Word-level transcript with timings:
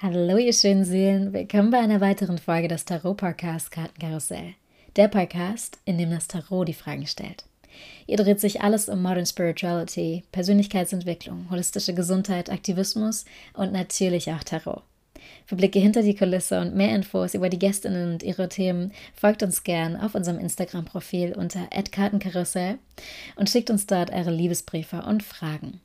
Hallo 0.00 0.36
ihr 0.36 0.52
schönen 0.52 0.84
Seelen, 0.84 1.32
willkommen 1.32 1.72
bei 1.72 1.80
einer 1.80 2.00
weiteren 2.00 2.38
Folge 2.38 2.68
des 2.68 2.84
Tarot-Podcast 2.84 3.72
Kartenkarussell. 3.72 4.54
Der 4.94 5.08
Podcast, 5.08 5.80
in 5.86 5.98
dem 5.98 6.12
das 6.12 6.28
Tarot 6.28 6.68
die 6.68 6.72
Fragen 6.72 7.04
stellt. 7.04 7.46
Hier 8.06 8.16
dreht 8.16 8.38
sich 8.38 8.60
alles 8.60 8.88
um 8.88 9.02
Modern 9.02 9.26
Spirituality, 9.26 10.22
Persönlichkeitsentwicklung, 10.30 11.48
holistische 11.50 11.94
Gesundheit, 11.94 12.48
Aktivismus 12.48 13.24
und 13.54 13.72
natürlich 13.72 14.30
auch 14.30 14.44
Tarot. 14.44 14.84
Für 15.46 15.56
Blicke 15.56 15.80
hinter 15.80 16.02
die 16.02 16.14
Kulisse 16.14 16.60
und 16.60 16.76
mehr 16.76 16.94
Infos 16.94 17.34
über 17.34 17.48
die 17.48 17.58
Gästinnen 17.58 18.12
und 18.12 18.22
ihre 18.22 18.48
Themen 18.48 18.92
folgt 19.16 19.42
uns 19.42 19.64
gern 19.64 19.96
auf 19.96 20.14
unserem 20.14 20.38
Instagram-Profil 20.38 21.32
unter 21.32 21.66
@kartenkarussell 21.90 22.78
und 23.34 23.50
schickt 23.50 23.68
uns 23.68 23.86
dort 23.86 24.12
eure 24.12 24.30
Liebesbriefe 24.30 25.02
und 25.02 25.24
Fragen. 25.24 25.80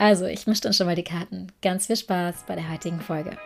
Also, 0.00 0.26
ich 0.26 0.46
mische 0.46 0.60
dann 0.60 0.72
schon 0.72 0.86
mal 0.86 0.94
die 0.94 1.02
Karten. 1.02 1.48
Ganz 1.60 1.88
viel 1.88 1.96
Spaß 1.96 2.44
bei 2.46 2.54
der 2.54 2.70
heutigen 2.70 3.00
Folge. 3.00 3.36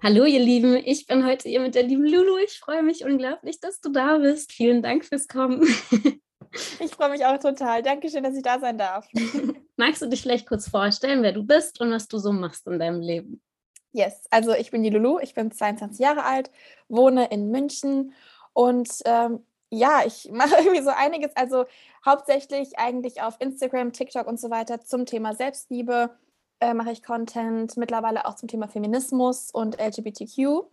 Hallo 0.00 0.24
ihr 0.24 0.38
Lieben, 0.38 0.76
ich 0.84 1.06
bin 1.06 1.26
heute 1.26 1.48
hier 1.48 1.60
mit 1.60 1.74
der 1.74 1.82
lieben 1.82 2.04
Lulu. 2.04 2.36
Ich 2.44 2.60
freue 2.60 2.84
mich 2.84 3.04
unglaublich, 3.04 3.58
dass 3.58 3.80
du 3.80 3.90
da 3.90 4.18
bist. 4.18 4.52
Vielen 4.52 4.80
Dank 4.80 5.04
fürs 5.04 5.26
Kommen. 5.26 5.66
Ich 6.80 6.90
freue 6.90 7.08
mich 7.08 7.24
auch 7.24 7.38
total. 7.38 7.82
Dankeschön, 7.82 8.22
dass 8.22 8.36
ich 8.36 8.42
da 8.42 8.60
sein 8.60 8.76
darf. 8.76 9.08
Magst 9.76 10.02
du 10.02 10.06
dich 10.06 10.22
vielleicht 10.22 10.46
kurz 10.46 10.68
vorstellen, 10.68 11.22
wer 11.22 11.32
du 11.32 11.44
bist 11.44 11.80
und 11.80 11.90
was 11.90 12.08
du 12.08 12.18
so 12.18 12.32
machst 12.32 12.66
in 12.66 12.78
deinem 12.78 13.00
Leben? 13.00 13.40
Yes, 13.92 14.24
also 14.30 14.52
ich 14.52 14.70
bin 14.70 14.82
die 14.82 14.90
Lulu, 14.90 15.18
ich 15.20 15.34
bin 15.34 15.50
22 15.50 15.98
Jahre 16.00 16.24
alt, 16.24 16.50
wohne 16.88 17.26
in 17.26 17.50
München 17.50 18.14
und 18.52 18.88
ähm, 19.04 19.44
ja, 19.70 20.02
ich 20.06 20.30
mache 20.32 20.56
irgendwie 20.56 20.82
so 20.82 20.90
einiges, 20.90 21.34
also 21.36 21.64
hauptsächlich 22.04 22.78
eigentlich 22.78 23.22
auf 23.22 23.36
Instagram, 23.40 23.92
TikTok 23.92 24.26
und 24.26 24.40
so 24.40 24.50
weiter 24.50 24.80
zum 24.80 25.06
Thema 25.06 25.34
Selbstliebe 25.34 26.10
äh, 26.60 26.74
mache 26.74 26.92
ich 26.92 27.02
Content, 27.02 27.76
mittlerweile 27.76 28.24
auch 28.24 28.36
zum 28.36 28.48
Thema 28.48 28.68
Feminismus 28.68 29.50
und 29.50 29.80
LGBTQ. 29.80 30.64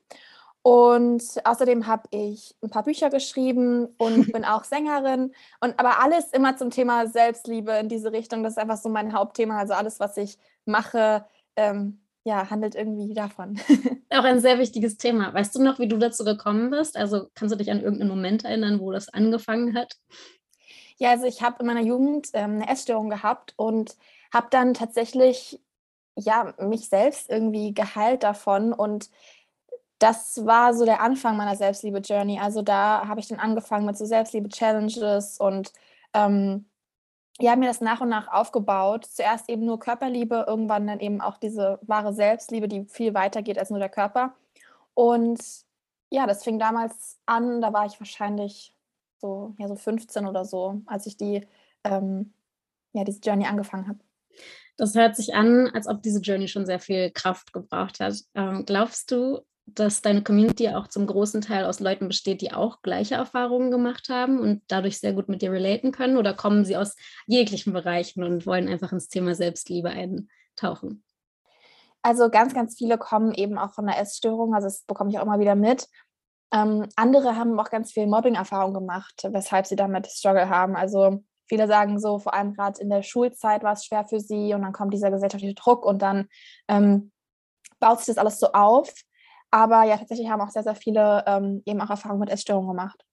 Und 0.61 1.23
außerdem 1.45 1.87
habe 1.87 2.03
ich 2.11 2.55
ein 2.61 2.69
paar 2.69 2.83
Bücher 2.83 3.09
geschrieben 3.09 3.87
und 3.97 4.31
bin 4.33 4.45
auch 4.45 4.63
Sängerin. 4.63 5.33
Und 5.61 5.79
aber 5.79 6.03
alles 6.03 6.31
immer 6.31 6.57
zum 6.57 6.69
Thema 6.69 7.07
Selbstliebe 7.07 7.71
in 7.73 7.89
diese 7.89 8.11
Richtung. 8.11 8.43
Das 8.43 8.53
ist 8.53 8.59
einfach 8.59 8.77
so 8.77 8.89
mein 8.89 9.13
Hauptthema. 9.13 9.57
Also 9.57 9.73
alles, 9.73 9.99
was 9.99 10.17
ich 10.17 10.37
mache, 10.65 11.25
ähm, 11.55 12.01
ja, 12.23 12.49
handelt 12.49 12.75
irgendwie 12.75 13.13
davon. 13.13 13.59
Auch 14.09 14.23
ein 14.23 14.41
sehr 14.41 14.59
wichtiges 14.59 14.97
Thema. 14.97 15.33
Weißt 15.33 15.55
du 15.55 15.63
noch, 15.63 15.79
wie 15.79 15.87
du 15.87 15.97
dazu 15.97 16.23
gekommen 16.23 16.69
bist? 16.69 16.97
Also 16.97 17.27
kannst 17.33 17.53
du 17.53 17.57
dich 17.57 17.71
an 17.71 17.81
irgendeinen 17.81 18.09
Moment 18.09 18.43
erinnern, 18.43 18.79
wo 18.79 18.91
das 18.91 19.09
angefangen 19.09 19.75
hat? 19.75 19.95
Ja, 20.97 21.11
also 21.11 21.25
ich 21.25 21.41
habe 21.41 21.57
in 21.61 21.65
meiner 21.65 21.81
Jugend 21.81 22.27
ähm, 22.33 22.55
eine 22.55 22.69
Essstörung 22.69 23.09
gehabt 23.09 23.53
und 23.55 23.95
habe 24.33 24.47
dann 24.51 24.73
tatsächlich 24.73 25.61
ja 26.15 26.53
mich 26.59 26.89
selbst 26.89 27.29
irgendwie 27.29 27.73
geheilt 27.73 28.23
davon 28.23 28.73
und 28.73 29.09
das 29.99 30.45
war 30.45 30.73
so 30.73 30.85
der 30.85 31.01
Anfang 31.01 31.37
meiner 31.37 31.55
Selbstliebe-Journey. 31.55 32.39
Also 32.39 32.61
da 32.61 33.07
habe 33.07 33.19
ich 33.19 33.27
dann 33.27 33.39
angefangen 33.39 33.85
mit 33.85 33.97
so 33.97 34.05
Selbstliebe-Challenges 34.05 35.37
und 35.39 35.73
ähm, 36.13 36.65
ja, 37.39 37.55
mir 37.55 37.67
das 37.67 37.81
nach 37.81 38.01
und 38.01 38.09
nach 38.09 38.27
aufgebaut. 38.27 39.05
Zuerst 39.05 39.49
eben 39.49 39.65
nur 39.65 39.79
Körperliebe, 39.79 40.45
irgendwann 40.47 40.87
dann 40.87 40.99
eben 40.99 41.21
auch 41.21 41.37
diese 41.37 41.79
wahre 41.83 42.13
Selbstliebe, 42.13 42.67
die 42.67 42.85
viel 42.85 43.13
weiter 43.13 43.41
geht 43.41 43.57
als 43.59 43.69
nur 43.69 43.79
der 43.79 43.89
Körper. 43.89 44.35
Und 44.93 45.39
ja, 46.09 46.27
das 46.27 46.43
fing 46.43 46.59
damals 46.59 47.19
an, 47.25 47.61
da 47.61 47.71
war 47.71 47.85
ich 47.85 47.99
wahrscheinlich 47.99 48.73
so, 49.19 49.53
ja, 49.57 49.67
so 49.67 49.75
15 49.75 50.25
oder 50.25 50.45
so, 50.45 50.81
als 50.85 51.05
ich 51.05 51.17
die, 51.17 51.45
ähm, 51.83 52.33
ja, 52.93 53.03
diese 53.03 53.19
Journey 53.19 53.45
angefangen 53.45 53.87
habe. 53.87 53.99
Das 54.77 54.95
hört 54.95 55.15
sich 55.15 55.35
an, 55.35 55.67
als 55.73 55.87
ob 55.87 56.01
diese 56.01 56.21
Journey 56.21 56.47
schon 56.47 56.65
sehr 56.65 56.79
viel 56.79 57.11
Kraft 57.11 57.51
gebraucht 57.51 57.99
hat. 57.99 58.15
Ähm, 58.33 58.65
glaubst 58.65 59.11
du, 59.11 59.41
dass 59.75 60.01
deine 60.01 60.23
Community 60.23 60.69
auch 60.69 60.87
zum 60.87 61.07
großen 61.07 61.41
Teil 61.41 61.65
aus 61.65 61.79
Leuten 61.79 62.07
besteht, 62.07 62.41
die 62.41 62.53
auch 62.53 62.81
gleiche 62.81 63.15
Erfahrungen 63.15 63.71
gemacht 63.71 64.09
haben 64.09 64.39
und 64.39 64.61
dadurch 64.67 64.99
sehr 64.99 65.13
gut 65.13 65.29
mit 65.29 65.41
dir 65.41 65.51
relaten 65.51 65.91
können? 65.91 66.17
Oder 66.17 66.33
kommen 66.33 66.65
sie 66.65 66.77
aus 66.77 66.95
jeglichen 67.27 67.73
Bereichen 67.73 68.23
und 68.23 68.45
wollen 68.45 68.67
einfach 68.67 68.91
ins 68.91 69.09
Thema 69.09 69.35
Selbstliebe 69.35 69.89
eintauchen? 69.89 71.03
Also 72.01 72.29
ganz, 72.29 72.53
ganz 72.53 72.77
viele 72.77 72.97
kommen 72.97 73.33
eben 73.33 73.57
auch 73.57 73.73
von 73.73 73.87
einer 73.87 73.99
Essstörung, 73.99 74.53
also 74.53 74.67
das 74.67 74.83
bekomme 74.83 75.09
ich 75.09 75.19
auch 75.19 75.23
immer 75.23 75.39
wieder 75.39 75.55
mit. 75.55 75.87
Ähm, 76.51 76.87
andere 76.95 77.35
haben 77.35 77.59
auch 77.59 77.69
ganz 77.69 77.91
viel 77.91 78.07
Mobbing-Erfahrung 78.07 78.73
gemacht, 78.73 79.27
weshalb 79.29 79.67
sie 79.67 79.75
damit 79.75 80.07
Struggle 80.07 80.49
haben. 80.49 80.75
Also 80.75 81.23
viele 81.47 81.67
sagen 81.67 81.99
so, 81.99 82.19
vor 82.19 82.33
allem 82.33 82.53
gerade 82.53 82.81
in 82.81 82.89
der 82.89 83.03
Schulzeit 83.03 83.63
war 83.63 83.73
es 83.73 83.85
schwer 83.85 84.05
für 84.07 84.19
sie 84.19 84.53
und 84.53 84.61
dann 84.61 84.71
kommt 84.73 84.93
dieser 84.93 85.11
gesellschaftliche 85.11 85.55
Druck 85.55 85.85
und 85.85 86.01
dann 86.01 86.27
ähm, 86.67 87.11
baut 87.79 87.99
sich 87.99 88.07
das 88.07 88.17
alles 88.17 88.39
so 88.39 88.51
auf. 88.53 88.91
Aber 89.51 89.83
ja, 89.83 89.97
tatsächlich 89.97 90.29
haben 90.29 90.41
auch 90.41 90.51
sehr, 90.51 90.63
sehr 90.63 90.75
viele 90.75 91.23
ähm, 91.25 91.63
eben 91.65 91.81
auch 91.81 91.89
Erfahrungen 91.89 92.19
mit 92.19 92.29
Essstörungen 92.29 92.69
gemacht. 92.69 93.03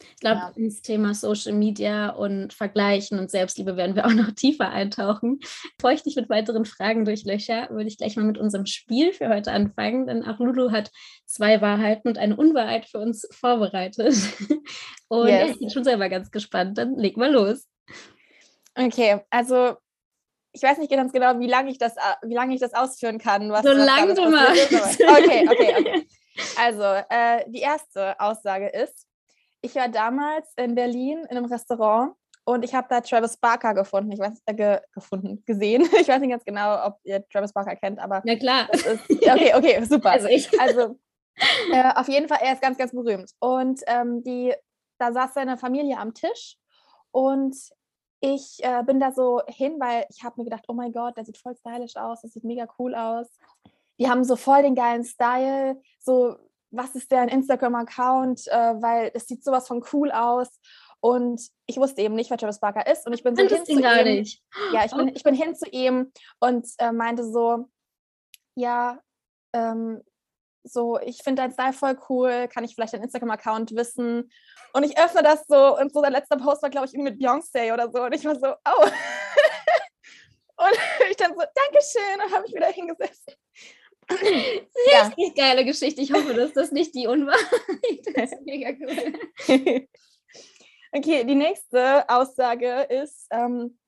Ich 0.00 0.20
glaube, 0.20 0.38
ja. 0.38 0.52
ins 0.56 0.82
Thema 0.82 1.14
Social 1.14 1.52
Media 1.52 2.10
und 2.10 2.52
Vergleichen 2.52 3.18
und 3.18 3.30
Selbstliebe 3.30 3.76
werden 3.76 3.94
wir 3.94 4.06
auch 4.06 4.12
noch 4.12 4.32
tiefer 4.32 4.70
eintauchen. 4.70 5.38
Bevor 5.78 5.92
ich 5.92 6.02
dich 6.02 6.16
mit 6.16 6.28
weiteren 6.28 6.64
Fragen 6.64 7.04
durchlöcher, 7.04 7.68
würde 7.70 7.88
ich 7.88 7.96
gleich 7.96 8.16
mal 8.16 8.24
mit 8.24 8.38
unserem 8.38 8.66
Spiel 8.66 9.12
für 9.12 9.28
heute 9.28 9.52
anfangen, 9.52 10.06
denn 10.06 10.24
auch 10.24 10.38
Lulu 10.38 10.72
hat 10.72 10.90
zwei 11.26 11.60
Wahrheiten 11.60 12.08
und 12.08 12.18
eine 12.18 12.36
Unwahrheit 12.36 12.86
für 12.86 12.98
uns 12.98 13.26
vorbereitet. 13.30 14.14
Und 15.08 15.28
yes. 15.28 15.52
ich 15.52 15.58
bin 15.60 15.70
schon 15.70 15.84
selber 15.84 16.08
ganz 16.08 16.30
gespannt. 16.30 16.78
Dann 16.78 16.96
leg 16.96 17.16
mal 17.16 17.30
los. 17.30 17.68
Okay, 18.74 19.20
also 19.30 19.76
ich 20.54 20.62
weiß 20.62 20.78
nicht 20.78 20.90
ganz 20.90 21.12
genau, 21.12 21.40
wie 21.40 21.48
lange 21.48 21.70
ich 21.70 21.78
das, 21.78 21.96
äh, 21.96 22.14
wie 22.22 22.34
lange 22.34 22.54
ich 22.54 22.60
das 22.60 22.74
ausführen 22.74 23.18
kann. 23.18 23.50
Was, 23.50 23.62
Solange 23.62 24.14
du 24.14 24.30
magst. 24.30 24.72
Okay, 24.72 25.48
okay, 25.50 25.74
okay. 25.78 26.06
Also, 26.56 26.82
äh, 26.82 27.44
die 27.48 27.60
erste 27.60 28.18
Aussage 28.20 28.68
ist, 28.68 29.06
ich 29.62 29.74
war 29.74 29.88
damals 29.88 30.52
in 30.56 30.74
Berlin 30.74 31.26
in 31.28 31.36
einem 31.36 31.46
Restaurant 31.46 32.14
und 32.44 32.64
ich 32.64 32.74
habe 32.74 32.86
da 32.88 33.00
Travis 33.00 33.36
Barker 33.36 33.74
gefunden. 33.74 34.12
Ich 34.12 34.20
weiß, 34.20 34.42
äh, 34.46 34.54
ge 34.54 34.80
gefunden, 34.92 35.42
gesehen. 35.44 35.88
Ich 36.00 36.08
weiß 36.08 36.20
nicht 36.20 36.30
ganz 36.30 36.44
genau, 36.44 36.86
ob 36.86 36.98
ihr 37.02 37.26
Travis 37.28 37.52
Barker 37.52 37.74
kennt, 37.74 37.98
aber. 37.98 38.22
Ja, 38.24 38.36
klar. 38.36 38.72
Ist, 38.72 39.10
okay, 39.10 39.54
okay, 39.54 39.84
super. 39.84 40.12
Also, 40.12 40.28
ich. 40.28 40.48
also 40.60 40.98
äh, 41.72 41.92
auf 41.96 42.08
jeden 42.08 42.28
Fall, 42.28 42.38
er 42.42 42.52
ist 42.52 42.62
ganz, 42.62 42.78
ganz 42.78 42.92
berühmt. 42.92 43.32
Und 43.40 43.80
ähm, 43.88 44.22
die, 44.22 44.54
da 44.98 45.12
saß 45.12 45.34
seine 45.34 45.56
Familie 45.56 45.98
am 45.98 46.14
Tisch 46.14 46.56
und 47.10 47.56
ich 48.24 48.64
äh, 48.64 48.82
bin 48.84 49.00
da 49.00 49.12
so 49.12 49.42
hin, 49.46 49.78
weil 49.78 50.06
ich 50.08 50.24
habe 50.24 50.36
mir 50.38 50.44
gedacht, 50.44 50.64
oh 50.68 50.72
mein 50.72 50.92
Gott, 50.92 51.16
der 51.18 51.26
sieht 51.26 51.36
voll 51.36 51.54
stylisch 51.54 51.96
aus, 51.96 52.22
das 52.22 52.32
sieht 52.32 52.44
mega 52.44 52.66
cool 52.78 52.94
aus. 52.94 53.26
Die 53.98 54.08
haben 54.08 54.24
so 54.24 54.36
voll 54.36 54.62
den 54.62 54.74
geilen 54.74 55.04
Style, 55.04 55.78
so 56.00 56.36
was 56.70 56.94
ist 56.94 57.12
deren 57.12 57.28
Instagram-Account, 57.28 58.48
äh, 58.48 58.82
weil 58.82 59.10
es 59.12 59.28
sieht 59.28 59.44
sowas 59.44 59.68
von 59.68 59.84
cool 59.92 60.10
aus. 60.10 60.48
Und 61.00 61.38
ich 61.66 61.76
wusste 61.76 62.00
eben 62.00 62.14
nicht, 62.14 62.30
wer 62.30 62.38
Travis 62.38 62.60
Barker 62.60 62.90
ist. 62.90 63.06
Und 63.06 63.12
ich 63.12 63.22
bin 63.22 63.36
so 63.36 63.42
hin 63.42 63.64
zu 63.66 63.72
ihm. 63.72 64.04
Nicht. 64.04 64.42
Ja, 64.72 64.86
ich 64.86 64.92
bin, 64.92 65.08
ich 65.08 65.22
bin 65.22 65.34
hin 65.34 65.54
zu 65.54 65.68
ihm 65.68 66.10
und 66.40 66.66
äh, 66.78 66.92
meinte 66.92 67.30
so, 67.30 67.68
ja, 68.54 68.98
ähm, 69.52 70.02
so, 70.64 70.98
ich 70.98 71.22
finde 71.22 71.42
dein 71.42 71.52
Style 71.52 71.72
voll 71.72 71.98
cool, 72.08 72.48
kann 72.48 72.64
ich 72.64 72.74
vielleicht 72.74 72.94
deinen 72.94 73.04
Instagram-Account 73.04 73.76
wissen? 73.76 74.30
Und 74.72 74.82
ich 74.82 74.98
öffne 74.98 75.22
das 75.22 75.46
so 75.46 75.78
und 75.78 75.92
so 75.92 76.00
der 76.00 76.10
letzte 76.10 76.36
Post 76.36 76.62
war, 76.62 76.70
glaube 76.70 76.86
ich, 76.86 76.94
irgendwie 76.94 77.12
mit 77.12 77.20
Beyoncé 77.20 77.72
oder 77.72 77.90
so. 77.90 78.02
Und 78.02 78.14
ich 78.14 78.24
war 78.24 78.34
so, 78.34 78.48
oh. 78.48 78.86
und 80.56 80.78
ich 81.10 81.16
dann 81.16 81.34
so, 81.34 81.42
Dankeschön, 81.54 82.24
und 82.24 82.34
habe 82.34 82.46
ich 82.46 82.54
wieder 82.54 82.68
hingesetzt. 82.68 83.36
Richtig 84.10 84.68
ja. 84.92 85.32
geile 85.34 85.64
Geschichte. 85.64 86.00
Ich 86.00 86.12
hoffe, 86.12 86.34
dass 86.34 86.52
das 86.52 86.72
nicht 86.72 86.94
die 86.94 87.06
Unwahrheit 87.06 88.06
ist. 88.06 88.40
Mega 88.44 88.70
cool. 88.70 89.88
okay, 90.92 91.24
die 91.24 91.34
nächste 91.34 92.08
Aussage 92.08 92.82
ist, 92.82 93.26
ähm, 93.30 93.78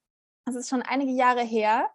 das 0.47 0.55
ist 0.55 0.69
schon 0.69 0.83
einige 0.83 1.13
Jahre 1.13 1.43
her, 1.43 1.91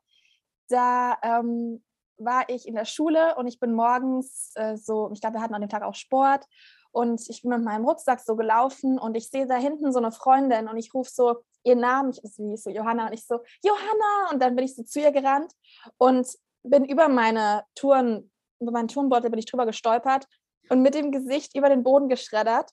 da 0.67 1.17
ähm, 1.23 1.83
war 2.23 2.49
ich 2.49 2.67
in 2.67 2.75
der 2.75 2.85
Schule 2.85 3.35
und 3.35 3.47
ich 3.47 3.59
bin 3.59 3.73
morgens 3.73 4.51
äh, 4.55 4.77
so, 4.77 5.09
ich 5.13 5.21
glaube, 5.21 5.35
wir 5.35 5.41
hatten 5.41 5.53
an 5.53 5.61
dem 5.61 5.69
Tag 5.69 5.83
auch 5.83 5.95
Sport 5.95 6.45
und 6.91 7.21
ich 7.29 7.41
bin 7.41 7.51
mit 7.51 7.63
meinem 7.63 7.85
Rucksack 7.85 8.19
so 8.19 8.35
gelaufen 8.35 8.99
und 8.99 9.15
ich 9.15 9.29
sehe 9.29 9.47
da 9.47 9.55
hinten 9.55 9.91
so 9.91 9.99
eine 9.99 10.11
Freundin 10.11 10.67
und 10.67 10.77
ich 10.77 10.93
rufe 10.93 11.09
so 11.11 11.43
ihren 11.63 11.79
Namen, 11.79 12.11
ich 12.11 12.21
wie 12.37 12.57
so 12.57 12.69
Johanna 12.69 13.07
und 13.07 13.13
ich 13.13 13.25
so 13.25 13.39
Johanna 13.63 14.31
und 14.31 14.41
dann 14.41 14.55
bin 14.55 14.65
ich 14.65 14.75
so 14.75 14.83
zu 14.83 14.99
ihr 14.99 15.11
gerannt 15.11 15.53
und 15.97 16.27
bin 16.63 16.85
über 16.85 17.07
meine 17.07 17.63
Touren, 17.75 18.31
über 18.59 18.71
meinen 18.71 18.87
Turnbeutel 18.87 19.29
bin 19.29 19.39
ich 19.39 19.45
drüber 19.45 19.65
gestolpert 19.65 20.27
und 20.69 20.81
mit 20.81 20.95
dem 20.95 21.11
Gesicht 21.11 21.55
über 21.55 21.69
den 21.69 21.83
Boden 21.83 22.09
geschreddert, 22.09 22.71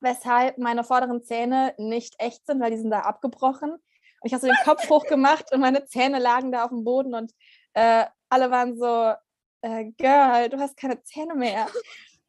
weshalb 0.00 0.58
meine 0.58 0.84
vorderen 0.84 1.22
Zähne 1.22 1.74
nicht 1.78 2.14
echt 2.18 2.46
sind, 2.46 2.60
weil 2.60 2.70
die 2.70 2.78
sind 2.78 2.90
da 2.90 3.00
abgebrochen. 3.00 3.70
Und 3.70 4.26
ich 4.26 4.32
habe 4.32 4.40
so 4.40 4.46
den 4.46 4.64
Kopf 4.64 4.88
hochgemacht 4.90 5.52
und 5.52 5.60
meine 5.60 5.86
Zähne 5.86 6.18
lagen 6.18 6.52
da 6.52 6.64
auf 6.64 6.70
dem 6.70 6.84
Boden 6.84 7.14
und 7.14 7.32
äh, 7.74 8.04
alle 8.28 8.50
waren 8.50 8.78
so, 8.78 9.14
äh, 9.62 9.90
Girl, 9.96 10.48
du 10.48 10.58
hast 10.58 10.76
keine 10.76 11.02
Zähne 11.02 11.34
mehr. 11.34 11.68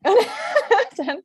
dann 0.97 1.23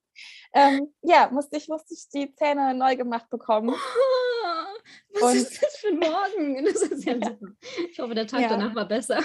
ähm, 0.53 0.95
ja, 1.03 1.29
musste 1.33 1.57
ich, 1.57 1.69
musste 1.69 1.95
ich 1.95 2.09
die 2.09 2.33
Zähne 2.35 2.75
neu 2.75 2.97
gemacht 2.97 3.29
bekommen. 3.29 3.71
Oh, 3.71 5.15
was 5.15 5.23
und, 5.23 5.37
ist 5.37 5.63
das 5.63 5.77
für 5.77 5.89
ein 5.89 5.99
Morgen? 5.99 6.65
Das 6.65 6.83
ist 6.83 7.05
ja, 7.05 7.15
ja. 7.15 7.29
super. 7.29 7.53
Ich 7.91 7.99
hoffe, 7.99 8.15
der 8.15 8.27
Tag 8.27 8.41
ja. 8.41 8.49
danach 8.49 8.75
war 8.75 8.87
besser. 8.87 9.21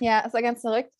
Ja, 0.00 0.24
es 0.26 0.32
war 0.32 0.42
ganz 0.42 0.62
verrückt. 0.62 0.92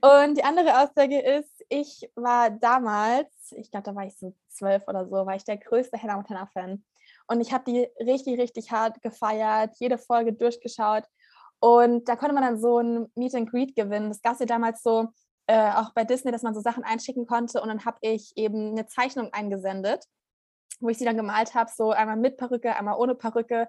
Und 0.00 0.38
die 0.38 0.44
andere 0.44 0.80
Aussage 0.80 1.20
ist, 1.20 1.64
ich 1.68 2.08
war 2.14 2.50
damals, 2.50 3.28
ich 3.56 3.70
glaube, 3.70 3.84
da 3.84 3.94
war 3.94 4.06
ich 4.06 4.16
so 4.16 4.34
zwölf 4.48 4.86
oder 4.86 5.06
so, 5.06 5.26
war 5.26 5.34
ich 5.34 5.44
der 5.44 5.58
größte 5.58 6.00
Hannah 6.00 6.16
Montana-Fan. 6.16 6.84
Und 7.26 7.40
ich 7.40 7.52
habe 7.52 7.64
die 7.66 7.88
richtig, 8.02 8.38
richtig 8.38 8.70
hart 8.70 9.02
gefeiert, 9.02 9.74
jede 9.78 9.98
Folge 9.98 10.32
durchgeschaut. 10.32 11.04
Und 11.64 12.10
da 12.10 12.16
konnte 12.16 12.34
man 12.34 12.42
dann 12.44 12.60
so 12.60 12.78
ein 12.78 13.10
Meet 13.14 13.34
and 13.36 13.50
Greet 13.50 13.74
gewinnen. 13.74 14.10
Das 14.10 14.20
gab 14.20 14.34
es 14.34 14.40
ja 14.40 14.44
damals 14.44 14.82
so 14.82 15.08
äh, 15.46 15.70
auch 15.70 15.94
bei 15.94 16.04
Disney, 16.04 16.30
dass 16.30 16.42
man 16.42 16.52
so 16.52 16.60
Sachen 16.60 16.84
einschicken 16.84 17.24
konnte. 17.24 17.58
Und 17.62 17.68
dann 17.68 17.86
habe 17.86 17.96
ich 18.02 18.36
eben 18.36 18.72
eine 18.72 18.86
Zeichnung 18.86 19.32
eingesendet, 19.32 20.04
wo 20.80 20.90
ich 20.90 20.98
sie 20.98 21.06
dann 21.06 21.16
gemalt 21.16 21.54
habe, 21.54 21.70
so 21.74 21.92
einmal 21.92 22.18
mit 22.18 22.36
Perücke, 22.36 22.76
einmal 22.76 22.98
ohne 22.98 23.14
Perücke. 23.14 23.66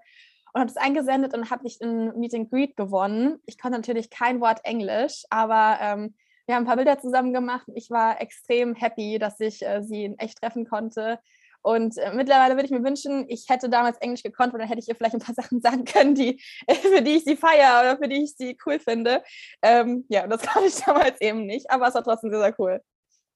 Und 0.51 0.59
habe 0.59 0.69
es 0.69 0.75
eingesendet 0.75 1.33
und 1.33 1.49
habe 1.49 1.65
ich 1.65 1.79
ein 1.79 2.19
Meet 2.19 2.33
and 2.33 2.51
Greet 2.51 2.75
gewonnen. 2.75 3.39
Ich 3.45 3.57
konnte 3.57 3.77
natürlich 3.77 4.09
kein 4.09 4.41
Wort 4.41 4.59
Englisch, 4.65 5.23
aber 5.29 5.77
ähm, 5.79 6.15
wir 6.47 6.55
haben 6.55 6.63
ein 6.63 6.67
paar 6.67 6.75
Bilder 6.75 6.99
zusammen 6.99 7.31
gemacht. 7.31 7.67
Ich 7.75 7.91
war 7.91 8.19
extrem 8.19 8.75
happy, 8.75 9.19
dass 9.19 9.39
ich 9.39 9.65
äh, 9.65 9.81
sie 9.81 10.03
in 10.03 10.19
echt 10.19 10.41
treffen 10.41 10.65
konnte. 10.67 11.17
Und 11.65 11.97
äh, 11.97 12.13
mittlerweile 12.13 12.53
würde 12.53 12.65
ich 12.65 12.71
mir 12.71 12.83
wünschen, 12.83 13.25
ich 13.27 13.49
hätte 13.49 13.69
damals 13.69 13.97
Englisch 13.97 14.21
gekonnt, 14.21 14.53
weil 14.53 14.59
dann 14.59 14.67
hätte 14.67 14.81
ich 14.81 14.87
ihr 14.87 14.95
vielleicht 14.95 15.15
ein 15.15 15.19
paar 15.19 15.33
Sachen 15.43 15.61
sagen 15.61 15.83
können, 15.83 16.13
die, 16.13 16.39
für 16.69 17.01
die 17.01 17.15
ich 17.15 17.23
sie 17.23 17.35
feiere 17.35 17.79
oder 17.81 17.97
für 17.97 18.07
die 18.07 18.23
ich 18.23 18.35
sie 18.35 18.55
cool 18.67 18.77
finde. 18.77 19.23
Ähm, 19.63 20.05
ja, 20.07 20.27
das 20.27 20.41
konnte 20.53 20.67
ich 20.67 20.75
damals 20.75 21.19
eben 21.21 21.47
nicht, 21.47 21.71
aber 21.71 21.87
es 21.87 21.95
war 21.95 22.03
trotzdem 22.03 22.29
sehr, 22.29 22.39
sehr 22.39 22.55
cool. 22.59 22.81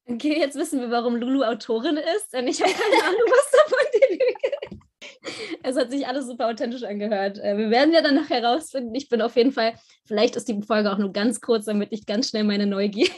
Okay, 0.06 0.40
jetzt 0.40 0.56
wissen 0.56 0.80
wir, 0.80 0.92
warum 0.92 1.16
Lulu 1.16 1.44
Autorin 1.44 1.98
ist. 1.98 2.36
Und 2.36 2.48
ich 2.48 2.62
habe 2.62 2.72
keine 2.72 3.04
Ahnung, 3.08 3.22
was 3.26 3.52
davon 3.52 3.86
die 3.96 4.14
Lüge 4.14 4.80
Es 5.64 5.76
hat 5.76 5.90
sich 5.90 6.06
alles 6.06 6.28
super 6.28 6.50
authentisch 6.50 6.84
angehört. 6.84 7.40
Äh, 7.40 7.58
wir 7.58 7.72
werden 7.72 7.96
ja 7.96 8.04
dann 8.04 8.14
nachher 8.14 8.44
herausfinden. 8.44 8.94
Ich 8.94 9.10
bin 9.10 9.24
auf 9.24 9.36
jeden 9.38 9.54
Fall, 9.54 9.74
vielleicht 10.06 10.36
ist 10.36 10.48
die 10.48 10.62
Folge 10.62 10.92
auch 10.92 11.00
nur 11.00 11.14
ganz 11.14 11.42
kurz, 11.42 11.66
damit 11.66 11.92
ich 11.92 12.06
ganz 12.06 12.30
schnell 12.30 12.44
meine 12.44 12.68
Neugier 12.68 13.10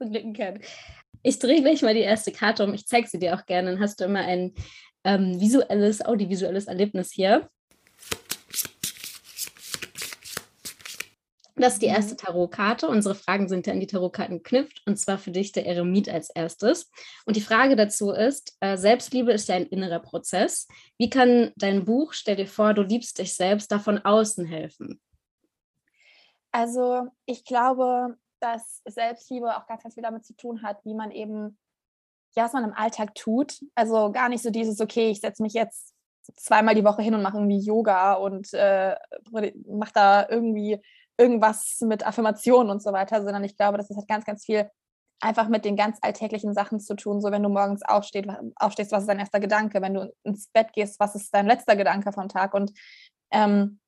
blicken 0.00 0.32
kann. 0.32 0.58
Ich 1.26 1.40
drehe 1.40 1.60
gleich 1.60 1.82
mal 1.82 1.92
die 1.92 2.02
erste 2.02 2.30
Karte 2.30 2.62
um. 2.62 2.72
Ich 2.72 2.86
zeige 2.86 3.08
sie 3.08 3.18
dir 3.18 3.34
auch 3.34 3.46
gerne. 3.46 3.72
Dann 3.72 3.80
hast 3.80 3.98
du 3.98 4.04
immer 4.04 4.20
ein 4.20 4.54
ähm, 5.02 5.40
visuelles, 5.40 6.00
audiovisuelles 6.00 6.68
Erlebnis 6.68 7.10
hier. 7.10 7.50
Das 11.56 11.72
ist 11.72 11.82
die 11.82 11.86
erste 11.86 12.12
mhm. 12.12 12.18
Tarotkarte. 12.18 12.86
Unsere 12.86 13.16
Fragen 13.16 13.48
sind 13.48 13.66
ja 13.66 13.72
in 13.72 13.80
die 13.80 13.88
Tarotkarten 13.88 14.36
geknüpft 14.36 14.82
und 14.86 15.00
zwar 15.00 15.18
für 15.18 15.32
dich 15.32 15.50
der 15.50 15.66
Eremit 15.66 16.08
als 16.08 16.30
erstes. 16.30 16.92
Und 17.24 17.34
die 17.34 17.40
Frage 17.40 17.74
dazu 17.74 18.12
ist: 18.12 18.56
äh, 18.60 18.76
Selbstliebe 18.76 19.32
ist 19.32 19.48
ja 19.48 19.56
ein 19.56 19.66
innerer 19.66 19.98
Prozess. 19.98 20.68
Wie 20.96 21.10
kann 21.10 21.50
dein 21.56 21.84
Buch, 21.84 22.12
stell 22.12 22.36
dir 22.36 22.46
vor, 22.46 22.72
du 22.72 22.82
liebst 22.82 23.18
dich 23.18 23.34
selbst, 23.34 23.72
davon 23.72 23.98
außen 23.98 24.46
helfen? 24.46 25.00
Also, 26.52 27.08
ich 27.24 27.44
glaube, 27.44 28.16
dass 28.40 28.82
Selbstliebe 28.86 29.56
auch 29.56 29.66
ganz, 29.66 29.82
ganz 29.82 29.94
viel 29.94 30.02
damit 30.02 30.24
zu 30.24 30.34
tun 30.34 30.62
hat, 30.62 30.84
wie 30.84 30.94
man 30.94 31.10
eben, 31.10 31.58
ja, 32.36 32.44
was 32.44 32.52
man 32.52 32.64
im 32.64 32.74
Alltag 32.74 33.14
tut. 33.14 33.60
Also 33.74 34.12
gar 34.12 34.28
nicht 34.28 34.42
so 34.42 34.50
dieses, 34.50 34.80
okay, 34.80 35.10
ich 35.10 35.20
setze 35.20 35.42
mich 35.42 35.54
jetzt 35.54 35.94
zweimal 36.34 36.74
die 36.74 36.84
Woche 36.84 37.02
hin 37.02 37.14
und 37.14 37.22
mache 37.22 37.36
irgendwie 37.36 37.60
Yoga 37.60 38.14
und 38.14 38.52
äh, 38.52 38.96
mache 39.66 39.92
da 39.94 40.28
irgendwie 40.28 40.80
irgendwas 41.18 41.78
mit 41.80 42.06
Affirmationen 42.06 42.70
und 42.70 42.82
so 42.82 42.92
weiter, 42.92 43.22
sondern 43.22 43.44
ich 43.44 43.56
glaube, 43.56 43.78
das 43.78 43.88
hat 43.90 44.08
ganz, 44.08 44.24
ganz 44.24 44.44
viel 44.44 44.70
einfach 45.20 45.48
mit 45.48 45.64
den 45.64 45.76
ganz 45.76 45.98
alltäglichen 46.02 46.52
Sachen 46.52 46.80
zu 46.80 46.94
tun. 46.94 47.20
So, 47.20 47.30
wenn 47.30 47.42
du 47.42 47.48
morgens 47.48 47.82
aufstehst, 47.82 48.28
aufstehst 48.56 48.92
was 48.92 49.02
ist 49.02 49.08
dein 49.08 49.18
erster 49.18 49.40
Gedanke? 49.40 49.80
Wenn 49.80 49.94
du 49.94 50.12
ins 50.24 50.48
Bett 50.48 50.72
gehst, 50.72 51.00
was 51.00 51.14
ist 51.14 51.34
dein 51.34 51.46
letzter 51.46 51.76
Gedanke 51.76 52.12
vom 52.12 52.28
Tag? 52.28 52.54
Und 52.54 52.72
ähm, 53.30 53.80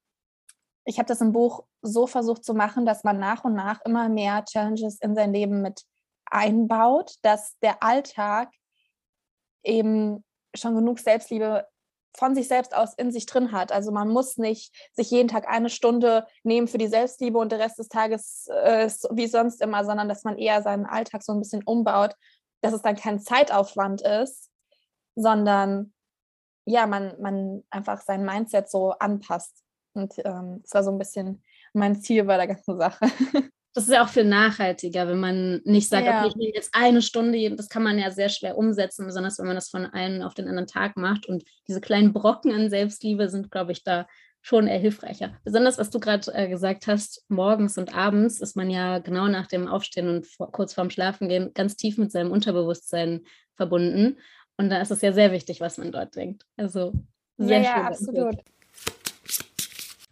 ich 0.89 0.99
habe 0.99 1.07
das 1.07 1.21
im 1.21 1.33
Buch 1.33 1.65
so 1.83 2.07
versucht 2.07 2.43
zu 2.45 2.55
machen, 2.55 2.87
dass 2.87 3.05
man 3.05 3.19
nach 3.19 3.45
und 3.45 3.53
nach 3.53 3.81
immer 3.85 4.09
mehr 4.09 4.43
Challenges 4.47 4.99
in 5.01 5.15
sein 5.15 5.35
Leben 5.35 5.61
mit 5.61 5.83
einbaut, 6.25 7.17
dass 7.21 7.59
der 7.59 7.83
Alltag 7.83 8.49
eben 9.63 10.25
schon 10.55 10.75
genug 10.75 10.99
Selbstliebe 10.99 11.67
von 12.17 12.35
sich 12.35 12.49
selbst 12.49 12.75
aus 12.75 12.95
in 12.95 13.13
sich 13.13 13.27
drin 13.27 13.53
hat. 13.53 13.71
Also 13.71 13.93
man 13.93 14.09
muss 14.09 14.39
nicht 14.39 14.75
sich 14.95 15.11
jeden 15.11 15.29
Tag 15.29 15.47
eine 15.47 15.69
Stunde 15.69 16.27
nehmen 16.43 16.69
für 16.69 16.79
die 16.79 16.89
Selbstliebe 16.89 17.39
und 17.39 17.53
der 17.53 17.59
Rest 17.59 17.79
des 17.79 17.89
Tages 17.89 18.47
äh, 18.49 18.89
wie 19.11 19.27
sonst 19.27 19.61
immer, 19.61 19.85
sondern 19.85 20.09
dass 20.09 20.25
man 20.25 20.39
eher 20.39 20.63
seinen 20.63 20.87
Alltag 20.87 21.23
so 21.23 21.33
ein 21.33 21.39
bisschen 21.39 21.63
umbaut, 21.65 22.15
dass 22.63 22.73
es 22.73 22.81
dann 22.81 22.97
kein 22.97 23.21
Zeitaufwand 23.21 24.01
ist, 24.01 24.51
sondern 25.17 25.93
ja, 26.65 26.87
man, 26.87 27.15
man 27.21 27.63
einfach 27.69 28.01
sein 28.01 28.25
Mindset 28.25 28.71
so 28.71 28.93
anpasst. 28.93 29.63
Und 29.99 30.15
ähm, 30.25 30.61
das 30.63 30.75
war 30.75 30.85
so 30.85 30.91
ein 30.91 30.99
bisschen 30.99 31.43
mein 31.73 32.01
Ziel 32.01 32.25
bei 32.25 32.37
der 32.37 32.47
ganzen 32.47 32.77
Sache. 32.77 33.01
Das 33.75 33.87
ist 33.87 33.93
ja 33.93 34.03
auch 34.03 34.09
viel 34.09 34.25
nachhaltiger, 34.25 35.07
wenn 35.07 35.21
man 35.21 35.61
nicht 35.65 35.89
sagt, 35.89 36.07
ja. 36.07 36.19
okay, 36.19 36.29
ich 36.31 36.37
nehme 36.37 36.55
jetzt 36.55 36.71
eine 36.73 37.01
Stunde, 37.01 37.55
das 37.55 37.69
kann 37.69 37.85
man 37.85 37.97
ja 37.97 38.11
sehr 38.11 38.29
schwer 38.29 38.59
umsetzen, 38.59 39.07
besonders 39.07 39.39
wenn 39.39 39.47
man 39.47 39.55
das 39.55 39.69
von 39.69 39.87
einem 39.87 40.23
auf 40.23 40.35
den 40.35 40.49
anderen 40.49 40.67
Tag 40.67 40.97
macht. 40.97 41.27
Und 41.27 41.45
diese 41.69 41.81
kleinen 41.81 42.13
Brocken 42.13 42.51
an 42.51 42.71
Selbstliebe 42.71 43.29
sind, 43.29 43.53
glaube 43.53 43.71
ich, 43.71 43.85
da 43.85 44.09
schon 44.41 44.67
eher 44.67 44.79
hilfreicher. 44.79 45.37
Besonders, 45.45 45.79
was 45.79 45.91
du 45.91 46.01
gerade 46.01 46.33
äh, 46.35 46.49
gesagt 46.49 46.87
hast, 46.87 47.25
morgens 47.29 47.79
und 47.79 47.95
abends 47.95 48.41
ist 48.41 48.57
man 48.57 48.71
ja 48.71 48.99
genau 48.99 49.29
nach 49.29 49.47
dem 49.47 49.69
Aufstehen 49.69 50.09
und 50.09 50.27
vor, 50.27 50.51
kurz 50.51 50.75
vorm 50.75 50.91
Schlafengehen 50.91 51.53
ganz 51.55 51.77
tief 51.77 51.99
mit 51.99 52.11
seinem 52.11 52.33
Unterbewusstsein 52.33 53.21
verbunden. 53.55 54.19
Und 54.57 54.71
da 54.71 54.81
ist 54.81 54.91
es 54.91 55.03
ja 55.03 55.13
sehr 55.13 55.31
wichtig, 55.31 55.61
was 55.61 55.79
man 55.79 55.93
dort 55.93 56.17
denkt. 56.17 56.45
Also 56.57 56.95
sehr 57.37 57.61
ja, 57.61 57.65
schön. 57.65 57.83
Ja, 57.83 57.87
absolut. 57.87 58.37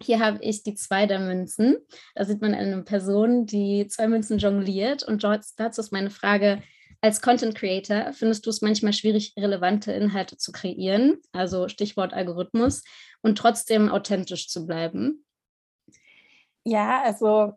Hier 0.07 0.21
habe 0.21 0.39
ich 0.41 0.63
die 0.63 0.75
zwei 0.75 1.07
der 1.07 1.19
Münzen. 1.19 1.79
Da 2.15 2.25
sieht 2.25 2.41
man 2.41 2.55
eine 2.55 2.83
Person, 2.83 3.45
die 3.45 3.89
zwei 3.89 4.07
Münzen 4.07 4.39
jongliert. 4.39 5.03
Und 5.03 5.25
dazu 5.25 5.81
ist 5.81 5.91
meine 5.91 6.11
Frage, 6.11 6.63
als 7.01 7.21
Content 7.21 7.57
Creator 7.57 8.13
findest 8.13 8.47
du 8.47 8.51
es 8.51 8.63
manchmal 8.63 8.93
schwierig, 8.93 9.35
relevante 9.37 9.93
Inhalte 9.93 10.37
zu 10.37 10.53
kreieren, 10.53 11.21
also 11.33 11.69
Stichwort 11.69 12.15
Algorithmus, 12.15 12.85
und 13.21 13.37
trotzdem 13.37 13.91
authentisch 13.91 14.49
zu 14.49 14.65
bleiben? 14.65 15.25
Ja, 16.65 17.03
also 17.03 17.55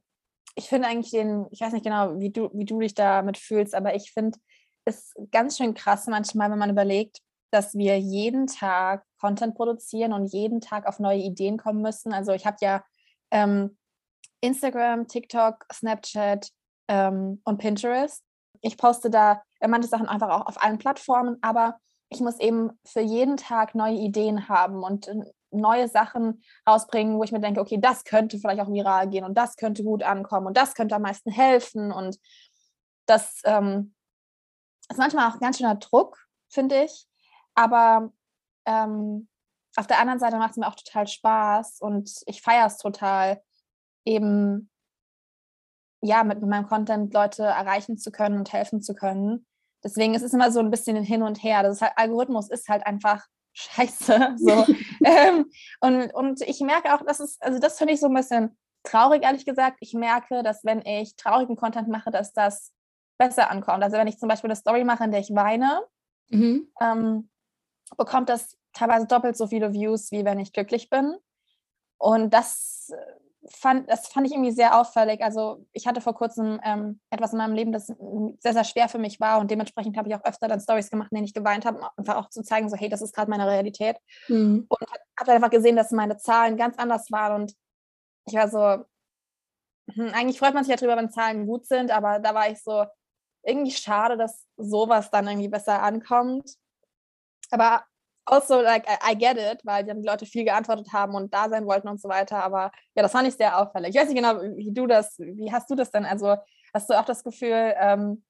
ich 0.55 0.65
finde 0.65 0.87
eigentlich 0.87 1.11
den, 1.11 1.45
ich 1.51 1.61
weiß 1.61 1.73
nicht 1.73 1.85
genau, 1.85 2.19
wie 2.19 2.31
du, 2.31 2.49
wie 2.53 2.65
du 2.65 2.79
dich 2.79 2.95
damit 2.95 3.37
fühlst, 3.37 3.75
aber 3.75 3.95
ich 3.95 4.11
finde 4.11 4.39
es 4.85 5.13
ganz 5.31 5.57
schön 5.57 5.75
krass 5.75 6.07
manchmal, 6.07 6.49
wenn 6.49 6.59
man 6.59 6.71
überlegt, 6.71 7.19
dass 7.51 7.75
wir 7.75 7.99
jeden 7.99 8.47
Tag 8.47 9.03
Content 9.19 9.55
produzieren 9.55 10.13
und 10.13 10.27
jeden 10.27 10.61
Tag 10.61 10.87
auf 10.87 10.99
neue 10.99 11.19
Ideen 11.19 11.57
kommen 11.57 11.81
müssen. 11.81 12.13
Also 12.13 12.31
ich 12.31 12.45
habe 12.45 12.57
ja 12.61 12.83
ähm, 13.31 13.77
Instagram, 14.41 15.07
TikTok, 15.07 15.65
Snapchat 15.71 16.49
ähm, 16.87 17.41
und 17.43 17.57
Pinterest. 17.57 18.23
Ich 18.61 18.77
poste 18.77 19.09
da 19.09 19.41
manche 19.65 19.89
Sachen 19.89 20.07
einfach 20.07 20.29
auch 20.29 20.45
auf 20.45 20.61
allen 20.61 20.77
Plattformen, 20.77 21.37
aber 21.41 21.77
ich 22.09 22.19
muss 22.21 22.39
eben 22.39 22.71
für 22.85 23.01
jeden 23.01 23.37
Tag 23.37 23.75
neue 23.75 23.95
Ideen 23.95 24.49
haben 24.49 24.83
und 24.83 25.07
äh, 25.07 25.21
neue 25.51 25.87
Sachen 25.87 26.43
rausbringen, 26.67 27.17
wo 27.17 27.23
ich 27.23 27.31
mir 27.31 27.39
denke, 27.39 27.61
okay, 27.61 27.79
das 27.79 28.03
könnte 28.03 28.37
vielleicht 28.37 28.61
auch 28.61 28.71
viral 28.71 29.09
gehen 29.09 29.23
und 29.23 29.35
das 29.35 29.55
könnte 29.55 29.83
gut 29.83 30.03
ankommen 30.03 30.47
und 30.47 30.57
das 30.57 30.75
könnte 30.75 30.95
am 30.95 31.01
meisten 31.01 31.31
helfen. 31.31 31.91
Und 31.91 32.17
das 33.05 33.41
ähm, 33.45 33.93
ist 34.89 34.97
manchmal 34.97 35.29
auch 35.29 35.35
ein 35.35 35.39
ganz 35.39 35.57
schöner 35.57 35.75
Druck, 35.75 36.17
finde 36.49 36.83
ich. 36.83 37.08
Aber 37.55 38.11
ähm, 38.65 39.27
auf 39.75 39.87
der 39.87 39.99
anderen 39.99 40.19
Seite 40.19 40.37
macht 40.37 40.51
es 40.51 40.57
mir 40.57 40.67
auch 40.67 40.75
total 40.75 41.07
Spaß 41.07 41.79
und 41.81 42.11
ich 42.25 42.41
feiere 42.41 42.65
es 42.65 42.77
total, 42.77 43.41
eben 44.05 44.69
ja, 46.01 46.23
mit, 46.23 46.39
mit 46.39 46.49
meinem 46.49 46.67
Content 46.67 47.13
Leute 47.13 47.43
erreichen 47.43 47.97
zu 47.97 48.11
können 48.11 48.37
und 48.37 48.53
helfen 48.53 48.81
zu 48.81 48.95
können. 48.95 49.45
Deswegen 49.83 50.13
ist 50.13 50.23
es 50.23 50.33
immer 50.33 50.51
so 50.51 50.59
ein 50.59 50.71
bisschen 50.71 51.01
hin 51.03 51.23
und 51.23 51.43
her. 51.43 51.63
Das 51.63 51.77
ist 51.77 51.81
halt, 51.81 51.93
Algorithmus 51.95 52.49
ist 52.49 52.67
halt 52.67 52.85
einfach 52.85 53.25
scheiße. 53.53 54.35
So. 54.37 54.65
ähm, 55.03 55.49
und, 55.81 56.13
und 56.13 56.41
ich 56.41 56.59
merke 56.61 56.93
auch, 56.93 57.03
dass 57.05 57.19
es, 57.19 57.39
also 57.41 57.59
das 57.59 57.77
finde 57.77 57.93
ich 57.93 57.99
so 57.99 58.07
ein 58.07 58.13
bisschen 58.13 58.57
traurig, 58.83 59.23
ehrlich 59.23 59.45
gesagt. 59.45 59.77
Ich 59.81 59.93
merke, 59.93 60.43
dass 60.43 60.63
wenn 60.63 60.81
ich 60.85 61.15
traurigen 61.15 61.55
Content 61.55 61.89
mache, 61.89 62.11
dass 62.11 62.33
das 62.33 62.71
besser 63.17 63.51
ankommt. 63.51 63.83
Also 63.83 63.97
wenn 63.97 64.07
ich 64.07 64.17
zum 64.17 64.29
Beispiel 64.29 64.49
eine 64.49 64.55
Story 64.55 64.83
mache, 64.85 65.03
in 65.03 65.11
der 65.11 65.19
ich 65.19 65.35
weine, 65.35 65.81
mhm. 66.29 66.71
ähm, 66.81 67.29
bekommt 67.97 68.29
das 68.29 68.57
teilweise 68.73 69.07
doppelt 69.07 69.37
so 69.37 69.47
viele 69.47 69.73
Views, 69.73 70.11
wie 70.11 70.25
wenn 70.25 70.39
ich 70.39 70.53
glücklich 70.53 70.89
bin. 70.89 71.15
Und 71.97 72.33
das 72.33 72.91
äh, 72.93 73.49
fand, 73.49 73.89
das 73.89 74.07
fand 74.07 74.27
ich 74.27 74.33
irgendwie 74.33 74.51
sehr 74.51 74.79
auffällig. 74.79 75.21
Also 75.21 75.65
ich 75.73 75.87
hatte 75.87 76.01
vor 76.01 76.13
kurzem 76.13 76.59
ähm, 76.63 76.99
etwas 77.09 77.33
in 77.33 77.37
meinem 77.39 77.55
Leben, 77.55 77.71
das 77.71 77.87
sehr, 77.87 78.53
sehr 78.53 78.63
schwer 78.63 78.89
für 78.89 78.99
mich 78.99 79.19
war 79.19 79.39
und 79.39 79.51
dementsprechend 79.51 79.97
habe 79.97 80.09
ich 80.09 80.15
auch 80.15 80.23
öfter 80.23 80.47
dann 80.47 80.61
Stories 80.61 80.89
gemacht, 80.89 81.09
in 81.11 81.15
denen 81.15 81.25
ich 81.25 81.33
geweint 81.33 81.65
habe, 81.65 81.79
um 81.79 81.87
einfach 81.97 82.17
auch 82.17 82.29
zu 82.29 82.43
zeigen, 82.43 82.69
so 82.69 82.77
hey, 82.77 82.89
das 82.89 83.01
ist 83.01 83.13
gerade 83.13 83.29
meine 83.29 83.47
Realität. 83.47 83.97
Mhm. 84.27 84.65
Und 84.69 84.79
habe 85.19 85.31
einfach 85.31 85.49
gesehen, 85.49 85.75
dass 85.75 85.91
meine 85.91 86.17
Zahlen 86.17 86.57
ganz 86.57 86.77
anders 86.77 87.11
waren 87.11 87.41
und 87.41 87.53
ich 88.25 88.35
war 88.35 88.49
so, 88.49 88.85
hm, 89.93 90.13
eigentlich 90.13 90.39
freut 90.39 90.53
man 90.53 90.63
sich 90.63 90.71
ja 90.71 90.77
drüber, 90.77 90.97
wenn 90.97 91.09
Zahlen 91.09 91.47
gut 91.47 91.65
sind, 91.65 91.91
aber 91.91 92.19
da 92.19 92.33
war 92.33 92.49
ich 92.49 92.61
so, 92.61 92.85
irgendwie 93.43 93.71
schade, 93.71 94.17
dass 94.17 94.45
sowas 94.57 95.09
dann 95.11 95.27
irgendwie 95.27 95.47
besser 95.47 95.81
ankommt. 95.81 96.55
Aber 97.51 97.83
also, 98.25 98.61
like, 98.61 98.85
I, 98.87 99.15
get 99.15 99.37
it, 99.37 99.61
weil 99.63 99.83
die 99.83 99.91
Leute 100.05 100.25
viel 100.25 100.45
geantwortet 100.45 100.93
haben 100.93 101.15
und 101.15 101.33
da 101.33 101.49
sein 101.49 101.65
wollten 101.65 101.87
und 101.87 101.99
so 101.99 102.09
weiter. 102.09 102.43
Aber 102.43 102.71
ja, 102.95 103.01
das 103.01 103.11
fand 103.11 103.27
ich 103.27 103.35
sehr 103.35 103.57
auffällig. 103.57 103.89
Ich 103.89 103.99
weiß 103.99 104.07
nicht 104.07 104.17
genau, 104.17 104.39
wie 104.55 104.71
du 104.71 104.85
das, 104.85 105.17
wie 105.17 105.51
hast 105.51 105.69
du 105.69 105.75
das 105.75 105.89
denn? 105.91 106.05
Also, 106.05 106.35
hast 106.73 106.89
du 106.89 106.99
auch 106.99 107.05
das 107.05 107.23
Gefühl, 107.23 107.73
ähm, 107.79 108.23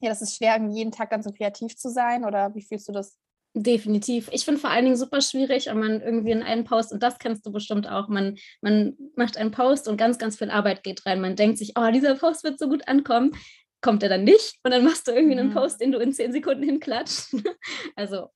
ja, 0.00 0.10
das 0.10 0.22
ist 0.22 0.36
schwer, 0.36 0.58
jeden 0.68 0.92
Tag 0.92 1.10
dann 1.10 1.22
so 1.22 1.32
kreativ 1.32 1.76
zu 1.76 1.90
sein 1.90 2.24
oder 2.24 2.54
wie 2.54 2.62
fühlst 2.62 2.88
du 2.88 2.92
das? 2.92 3.18
Definitiv. 3.54 4.28
Ich 4.32 4.44
finde 4.44 4.60
vor 4.60 4.70
allen 4.70 4.84
Dingen 4.84 4.96
super 4.96 5.20
schwierig, 5.20 5.66
wenn 5.66 5.78
man 5.78 6.00
irgendwie 6.00 6.30
in 6.30 6.42
einen 6.42 6.64
Post, 6.64 6.92
und 6.92 7.02
das 7.02 7.18
kennst 7.18 7.44
du 7.44 7.50
bestimmt 7.50 7.88
auch, 7.90 8.08
man, 8.08 8.36
man 8.60 8.96
macht 9.16 9.36
einen 9.36 9.50
Post 9.50 9.88
und 9.88 9.96
ganz, 9.96 10.18
ganz 10.18 10.36
viel 10.36 10.50
Arbeit 10.50 10.84
geht 10.84 11.04
rein. 11.06 11.20
Man 11.20 11.34
denkt 11.34 11.58
sich, 11.58 11.72
oh, 11.76 11.90
dieser 11.90 12.14
Post 12.14 12.44
wird 12.44 12.58
so 12.58 12.68
gut 12.68 12.86
ankommen. 12.86 13.32
Kommt 13.80 14.02
er 14.02 14.08
dann 14.08 14.24
nicht 14.24 14.58
und 14.64 14.72
dann 14.72 14.84
machst 14.84 15.06
du 15.06 15.12
irgendwie 15.12 15.38
einen 15.38 15.50
mhm. 15.50 15.54
Post, 15.54 15.80
den 15.80 15.92
du 15.92 15.98
in 15.98 16.12
zehn 16.12 16.32
Sekunden 16.32 16.62
hinklatscht. 16.62 17.32
Also, 17.96 18.28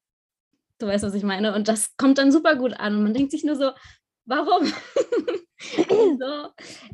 du 0.79 0.87
weißt, 0.87 1.05
was 1.05 1.15
ich 1.15 1.23
meine. 1.23 1.55
Und 1.55 1.69
das 1.69 1.97
kommt 1.97 2.19
dann 2.19 2.33
super 2.33 2.57
gut 2.57 2.75
an 2.75 2.97
und 2.97 3.03
man 3.05 3.15
denkt 3.15 3.31
sich 3.31 3.45
nur 3.45 3.57
so, 3.57 3.71
warum? 4.25 4.67
so, 5.89 6.49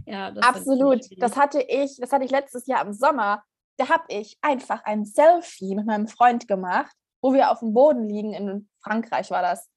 ja, 0.07 0.31
das 0.31 0.45
Absolut. 0.45 1.01
Das 1.19 1.37
hatte 1.37 1.63
ich, 1.63 1.97
das 1.99 2.13
hatte 2.13 2.25
ich 2.25 2.31
letztes 2.31 2.67
Jahr 2.67 2.85
im 2.85 2.93
Sommer. 2.93 3.43
Da 3.79 3.89
habe 3.89 4.05
ich 4.09 4.37
einfach 4.43 4.83
ein 4.85 5.05
Selfie 5.05 5.75
mit 5.75 5.87
meinem 5.87 6.09
Freund 6.09 6.49
gemacht 6.49 6.95
wo 7.23 7.33
wir 7.33 7.51
auf 7.51 7.61
dem 7.61 7.75
Boden 7.75 8.09
liegen, 8.09 8.33
in 8.33 8.69
Frankreich 8.83 9.31
war 9.31 9.43
das. 9.43 9.69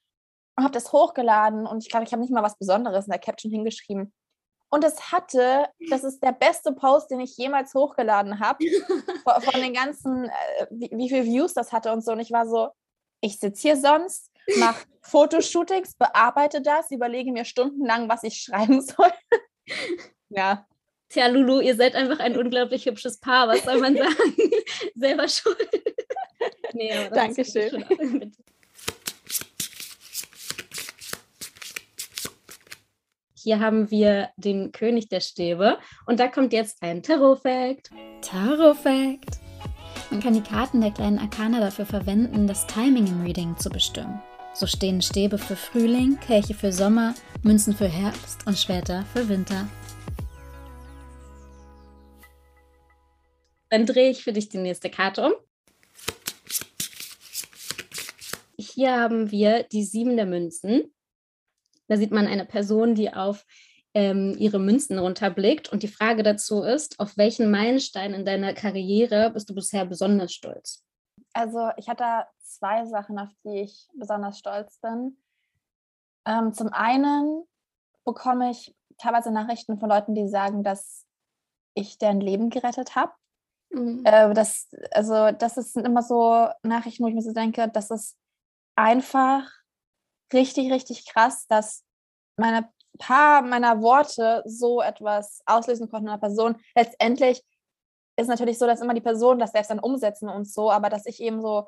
Und 0.58 0.64
habe 0.64 0.74
das 0.74 0.92
hochgeladen 0.92 1.66
und 1.66 1.84
ich 1.84 1.90
glaube, 1.90 2.06
ich 2.06 2.12
habe 2.12 2.22
nicht 2.22 2.32
mal 2.32 2.44
was 2.44 2.58
Besonderes 2.58 3.06
in 3.06 3.12
der 3.12 3.20
Caption 3.20 3.52
hingeschrieben. 3.52 4.14
Und 4.74 4.86
es 4.86 5.12
hatte, 5.12 5.68
das 5.90 6.06
ist 6.06 6.24
der 6.24 6.32
beste 6.32 6.72
Post, 6.72 7.12
den 7.12 7.20
ich 7.20 7.36
jemals 7.36 7.74
hochgeladen 7.74 8.40
habe, 8.40 8.64
von 9.26 9.62
den 9.62 9.74
ganzen, 9.74 10.26
äh, 10.26 10.68
wie, 10.70 10.90
wie 10.94 11.10
viele 11.10 11.26
Views 11.26 11.54
das 11.54 11.74
hatte 11.74 11.92
und 11.92 12.04
so. 12.04 12.14
Und 12.14 12.22
ich 12.22 12.32
war 12.32 12.48
so, 12.48 12.70
ich 13.20 13.38
sitze 13.38 13.62
hier 13.62 13.78
sonst, 13.78 14.32
mache 14.58 14.86
Fotoshootings, 15.02 15.96
bearbeite 15.96 16.62
das, 16.62 16.90
überlege 16.90 17.34
mir 17.34 17.44
stundenlang, 17.44 18.08
was 18.08 18.24
ich 18.24 18.42
schreiben 18.42 18.82
soll. 18.82 19.12
ja. 20.30 20.66
Tja, 21.10 21.28
Lulu, 21.28 21.60
ihr 21.60 21.76
seid 21.76 21.94
einfach 21.94 22.20
ein 22.20 22.38
unglaublich 22.38 22.86
hübsches 22.86 23.20
Paar. 23.20 23.50
Was 23.50 23.66
soll 23.66 23.80
man 23.82 23.98
sagen? 23.98 24.36
Selber 24.96 25.28
schuld. 25.28 25.70
Nee, 26.72 27.10
Dankeschön. 27.10 28.34
Hier 33.44 33.60
haben 33.60 33.90
wir 33.90 34.30
den 34.38 34.72
König 34.72 35.10
der 35.10 35.20
Stäbe 35.20 35.80
und 36.06 36.20
da 36.20 36.28
kommt 36.28 36.54
jetzt 36.54 36.84
ein 36.84 37.02
Tarot-Fact. 37.02 37.90
Tarot-Fact. 38.22 39.40
Man 40.12 40.20
kann 40.22 40.36
die 40.36 40.42
Karten 40.42 40.80
der 40.80 40.92
kleinen 40.92 41.18
Arkana 41.18 41.60
dafür 41.60 41.88
verwenden, 41.88 42.46
das 42.46 42.68
Timing 42.68 43.08
im 43.08 43.24
Reading 43.24 43.58
zu 43.58 43.72
bestimmen. 43.72 44.22
So 44.54 44.68
stehen 44.68 45.02
Stäbe 45.02 45.40
für 45.40 45.56
Frühling, 45.56 46.20
Kelche 46.20 46.54
für 46.54 46.72
Sommer, 46.72 47.16
Münzen 47.42 47.74
für 47.74 47.88
Herbst 47.88 48.46
und 48.46 48.60
Schwerter 48.60 49.06
für 49.12 49.28
Winter. 49.28 49.68
Dann 53.70 53.88
drehe 53.88 54.12
ich 54.12 54.24
für 54.24 54.34
dich 54.34 54.50
die 54.50 54.60
nächste 54.60 54.92
Karte 54.92 55.26
um. 55.26 55.34
hier 58.58 59.00
haben 59.00 59.32
wir 59.32 59.64
die 59.64 59.84
Sieben 59.84 60.16
der 60.16 60.26
Münzen. 60.26 60.94
Da 61.92 61.98
sieht 61.98 62.12
man 62.12 62.26
eine 62.26 62.46
Person, 62.46 62.96
die 62.96 63.14
auf 63.14 63.46
ähm, 63.94 64.34
ihre 64.40 64.60
Münzen 64.60 64.98
runterblickt. 64.98 65.70
Und 65.74 65.84
die 65.84 65.90
Frage 65.90 66.24
dazu 66.24 66.62
ist, 66.64 67.02
auf 67.02 67.18
welchen 67.18 67.52
Meilenstein 67.52 68.14
in 68.14 68.24
deiner 68.24 68.54
Karriere 68.54 69.30
bist 69.32 69.50
du 69.50 69.54
bisher 69.54 69.86
besonders 69.86 70.32
stolz? 70.32 70.86
Also 71.34 71.70
ich 71.76 71.90
hatte 71.90 72.28
zwei 72.40 72.86
Sachen, 72.86 73.20
auf 73.20 73.28
die 73.44 73.64
ich 73.64 73.90
besonders 73.94 74.40
stolz 74.40 74.80
bin. 74.80 75.18
Ähm, 76.26 76.54
zum 76.54 76.70
einen 76.70 77.44
bekomme 78.06 78.52
ich 78.52 78.74
teilweise 78.98 79.30
Nachrichten 79.30 79.78
von 79.78 79.90
Leuten, 79.90 80.16
die 80.16 80.30
sagen, 80.30 80.64
dass 80.64 81.06
ich 81.74 81.98
deren 81.98 82.22
Leben 82.22 82.52
gerettet 82.52 82.96
habe. 82.96 83.12
Mhm. 83.70 84.06
Äh, 84.06 84.34
das, 84.34 84.70
also 84.92 85.32
das 85.32 85.56
sind 85.56 85.86
immer 85.86 86.04
so 86.04 86.48
Nachrichten, 86.64 87.04
wo 87.04 87.10
ich 87.10 87.16
mir 87.16 87.22
so 87.22 87.34
denke, 87.34 87.68
das 87.68 87.92
ist 87.92 88.18
einfach 88.78 89.61
richtig, 90.34 90.72
richtig 90.72 91.06
krass, 91.06 91.48
dass 91.48 91.84
meine 92.38 92.70
paar 92.98 93.42
meiner 93.42 93.82
Worte 93.82 94.44
so 94.46 94.82
etwas 94.82 95.42
auslösen 95.46 95.90
konnten 95.90 96.08
in 96.08 96.14
einer 96.14 96.20
Person. 96.20 96.58
Letztendlich 96.76 97.44
ist 98.18 98.28
natürlich 98.28 98.60
so, 98.60 98.68
dass 98.68 98.82
immer 98.82 98.94
die 98.94 99.02
Personen 99.02 99.40
das 99.40 99.52
selbst 99.52 99.72
dann 99.72 99.80
umsetzen 99.80 100.30
und 100.30 100.48
so, 100.48 100.72
aber 100.72 100.90
dass 100.90 101.06
ich 101.06 101.22
eben 101.22 101.42
so 101.42 101.68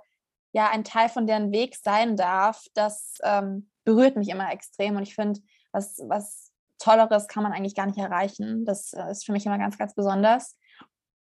ja 0.51 0.70
ein 0.70 0.84
Teil 0.84 1.10
von 1.10 1.25
deren 1.25 1.51
Weg 1.51 1.75
sein 1.75 2.15
darf, 2.15 2.65
das 2.74 3.17
ähm, 3.24 3.70
berührt 3.86 4.15
mich 4.15 4.29
immer 4.29 4.51
extrem 4.51 4.96
und 4.96 5.03
ich 5.03 5.15
finde, 5.15 5.39
was, 5.72 6.00
was 6.08 6.51
Tolleres 6.77 7.27
kann 7.27 7.43
man 7.43 7.53
eigentlich 7.53 7.75
gar 7.75 7.88
nicht 7.88 7.98
erreichen. 7.98 8.65
Das 8.65 8.93
äh, 8.93 9.10
ist 9.10 9.25
für 9.25 9.32
mich 9.32 9.46
immer 9.46 9.58
ganz, 9.58 9.77
ganz 9.77 9.96
besonders. 9.96 10.58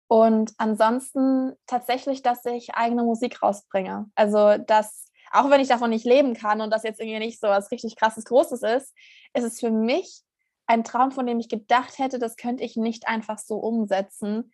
Und 0.06 0.52
ansonsten 0.58 1.54
tatsächlich, 1.66 2.22
dass 2.22 2.44
ich 2.44 2.74
eigene 2.74 3.02
Musik 3.02 3.42
rausbringe. 3.42 4.10
Also, 4.14 4.56
dass 4.58 5.07
auch 5.30 5.50
wenn 5.50 5.60
ich 5.60 5.68
davon 5.68 5.90
nicht 5.90 6.04
leben 6.04 6.34
kann 6.34 6.60
und 6.60 6.70
das 6.70 6.82
jetzt 6.82 7.00
irgendwie 7.00 7.18
nicht 7.18 7.40
so 7.40 7.48
was 7.48 7.70
richtig 7.70 7.96
krasses 7.96 8.24
Großes 8.24 8.62
ist, 8.62 8.94
ist 9.34 9.44
es 9.44 9.60
für 9.60 9.70
mich 9.70 10.22
ein 10.66 10.84
Traum, 10.84 11.10
von 11.10 11.26
dem 11.26 11.40
ich 11.40 11.48
gedacht 11.48 11.98
hätte, 11.98 12.18
das 12.18 12.36
könnte 12.36 12.62
ich 12.62 12.76
nicht 12.76 13.08
einfach 13.08 13.38
so 13.38 13.56
umsetzen. 13.56 14.52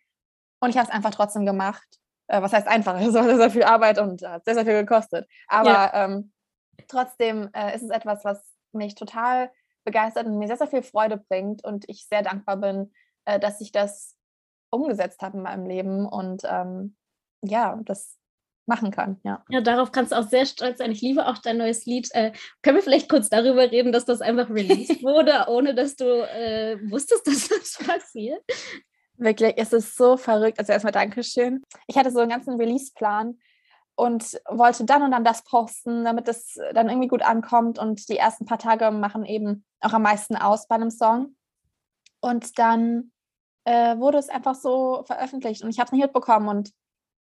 Und 0.61 0.69
ich 0.69 0.77
habe 0.77 0.87
es 0.87 0.93
einfach 0.93 1.11
trotzdem 1.11 1.45
gemacht. 1.45 1.99
Äh, 2.27 2.41
was 2.41 2.53
heißt 2.53 2.67
einfach? 2.67 2.95
Es 3.01 3.13
war 3.13 3.25
sehr, 3.25 3.37
sehr 3.37 3.51
viel 3.51 3.63
Arbeit 3.63 3.99
und 3.99 4.21
hat 4.21 4.45
sehr, 4.45 4.55
sehr 4.55 4.65
viel 4.65 4.79
gekostet. 4.79 5.27
Aber 5.47 5.69
ja. 5.69 6.05
ähm, 6.05 6.31
trotzdem 6.87 7.49
äh, 7.53 7.75
ist 7.75 7.83
es 7.83 7.89
etwas, 7.89 8.23
was 8.23 8.41
mich 8.71 8.95
total 8.95 9.51
begeistert 9.83 10.25
und 10.25 10.39
mir 10.39 10.47
sehr, 10.47 10.57
sehr 10.57 10.67
viel 10.67 10.83
Freude 10.83 11.17
bringt 11.17 11.63
und 11.63 11.87
ich 11.89 12.07
sehr 12.07 12.23
dankbar 12.23 12.57
bin, 12.57 12.93
äh, 13.25 13.39
dass 13.39 13.61
ich 13.61 13.71
das 13.71 14.15
umgesetzt 14.69 15.21
habe 15.21 15.37
in 15.37 15.43
meinem 15.43 15.65
Leben. 15.65 16.07
Und 16.07 16.43
ähm, 16.45 16.95
ja, 17.41 17.77
das 17.83 18.17
machen 18.67 18.91
kann. 18.91 19.19
Ja. 19.23 19.43
ja, 19.49 19.61
darauf 19.61 19.91
kannst 19.91 20.11
du 20.11 20.17
auch 20.17 20.27
sehr 20.27 20.45
stolz 20.45 20.79
sein. 20.79 20.91
Ich 20.91 21.01
liebe 21.01 21.27
auch 21.27 21.37
dein 21.37 21.57
neues 21.57 21.85
Lied. 21.85 22.09
Äh, 22.13 22.31
können 22.61 22.77
wir 22.77 22.83
vielleicht 22.83 23.09
kurz 23.09 23.29
darüber 23.29 23.71
reden, 23.71 23.91
dass 23.91 24.05
das 24.05 24.21
einfach 24.21 24.49
released 24.49 25.03
wurde, 25.03 25.45
ohne 25.47 25.75
dass 25.75 25.95
du 25.95 26.05
äh, 26.05 26.77
wusstest, 26.89 27.27
dass 27.27 27.47
das 27.47 27.77
passiert? 27.87 28.41
Wirklich, 29.17 29.53
es 29.57 29.71
ist 29.71 29.95
so 29.95 30.17
verrückt. 30.17 30.59
Also 30.59 30.73
erstmal 30.73 30.93
Dankeschön. 30.93 31.63
Ich 31.87 31.97
hatte 31.97 32.11
so 32.11 32.19
einen 32.19 32.29
ganzen 32.29 32.55
Release-Plan 32.55 33.37
und 33.95 34.41
wollte 34.49 34.83
dann 34.85 35.03
und 35.03 35.11
dann 35.11 35.23
das 35.23 35.43
posten, 35.43 36.03
damit 36.03 36.27
es 36.27 36.59
dann 36.73 36.89
irgendwie 36.89 37.07
gut 37.07 37.21
ankommt. 37.21 37.79
Und 37.79 38.09
die 38.09 38.17
ersten 38.17 38.45
paar 38.45 38.59
Tage 38.59 38.91
machen 38.91 39.25
eben 39.25 39.63
auch 39.79 39.93
am 39.93 40.01
meisten 40.01 40.35
aus 40.35 40.67
bei 40.67 40.75
einem 40.75 40.91
Song. 40.91 41.35
Und 42.19 42.59
dann 42.59 43.11
äh, 43.63 43.97
wurde 43.97 44.17
es 44.17 44.29
einfach 44.29 44.55
so 44.55 45.03
veröffentlicht 45.05 45.63
und 45.63 45.69
ich 45.69 45.79
habe 45.79 45.87
es 45.87 45.91
nicht 45.91 46.01
mitbekommen. 46.01 46.49
Und 46.49 46.71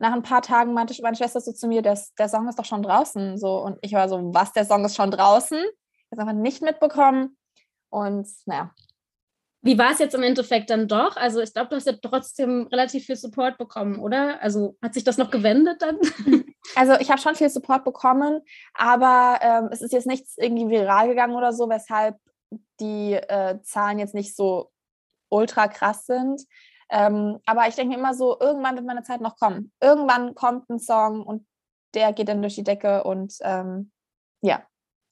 nach 0.05 0.13
ein 0.13 0.23
paar 0.23 0.43
Tagen 0.43 0.75
meinte 0.75 0.95
meine 1.01 1.17
Schwester 1.17 1.41
so 1.41 1.51
zu 1.53 1.67
mir, 1.67 1.81
das, 1.81 2.13
der 2.17 2.29
Song 2.29 2.47
ist 2.47 2.59
doch 2.59 2.67
schon 2.67 2.83
draußen. 2.83 3.39
So, 3.39 3.57
und 3.57 3.79
ich 3.81 3.95
war 3.95 4.07
so, 4.07 4.21
was, 4.35 4.53
der 4.53 4.67
Song 4.67 4.85
ist 4.85 4.97
schon 4.97 5.11
draußen? 5.11 5.57
Ich 5.57 5.65
habe 5.65 6.11
es 6.11 6.19
einfach 6.19 6.35
nicht 6.35 6.61
mitbekommen. 6.61 7.39
Und 7.89 8.29
naja. 8.45 8.71
Wie 9.63 9.79
war 9.79 9.93
es 9.93 10.01
jetzt 10.01 10.15
im 10.15 10.23
Endeffekt 10.23 10.69
dann 10.69 10.89
doch? 10.89 11.17
Also 11.17 11.41
ich 11.41 11.55
glaube, 11.55 11.71
du 11.71 11.77
hast 11.77 11.87
ja 11.87 11.95
trotzdem 11.95 12.67
relativ 12.71 13.07
viel 13.07 13.17
Support 13.17 13.57
bekommen, 13.57 13.99
oder? 13.99 14.43
Also 14.43 14.77
hat 14.83 14.93
sich 14.93 15.05
das 15.05 15.17
noch 15.17 15.31
gewendet 15.31 15.81
dann? 15.81 15.99
Also 16.77 16.95
ich 16.95 17.11
habe 17.11 17.21
schon 17.21 17.35
viel 17.35 17.51
Support 17.51 17.85
bekommen, 17.85 18.41
aber 18.73 19.39
ähm, 19.43 19.69
es 19.71 19.83
ist 19.83 19.93
jetzt 19.93 20.07
nichts 20.07 20.39
irgendwie 20.39 20.71
viral 20.71 21.09
gegangen 21.09 21.35
oder 21.35 21.53
so, 21.53 21.69
weshalb 21.69 22.17
die 22.81 23.13
äh, 23.13 23.61
Zahlen 23.63 23.99
jetzt 23.99 24.15
nicht 24.15 24.35
so 24.35 24.73
ultra 25.29 25.69
krass 25.69 26.07
sind. 26.07 26.41
Ähm, 26.91 27.39
aber 27.47 27.69
ich 27.69 27.75
denke 27.75 27.95
mir 27.95 28.01
immer 28.01 28.15
so, 28.15 28.39
irgendwann 28.41 28.77
wird 28.77 28.87
meine 28.87 29.03
Zeit 29.03 29.21
noch 29.21 29.37
kommen. 29.37 29.73
Irgendwann 29.81 30.35
kommt 30.35 30.69
ein 30.71 30.79
Song 30.79 31.23
und 31.23 31.47
der 31.95 32.13
geht 32.13 32.29
dann 32.29 32.43
durch 32.43 32.55
die 32.55 32.65
Decke 32.65 33.05
und 33.05 33.35
ähm, 33.43 33.91
ja, 34.43 34.63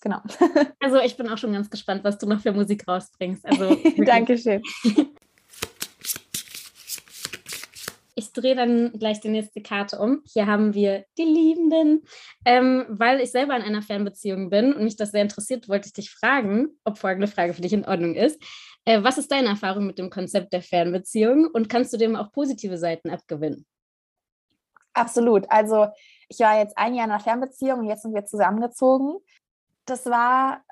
genau. 0.00 0.20
Also 0.80 0.98
ich 0.98 1.16
bin 1.16 1.28
auch 1.28 1.38
schon 1.38 1.52
ganz 1.52 1.70
gespannt, 1.70 2.04
was 2.04 2.18
du 2.18 2.26
noch 2.26 2.40
für 2.40 2.52
Musik 2.52 2.86
rausbringst. 2.86 3.46
Also 3.46 3.76
Dankeschön. 4.04 4.62
Ich 8.14 8.32
drehe 8.32 8.54
dann 8.54 8.92
gleich 8.92 9.20
die 9.20 9.30
nächste 9.30 9.62
Karte 9.62 9.98
um. 9.98 10.22
Hier 10.30 10.46
haben 10.46 10.74
wir 10.74 11.06
die 11.16 11.24
Liebenden. 11.24 12.02
Ähm, 12.44 12.84
weil 12.88 13.20
ich 13.20 13.30
selber 13.30 13.56
in 13.56 13.62
einer 13.62 13.82
Fernbeziehung 13.82 14.50
bin 14.50 14.74
und 14.74 14.84
mich 14.84 14.96
das 14.96 15.12
sehr 15.12 15.22
interessiert, 15.22 15.68
wollte 15.68 15.86
ich 15.86 15.92
dich 15.94 16.10
fragen, 16.10 16.68
ob 16.84 16.98
folgende 16.98 17.26
Frage 17.26 17.54
für 17.54 17.62
dich 17.62 17.72
in 17.72 17.86
Ordnung 17.86 18.14
ist. 18.14 18.40
Äh, 18.84 19.02
was 19.02 19.18
ist 19.18 19.30
deine 19.30 19.48
Erfahrung 19.48 19.86
mit 19.86 19.98
dem 19.98 20.10
Konzept 20.10 20.52
der 20.52 20.62
Fernbeziehung 20.62 21.46
und 21.46 21.68
kannst 21.68 21.92
du 21.92 21.96
dem 21.96 22.16
auch 22.16 22.32
positive 22.32 22.78
Seiten 22.78 23.10
abgewinnen? 23.10 23.66
Absolut. 24.94 25.50
Also 25.50 25.88
ich 26.28 26.40
war 26.40 26.58
jetzt 26.58 26.76
ein 26.76 26.94
Jahr 26.94 27.06
in 27.06 27.12
einer 27.12 27.20
Fernbeziehung 27.20 27.80
und 27.80 27.86
jetzt 27.86 28.02
sind 28.02 28.14
wir 28.14 28.26
zusammengezogen. 28.26 29.16
Das 29.86 30.06
war, 30.06 30.62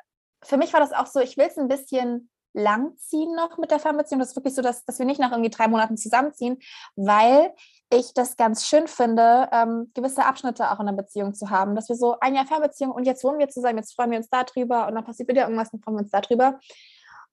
für 0.42 0.56
mich 0.56 0.72
war 0.72 0.80
das 0.80 0.92
auch 0.92 1.06
so, 1.06 1.20
ich 1.20 1.36
will 1.36 1.46
es 1.46 1.56
ein 1.56 1.68
bisschen 1.68 2.30
langziehen 2.52 3.34
noch 3.34 3.58
mit 3.58 3.70
der 3.70 3.78
Fernbeziehung. 3.78 4.18
Das 4.18 4.30
ist 4.30 4.36
wirklich 4.36 4.54
so, 4.54 4.62
dass, 4.62 4.84
dass 4.84 4.98
wir 4.98 5.06
nicht 5.06 5.20
nach 5.20 5.30
irgendwie 5.30 5.50
drei 5.50 5.68
Monaten 5.68 5.96
zusammenziehen, 5.96 6.58
weil 6.96 7.54
ich 7.92 8.12
das 8.14 8.36
ganz 8.36 8.66
schön 8.66 8.88
finde, 8.88 9.48
ähm, 9.52 9.90
gewisse 9.94 10.24
Abschnitte 10.24 10.70
auch 10.70 10.80
in 10.80 10.86
der 10.86 10.92
Beziehung 10.92 11.32
zu 11.34 11.50
haben. 11.50 11.74
Dass 11.74 11.88
wir 11.88 11.96
so 11.96 12.18
ein 12.20 12.34
Jahr 12.34 12.46
Fernbeziehung 12.46 12.90
und 12.92 13.04
jetzt 13.04 13.24
wohnen 13.24 13.38
wir 13.38 13.48
zusammen, 13.48 13.78
jetzt 13.78 13.94
freuen 13.94 14.10
wir 14.10 14.18
uns 14.18 14.28
darüber 14.28 14.88
und 14.88 14.94
dann 14.94 15.04
passiert 15.04 15.28
wieder 15.28 15.42
irgendwas, 15.42 15.70
dann 15.70 15.80
freuen 15.80 15.96
wir 15.96 16.02
uns 16.02 16.10
darüber. 16.10 16.58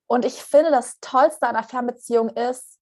Und 0.07 0.25
ich 0.25 0.41
finde, 0.41 0.71
das 0.71 0.99
Tollste 1.01 1.47
an 1.47 1.55
einer 1.55 1.67
Fernbeziehung 1.67 2.29
ist, 2.29 2.79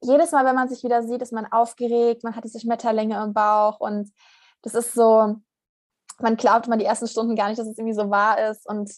jedes 0.00 0.32
Mal, 0.32 0.44
wenn 0.44 0.54
man 0.54 0.68
sich 0.68 0.82
wieder 0.84 1.02
sieht, 1.02 1.22
ist 1.22 1.32
man 1.32 1.50
aufgeregt, 1.50 2.24
man 2.24 2.36
hat 2.36 2.44
diese 2.44 2.60
Schmetterlinge 2.60 3.22
im 3.22 3.32
Bauch 3.32 3.80
und 3.80 4.12
das 4.62 4.74
ist 4.74 4.92
so, 4.92 5.36
man 6.20 6.36
glaubt 6.36 6.68
man 6.68 6.78
die 6.78 6.84
ersten 6.84 7.08
Stunden 7.08 7.36
gar 7.36 7.48
nicht, 7.48 7.58
dass 7.58 7.66
es 7.66 7.78
irgendwie 7.78 7.94
so 7.94 8.10
wahr 8.10 8.50
ist 8.50 8.68
und 8.68 8.92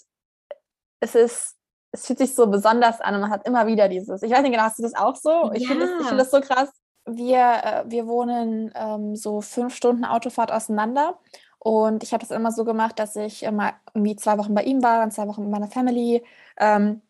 es 1.00 1.14
ist 1.14 1.56
es 1.96 2.06
fühlt 2.06 2.18
sich 2.18 2.34
so 2.34 2.46
besonders 2.46 3.00
an 3.00 3.14
und 3.14 3.22
man 3.22 3.30
hat 3.30 3.46
immer 3.46 3.66
wieder 3.66 3.88
dieses. 3.88 4.22
Ich 4.22 4.30
weiß 4.30 4.42
nicht 4.42 4.50
genau, 4.50 4.64
hast 4.64 4.78
du 4.78 4.82
das 4.82 4.94
auch 4.94 5.16
so? 5.16 5.50
Ich 5.54 5.62
ja. 5.62 5.68
finde 5.68 5.86
das, 5.86 6.06
find 6.06 6.20
das 6.20 6.30
so 6.30 6.40
krass. 6.40 6.70
Wir, 7.06 7.38
äh, 7.38 7.84
wir 7.86 8.06
wohnen 8.06 8.72
ähm, 8.74 9.16
so 9.16 9.40
fünf 9.40 9.74
Stunden 9.74 10.04
Autofahrt 10.04 10.52
auseinander 10.52 11.18
und 11.58 12.02
ich 12.02 12.12
habe 12.12 12.20
das 12.20 12.36
immer 12.36 12.52
so 12.52 12.64
gemacht, 12.64 12.98
dass 12.98 13.16
ich 13.16 13.42
immer 13.44 13.74
irgendwie 13.94 14.16
zwei 14.16 14.38
Wochen 14.38 14.54
bei 14.54 14.64
ihm 14.64 14.82
war, 14.82 14.98
dann 14.98 15.10
zwei 15.10 15.26
Wochen 15.28 15.42
mit 15.42 15.50
meiner 15.50 15.68
Family 15.68 16.24
ähm, 16.58 17.02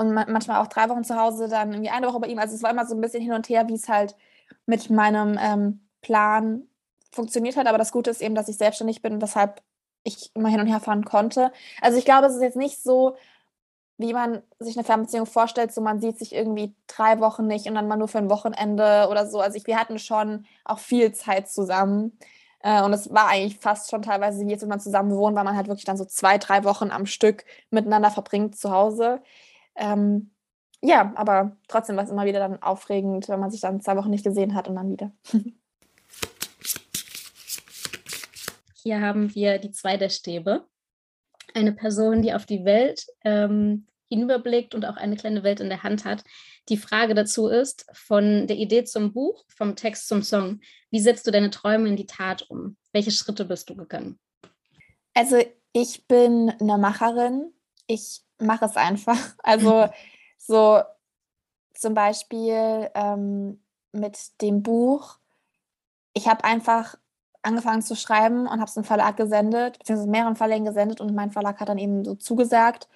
und 0.00 0.12
ma 0.14 0.24
manchmal 0.28 0.60
auch 0.62 0.66
drei 0.66 0.88
Wochen 0.88 1.04
zu 1.04 1.16
Hause, 1.16 1.48
dann 1.48 1.72
irgendwie 1.72 1.90
eine 1.90 2.06
Woche 2.06 2.20
bei 2.20 2.28
ihm. 2.28 2.38
Also 2.38 2.54
es 2.54 2.62
war 2.62 2.70
immer 2.70 2.86
so 2.86 2.94
ein 2.94 3.00
bisschen 3.00 3.22
hin 3.22 3.32
und 3.32 3.48
her, 3.48 3.68
wie 3.68 3.74
es 3.74 3.88
halt 3.88 4.16
mit 4.66 4.90
meinem 4.90 5.38
ähm, 5.40 5.80
Plan 6.02 6.62
funktioniert 7.12 7.56
hat. 7.56 7.66
Aber 7.66 7.78
das 7.78 7.92
Gute 7.92 8.10
ist 8.10 8.22
eben, 8.22 8.34
dass 8.34 8.48
ich 8.48 8.56
selbstständig 8.56 9.02
bin, 9.02 9.20
weshalb 9.20 9.62
ich 10.02 10.30
immer 10.34 10.48
hin 10.48 10.60
und 10.60 10.66
her 10.66 10.80
fahren 10.80 11.04
konnte. 11.04 11.52
Also 11.80 11.98
ich 11.98 12.04
glaube, 12.04 12.26
es 12.26 12.34
ist 12.34 12.42
jetzt 12.42 12.56
nicht 12.56 12.82
so, 12.82 13.16
wie 13.98 14.14
man 14.14 14.42
sich 14.58 14.76
eine 14.76 14.84
Fernbeziehung 14.84 15.26
vorstellt, 15.26 15.72
so 15.74 15.82
man 15.82 16.00
sieht 16.00 16.18
sich 16.18 16.34
irgendwie 16.34 16.74
drei 16.86 17.20
Wochen 17.20 17.46
nicht 17.46 17.66
und 17.66 17.74
dann 17.74 17.86
mal 17.86 17.96
nur 17.96 18.08
für 18.08 18.18
ein 18.18 18.30
Wochenende 18.30 19.08
oder 19.10 19.26
so. 19.26 19.40
Also 19.40 19.58
ich, 19.58 19.66
wir 19.66 19.78
hatten 19.78 19.98
schon 19.98 20.46
auch 20.64 20.78
viel 20.78 21.12
Zeit 21.12 21.50
zusammen. 21.50 22.18
Äh, 22.62 22.82
und 22.82 22.92
es 22.94 23.12
war 23.12 23.28
eigentlich 23.28 23.58
fast 23.58 23.90
schon 23.90 24.02
teilweise 24.02 24.44
wie 24.46 24.50
jetzt, 24.50 24.62
wenn 24.62 24.68
man 24.70 24.80
zusammen 24.80 25.14
wohnt, 25.16 25.36
weil 25.36 25.44
man 25.44 25.56
halt 25.56 25.68
wirklich 25.68 25.84
dann 25.84 25.98
so 25.98 26.06
zwei, 26.06 26.38
drei 26.38 26.64
Wochen 26.64 26.90
am 26.90 27.06
Stück 27.06 27.44
miteinander 27.70 28.10
verbringt 28.10 28.56
zu 28.56 28.70
Hause. 28.70 29.20
Ähm, 29.76 30.30
ja, 30.82 31.12
aber 31.14 31.56
trotzdem 31.68 31.96
war 31.96 32.04
es 32.04 32.10
immer 32.10 32.24
wieder 32.24 32.38
dann 32.38 32.62
aufregend, 32.62 33.28
wenn 33.28 33.40
man 33.40 33.50
sich 33.50 33.60
dann 33.60 33.80
zwei 33.80 33.96
Wochen 33.96 34.10
nicht 34.10 34.24
gesehen 34.24 34.54
hat 34.54 34.68
und 34.68 34.76
dann 34.76 34.90
wieder. 34.90 35.12
Hier 38.82 39.00
haben 39.00 39.34
wir 39.34 39.58
die 39.58 39.72
zwei 39.72 39.98
der 39.98 40.08
Stäbe. 40.08 40.66
Eine 41.52 41.72
Person, 41.72 42.22
die 42.22 42.32
auf 42.32 42.46
die 42.46 42.64
Welt 42.64 43.06
ähm, 43.24 43.86
hinüberblickt 44.08 44.74
und 44.74 44.86
auch 44.86 44.96
eine 44.96 45.16
kleine 45.16 45.42
Welt 45.42 45.60
in 45.60 45.68
der 45.68 45.82
Hand 45.82 46.04
hat. 46.04 46.24
Die 46.68 46.76
Frage 46.76 47.14
dazu 47.14 47.48
ist, 47.48 47.86
von 47.92 48.46
der 48.46 48.56
Idee 48.56 48.84
zum 48.84 49.12
Buch, 49.12 49.44
vom 49.48 49.76
Text 49.76 50.08
zum 50.08 50.22
Song, 50.22 50.60
wie 50.90 51.00
setzt 51.00 51.26
du 51.26 51.30
deine 51.30 51.50
Träume 51.50 51.88
in 51.88 51.96
die 51.96 52.06
Tat 52.06 52.42
um? 52.48 52.76
Welche 52.92 53.10
Schritte 53.10 53.44
bist 53.44 53.68
du 53.68 53.76
gegangen? 53.76 54.18
Also 55.14 55.42
ich 55.72 56.06
bin 56.06 56.50
eine 56.60 56.78
Macherin. 56.78 57.52
Ich 57.86 58.22
mache 58.40 58.64
es 58.64 58.76
einfach. 58.76 59.18
Also 59.42 59.88
so 60.38 60.80
zum 61.74 61.94
Beispiel 61.94 62.90
ähm, 62.94 63.62
mit 63.92 64.40
dem 64.42 64.62
Buch. 64.62 65.18
Ich 66.12 66.28
habe 66.28 66.44
einfach 66.44 66.96
angefangen 67.42 67.82
zu 67.82 67.96
schreiben 67.96 68.46
und 68.46 68.60
habe 68.60 68.64
es 68.64 68.76
im 68.76 68.84
Verlag 68.84 69.16
gesendet, 69.16 69.78
beziehungsweise 69.78 70.10
mehreren 70.10 70.36
Verlagen 70.36 70.64
gesendet 70.64 71.00
und 71.00 71.14
mein 71.14 71.30
Verlag 71.30 71.58
hat 71.60 71.68
dann 71.68 71.78
eben 71.78 72.04
so 72.04 72.14
zugesagt. 72.14 72.88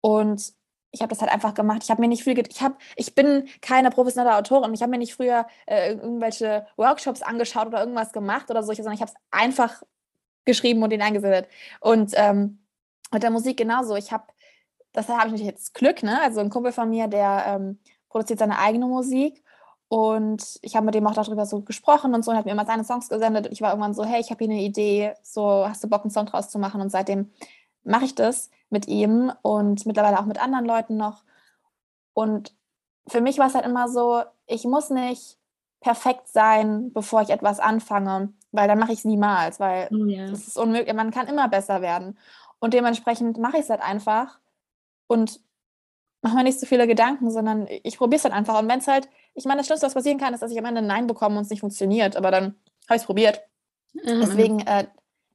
Und 0.00 0.52
ich 0.90 1.00
habe 1.00 1.08
das 1.08 1.22
halt 1.22 1.32
einfach 1.32 1.54
gemacht. 1.54 1.80
Ich 1.82 1.90
habe 1.90 2.02
mir 2.02 2.08
nicht 2.08 2.22
viel, 2.22 2.38
ich 2.38 2.60
habe, 2.60 2.76
ich 2.96 3.14
bin 3.14 3.48
keine 3.62 3.90
professionelle 3.90 4.36
Autorin. 4.36 4.74
Ich 4.74 4.82
habe 4.82 4.90
mir 4.90 4.98
nicht 4.98 5.14
früher 5.14 5.46
äh, 5.66 5.92
irgendwelche 5.92 6.66
Workshops 6.76 7.22
angeschaut 7.22 7.68
oder 7.68 7.80
irgendwas 7.80 8.12
gemacht 8.12 8.50
oder 8.50 8.62
so, 8.62 8.74
sondern 8.74 8.94
ich 8.94 9.00
habe 9.00 9.10
es 9.10 9.16
einfach 9.30 9.82
geschrieben 10.44 10.82
und 10.82 10.90
den 10.90 11.00
eingesendet. 11.00 11.48
Und 11.80 12.12
ähm, 12.16 12.58
mit 13.10 13.22
der 13.22 13.30
Musik 13.30 13.56
genauso. 13.56 13.96
Ich 13.96 14.12
habe, 14.12 14.24
das 14.92 15.08
habe 15.08 15.26
ich 15.26 15.32
natürlich 15.32 15.46
jetzt 15.46 15.74
Glück, 15.74 16.02
ne? 16.02 16.20
Also 16.22 16.40
ein 16.40 16.50
Kumpel 16.50 16.72
von 16.72 16.90
mir, 16.90 17.08
der 17.08 17.44
ähm, 17.46 17.78
produziert 18.08 18.38
seine 18.38 18.58
eigene 18.58 18.86
Musik 18.86 19.42
und 19.92 20.58
ich 20.62 20.74
habe 20.74 20.86
mit 20.86 20.94
dem 20.94 21.06
auch 21.06 21.12
darüber 21.12 21.44
so 21.44 21.60
gesprochen 21.60 22.14
und 22.14 22.24
so 22.24 22.30
und 22.30 22.38
hat 22.38 22.46
mir 22.46 22.52
immer 22.52 22.64
seine 22.64 22.82
Songs 22.82 23.10
gesendet. 23.10 23.46
Und 23.46 23.52
ich 23.52 23.60
war 23.60 23.72
irgendwann 23.72 23.92
so, 23.92 24.06
hey, 24.06 24.22
ich 24.22 24.30
habe 24.30 24.42
hier 24.42 24.50
eine 24.50 24.62
Idee, 24.62 25.12
so 25.22 25.68
hast 25.68 25.84
du 25.84 25.88
Bock, 25.90 26.00
einen 26.00 26.10
Song 26.10 26.24
draus 26.24 26.48
zu 26.48 26.58
machen? 26.58 26.80
Und 26.80 26.88
seitdem 26.88 27.30
mache 27.84 28.06
ich 28.06 28.14
das 28.14 28.48
mit 28.70 28.88
ihm 28.88 29.30
und 29.42 29.84
mittlerweile 29.84 30.18
auch 30.18 30.24
mit 30.24 30.40
anderen 30.40 30.64
Leuten 30.64 30.96
noch. 30.96 31.24
Und 32.14 32.54
für 33.06 33.20
mich 33.20 33.36
war 33.36 33.48
es 33.48 33.54
halt 33.54 33.66
immer 33.66 33.86
so, 33.86 34.22
ich 34.46 34.64
muss 34.64 34.88
nicht 34.88 35.36
perfekt 35.82 36.26
sein, 36.26 36.90
bevor 36.94 37.20
ich 37.20 37.28
etwas 37.28 37.60
anfange, 37.60 38.32
weil 38.50 38.68
dann 38.68 38.78
mache 38.78 38.92
ich 38.92 39.00
es 39.00 39.04
niemals, 39.04 39.60
weil 39.60 39.88
oh 39.92 40.06
ja. 40.06 40.26
das 40.26 40.48
ist 40.48 40.56
unmöglich, 40.56 40.94
man 40.94 41.10
kann 41.10 41.26
immer 41.26 41.48
besser 41.48 41.82
werden. 41.82 42.16
Und 42.60 42.72
dementsprechend 42.72 43.36
mache 43.36 43.58
ich 43.58 43.64
es 43.64 43.68
halt 43.68 43.82
einfach 43.82 44.38
und 45.12 45.40
mache 46.22 46.36
mir 46.36 46.44
nicht 46.44 46.60
so 46.60 46.66
viele 46.66 46.86
Gedanken, 46.86 47.30
sondern 47.30 47.68
ich 47.82 47.98
probiere 47.98 48.18
es 48.18 48.24
halt 48.24 48.34
einfach. 48.34 48.58
Und 48.58 48.68
wenn 48.68 48.78
es 48.78 48.88
halt, 48.88 49.08
ich 49.34 49.44
meine, 49.44 49.58
das 49.58 49.66
Schlimmste, 49.66 49.86
was 49.86 49.94
passieren 49.94 50.18
kann, 50.18 50.34
ist, 50.34 50.40
dass 50.40 50.52
ich 50.52 50.58
am 50.58 50.64
Ende 50.64 50.80
ein 50.80 50.86
Nein 50.86 51.06
bekomme 51.06 51.36
und 51.36 51.44
es 51.44 51.50
nicht 51.50 51.60
funktioniert, 51.60 52.16
aber 52.16 52.30
dann 52.30 52.54
habe 52.88 52.96
ich 52.96 53.02
es 53.02 53.06
probiert. 53.06 53.42
Mhm. 53.92 54.20
Deswegen, 54.20 54.60
äh, 54.60 54.86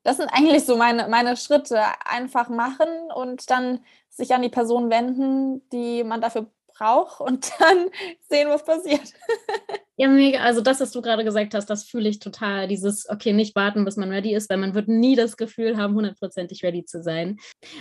das 0.03 0.17
sind 0.17 0.29
eigentlich 0.29 0.65
so 0.65 0.77
meine, 0.77 1.07
meine 1.09 1.35
Schritte. 1.35 1.81
Einfach 2.05 2.49
machen 2.49 2.87
und 3.13 3.49
dann 3.49 3.79
sich 4.09 4.33
an 4.33 4.41
die 4.41 4.49
Person 4.49 4.89
wenden, 4.89 5.67
die 5.69 6.03
man 6.03 6.21
dafür 6.21 6.47
braucht 6.67 7.19
und 7.19 7.51
dann 7.59 7.89
sehen, 8.29 8.49
was 8.49 8.63
passiert. 8.63 9.13
Ja, 9.99 10.07
mega. 10.07 10.41
Also 10.41 10.61
das, 10.61 10.79
was 10.79 10.91
du 10.91 11.01
gerade 11.01 11.23
gesagt 11.23 11.55
hast, 11.55 11.71
das 11.71 11.83
fühle 11.83 12.07
ich 12.07 12.19
total. 12.19 12.67
Dieses, 12.67 13.09
okay, 13.09 13.33
nicht 13.33 13.55
warten, 13.55 13.83
bis 13.83 13.97
man 13.97 14.11
ready 14.11 14.35
ist, 14.35 14.47
weil 14.47 14.57
man 14.57 14.75
wird 14.75 14.87
nie 14.87 15.15
das 15.15 15.37
Gefühl 15.37 15.75
haben, 15.75 15.95
hundertprozentig 15.95 16.63
ready 16.63 16.85
zu 16.85 17.01
sein. 17.01 17.39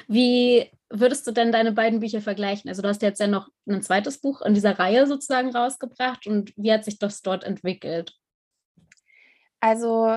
Wie 0.09 0.71
würdest 0.89 1.27
du 1.27 1.33
denn 1.33 1.53
deine 1.53 1.73
beiden 1.73 2.01
Bücher 2.01 2.23
vergleichen? 2.23 2.71
Also 2.71 2.81
du 2.81 2.89
hast 2.89 3.03
jetzt 3.03 3.21
ja 3.21 3.27
noch 3.27 3.51
ein 3.69 3.83
zweites 3.83 4.19
Buch 4.19 4.41
in 4.41 4.55
dieser 4.55 4.79
Reihe 4.79 5.07
sozusagen 5.07 5.55
rausgebracht 5.55 6.27
und 6.27 6.55
wie 6.57 6.73
hat 6.73 6.87
sich 6.87 6.99
das 6.99 7.21
dort 7.21 7.45
entwickelt? 7.45 8.15
Also 9.61 10.17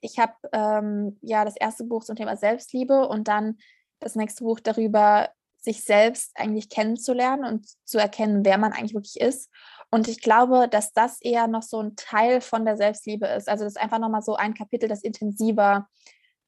ich 0.00 0.18
habe 0.18 0.34
ähm, 0.52 1.18
ja 1.22 1.44
das 1.44 1.56
erste 1.56 1.84
Buch 1.84 2.02
zum 2.02 2.16
Thema 2.16 2.36
Selbstliebe 2.36 3.06
und 3.06 3.28
dann 3.28 3.58
das 4.00 4.16
nächste 4.16 4.42
Buch 4.42 4.58
darüber, 4.58 5.28
sich 5.60 5.84
selbst 5.84 6.32
eigentlich 6.34 6.68
kennenzulernen 6.68 7.44
und 7.44 7.68
zu 7.84 7.98
erkennen, 7.98 8.44
wer 8.44 8.58
man 8.58 8.72
eigentlich 8.72 8.94
wirklich 8.94 9.20
ist. 9.20 9.48
Und 9.94 10.08
ich 10.08 10.22
glaube, 10.22 10.68
dass 10.68 10.94
das 10.94 11.20
eher 11.20 11.46
noch 11.48 11.62
so 11.62 11.78
ein 11.80 11.96
Teil 11.96 12.40
von 12.40 12.64
der 12.64 12.78
Selbstliebe 12.78 13.26
ist. 13.26 13.46
Also 13.46 13.64
das 13.64 13.74
ist 13.74 13.80
einfach 13.80 13.98
nochmal 13.98 14.22
so 14.22 14.36
ein 14.36 14.54
Kapitel, 14.54 14.88
das 14.88 15.02
intensiver 15.02 15.86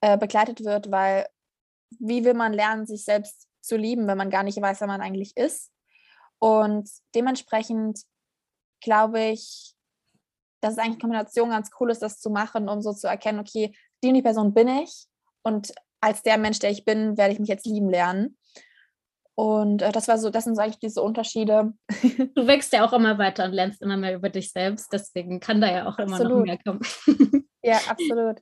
äh, 0.00 0.16
begleitet 0.16 0.64
wird, 0.64 0.90
weil 0.90 1.26
wie 1.98 2.24
will 2.24 2.32
man 2.32 2.54
lernen, 2.54 2.86
sich 2.86 3.04
selbst 3.04 3.46
zu 3.60 3.76
lieben, 3.76 4.06
wenn 4.06 4.16
man 4.16 4.30
gar 4.30 4.44
nicht 4.44 4.60
weiß, 4.60 4.80
wer 4.80 4.88
man 4.88 5.02
eigentlich 5.02 5.36
ist? 5.36 5.70
Und 6.38 6.88
dementsprechend 7.14 8.00
glaube 8.80 9.20
ich, 9.20 9.74
dass 10.62 10.72
es 10.72 10.78
eigentlich 10.78 11.00
Kombination 11.00 11.50
ganz 11.50 11.70
cool 11.78 11.90
ist, 11.90 12.00
das 12.00 12.20
zu 12.20 12.30
machen, 12.30 12.70
um 12.70 12.80
so 12.80 12.94
zu 12.94 13.08
erkennen, 13.08 13.40
okay, 13.40 13.76
die 14.02 14.08
und 14.08 14.14
die 14.14 14.22
Person 14.22 14.54
bin 14.54 14.68
ich 14.68 15.06
und 15.42 15.74
als 16.00 16.22
der 16.22 16.38
Mensch, 16.38 16.60
der 16.60 16.70
ich 16.70 16.86
bin, 16.86 17.18
werde 17.18 17.34
ich 17.34 17.40
mich 17.40 17.48
jetzt 17.50 17.66
lieben 17.66 17.90
lernen. 17.90 18.38
Und 19.36 19.82
äh, 19.82 19.90
das 19.90 20.06
war 20.06 20.18
so, 20.18 20.30
das 20.30 20.44
sind 20.44 20.54
so 20.54 20.62
eigentlich 20.62 20.78
diese 20.78 21.02
Unterschiede. 21.02 21.72
Du 22.34 22.46
wächst 22.46 22.72
ja 22.72 22.86
auch 22.86 22.92
immer 22.92 23.18
weiter 23.18 23.44
und 23.44 23.52
lernst 23.52 23.82
immer 23.82 23.96
mehr 23.96 24.14
über 24.14 24.28
dich 24.28 24.52
selbst, 24.52 24.92
deswegen 24.92 25.40
kann 25.40 25.60
da 25.60 25.70
ja 25.70 25.86
auch 25.86 25.98
absolut. 25.98 26.20
immer 26.20 26.28
noch 26.28 26.44
mehr 26.44 26.58
kommen. 26.58 26.80
Ja, 27.62 27.80
absolut. 27.88 28.40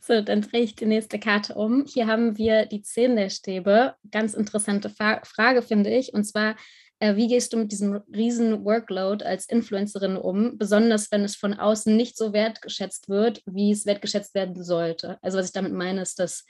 So, 0.00 0.20
dann 0.20 0.42
drehe 0.42 0.62
ich 0.62 0.76
die 0.76 0.86
nächste 0.86 1.18
Karte 1.18 1.54
um. 1.54 1.84
Hier 1.84 2.06
haben 2.06 2.38
wir 2.38 2.66
die 2.66 2.80
Zehn 2.80 3.16
der 3.16 3.28
Stäbe. 3.28 3.94
Ganz 4.12 4.34
interessante 4.34 4.88
Fa 4.88 5.20
Frage, 5.24 5.62
finde 5.62 5.90
ich. 5.90 6.14
Und 6.14 6.22
zwar, 6.22 6.54
äh, 7.00 7.16
wie 7.16 7.26
gehst 7.26 7.52
du 7.52 7.56
mit 7.56 7.72
diesem 7.72 8.00
riesen 8.14 8.64
Workload 8.64 9.24
als 9.24 9.48
Influencerin 9.48 10.16
um, 10.16 10.58
besonders 10.58 11.10
wenn 11.10 11.24
es 11.24 11.34
von 11.34 11.54
außen 11.54 11.96
nicht 11.96 12.16
so 12.16 12.32
wertgeschätzt 12.32 13.08
wird, 13.08 13.42
wie 13.46 13.72
es 13.72 13.84
wertgeschätzt 13.84 14.36
werden 14.36 14.62
sollte? 14.62 15.18
Also 15.22 15.38
was 15.38 15.46
ich 15.46 15.52
damit 15.52 15.72
meine, 15.72 16.02
ist, 16.02 16.20
dass 16.20 16.44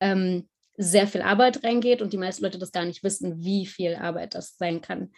ähm, 0.00 0.48
sehr 0.76 1.06
viel 1.06 1.22
Arbeit 1.22 1.64
reingeht 1.64 2.02
und 2.02 2.12
die 2.12 2.18
meisten 2.18 2.44
Leute 2.44 2.58
das 2.58 2.72
gar 2.72 2.84
nicht 2.84 3.02
wissen, 3.02 3.42
wie 3.42 3.66
viel 3.66 3.96
Arbeit 3.96 4.34
das 4.34 4.56
sein 4.58 4.80
kann. 4.80 5.12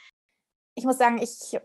Ich 0.74 0.84
muss 0.84 0.98
sagen, 0.98 1.18
ich 1.20 1.58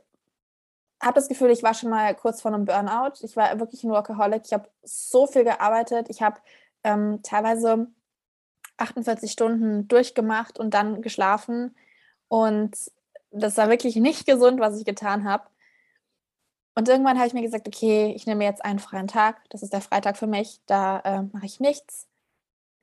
habe 1.01 1.15
das 1.15 1.27
Gefühl, 1.27 1.51
ich 1.51 1.63
war 1.63 1.73
schon 1.73 1.89
mal 1.89 2.15
kurz 2.15 2.41
vor 2.41 2.53
einem 2.53 2.65
Burnout. 2.65 3.13
Ich 3.21 3.35
war 3.35 3.59
wirklich 3.59 3.83
ein 3.83 3.91
Workaholic. 3.91 4.43
Ich 4.45 4.53
habe 4.53 4.69
so 4.81 5.27
viel 5.27 5.43
gearbeitet. 5.43 6.07
Ich 6.09 6.21
habe 6.21 6.39
ähm, 6.83 7.19
teilweise 7.21 7.87
48 8.77 9.31
Stunden 9.31 9.87
durchgemacht 9.87 10.57
und 10.57 10.73
dann 10.73 11.01
geschlafen. 11.01 11.75
Und 12.29 12.75
das 13.31 13.57
war 13.57 13.69
wirklich 13.69 13.95
nicht 13.97 14.25
gesund, 14.25 14.59
was 14.59 14.79
ich 14.79 14.85
getan 14.85 15.25
habe. 15.25 15.47
Und 16.75 16.89
irgendwann 16.89 17.17
habe 17.17 17.27
ich 17.27 17.33
mir 17.33 17.43
gesagt, 17.43 17.67
okay, 17.67 18.13
ich 18.15 18.25
nehme 18.25 18.45
jetzt 18.45 18.65
einen 18.65 18.79
freien 18.79 19.07
Tag. 19.07 19.47
Das 19.49 19.61
ist 19.61 19.73
der 19.73 19.81
Freitag 19.81 20.17
für 20.17 20.25
mich. 20.25 20.61
Da 20.65 20.99
äh, 21.01 21.21
mache 21.21 21.45
ich 21.45 21.59
nichts 21.59 22.07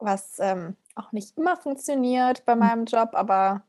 was 0.00 0.38
ähm, 0.38 0.76
auch 0.94 1.12
nicht 1.12 1.36
immer 1.36 1.56
funktioniert 1.56 2.44
bei 2.44 2.52
hm. 2.52 2.58
meinem 2.58 2.84
Job, 2.84 3.10
aber 3.12 3.62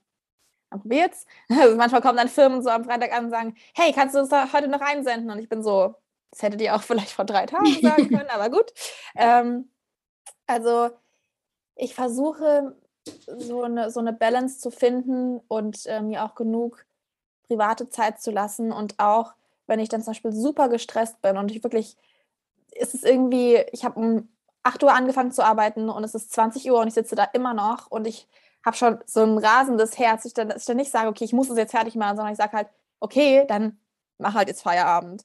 man 0.70 0.82
probiert's. 0.82 1.26
Also 1.50 1.76
manchmal 1.76 2.02
kommen 2.02 2.17
dann 2.17 2.30
Firmen 2.30 2.62
so 2.62 2.70
am 2.70 2.84
Freitag 2.84 3.13
an 3.13 3.26
und 3.26 3.32
sagen, 3.32 3.56
hey, 3.76 3.91
kannst 3.94 4.15
du 4.15 4.20
uns 4.20 4.32
heute 4.32 4.67
noch 4.67 4.82
einsenden? 4.82 5.30
Und 5.30 5.39
ich 5.39 5.50
bin 5.50 5.63
so, 5.63 5.96
das 6.32 6.41
hättet 6.41 6.62
ihr 6.62 6.76
auch 6.76 6.82
vielleicht 6.84 7.12
vor 7.12 7.26
drei 7.26 7.46
Tagen 7.46 7.65
sagen 7.82 8.08
können, 8.10 8.30
aber 8.30 8.50
gut. 8.50 8.72
Ähm, 9.15 9.70
also 10.48 10.89
ich 11.76 11.94
versuche 11.96 12.76
so 13.26 13.63
eine, 13.63 13.89
so 13.89 14.00
eine 14.00 14.13
Balance 14.13 14.60
zu 14.60 14.72
finden 14.72 15.39
und 15.48 15.86
äh, 15.88 16.02
mir 16.02 16.24
auch 16.24 16.36
genug 16.36 16.86
private 17.48 17.89
Zeit 17.89 18.22
zu 18.22 18.32
lassen 18.32 18.72
und 18.72 19.00
auch, 19.00 19.34
wenn 19.67 19.80
ich 19.80 19.89
dann 19.89 20.02
zum 20.02 20.12
Beispiel 20.12 20.32
super 20.32 20.70
gestresst 20.70 21.22
bin 21.22 21.38
und 21.38 21.52
ich 21.52 21.63
wirklich, 21.63 21.98
ist 22.72 22.94
es 22.94 23.04
irgendwie, 23.04 23.63
ich 23.72 23.84
habe 23.84 24.00
um 24.00 24.30
8 24.63 24.84
Uhr 24.84 24.93
angefangen 24.93 25.32
zu 25.32 25.43
arbeiten 25.43 25.89
und 25.89 26.04
es 26.04 26.15
ist 26.15 26.32
20 26.34 26.69
Uhr 26.71 26.80
und 26.80 26.88
ich 26.88 26.93
sitze 26.93 27.15
da 27.15 27.24
immer 27.34 27.54
noch 27.54 27.88
und 27.89 28.06
ich 28.08 28.28
habe 28.65 28.78
schon 28.78 29.00
so 29.06 29.24
ein 29.24 29.38
rasendes 29.38 29.97
Herz, 29.97 30.26
ich 30.26 30.34
dann, 30.34 30.50
dass 30.50 30.62
ich 30.62 30.65
dann 30.65 30.78
nicht 30.78 30.91
sage, 30.91 31.08
okay, 31.08 31.24
ich 31.24 31.34
muss 31.34 31.50
es 31.50 31.58
jetzt 31.58 31.71
fertig 31.71 31.95
machen, 31.95 32.15
sondern 32.15 32.34
ich 32.34 32.38
sage 32.38 32.54
halt, 32.54 32.67
okay, 33.00 33.45
dann 33.47 33.80
mach 34.19 34.36
halt 34.36 34.47
jetzt 34.47 34.62
Feierabend. 34.62 35.24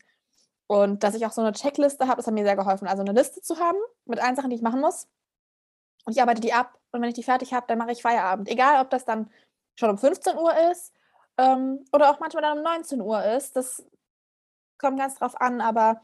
Und 0.66 1.05
dass 1.05 1.14
ich 1.14 1.27
auch 1.27 1.33
so 1.33 1.42
eine 1.42 1.53
Checkliste 1.53 2.07
habe, 2.09 2.16
das 2.16 2.27
hat 2.27 2.35
mir 2.35 2.44
sehr 2.44 2.57
geholfen. 2.57 2.88
Also 2.88 3.03
eine 3.03 3.12
Liste 3.12 3.40
zu 3.40 3.59
haben 3.59 3.79
mit 4.05 4.18
allen 4.20 4.35
Sachen, 4.35 4.51
die 4.51 4.57
ich 4.57 4.62
machen 4.62 4.81
muss. 4.81 5.07
Und 6.05 6.12
ich 6.12 6.22
arbeite 6.22 6.40
die 6.40 6.53
ab. 6.53 6.79
Und 6.90 7.03
wenn 7.03 7.09
ich 7.09 7.14
die 7.14 7.22
fertig 7.22 7.53
habe, 7.53 7.66
dann 7.68 7.79
mache 7.79 7.92
ich 7.92 8.03
Feierabend. 8.03 8.49
Egal, 8.49 8.81
ob 8.83 8.90
das 8.90 9.05
dann 9.05 9.31
schon 9.77 9.90
um 9.90 9.99
15 9.99 10.37
Uhr 10.37 10.53
ist 10.72 10.92
ähm, 11.37 11.85
oder 11.92 12.11
auch 12.11 12.18
manchmal 12.20 12.42
dann 12.42 12.59
um 12.59 12.64
19 12.64 13.01
Uhr 13.01 13.22
ist. 13.25 13.55
Das 13.55 13.85
kommt 14.79 14.99
ganz 14.99 15.16
drauf 15.16 15.40
an. 15.40 15.61
Aber 15.61 16.01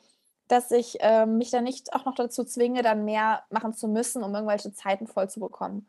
dass 0.52 0.70
ich 0.70 1.00
äh, 1.00 1.24
mich 1.24 1.50
dann 1.50 1.64
nicht 1.64 1.94
auch 1.94 2.04
noch 2.04 2.14
dazu 2.14 2.44
zwinge, 2.44 2.82
dann 2.82 3.06
mehr 3.06 3.42
machen 3.48 3.72
zu 3.72 3.88
müssen, 3.88 4.22
um 4.22 4.34
irgendwelche 4.34 4.72
Zeiten 4.72 5.06
voll 5.06 5.30
zu 5.30 5.40
bekommen. 5.40 5.88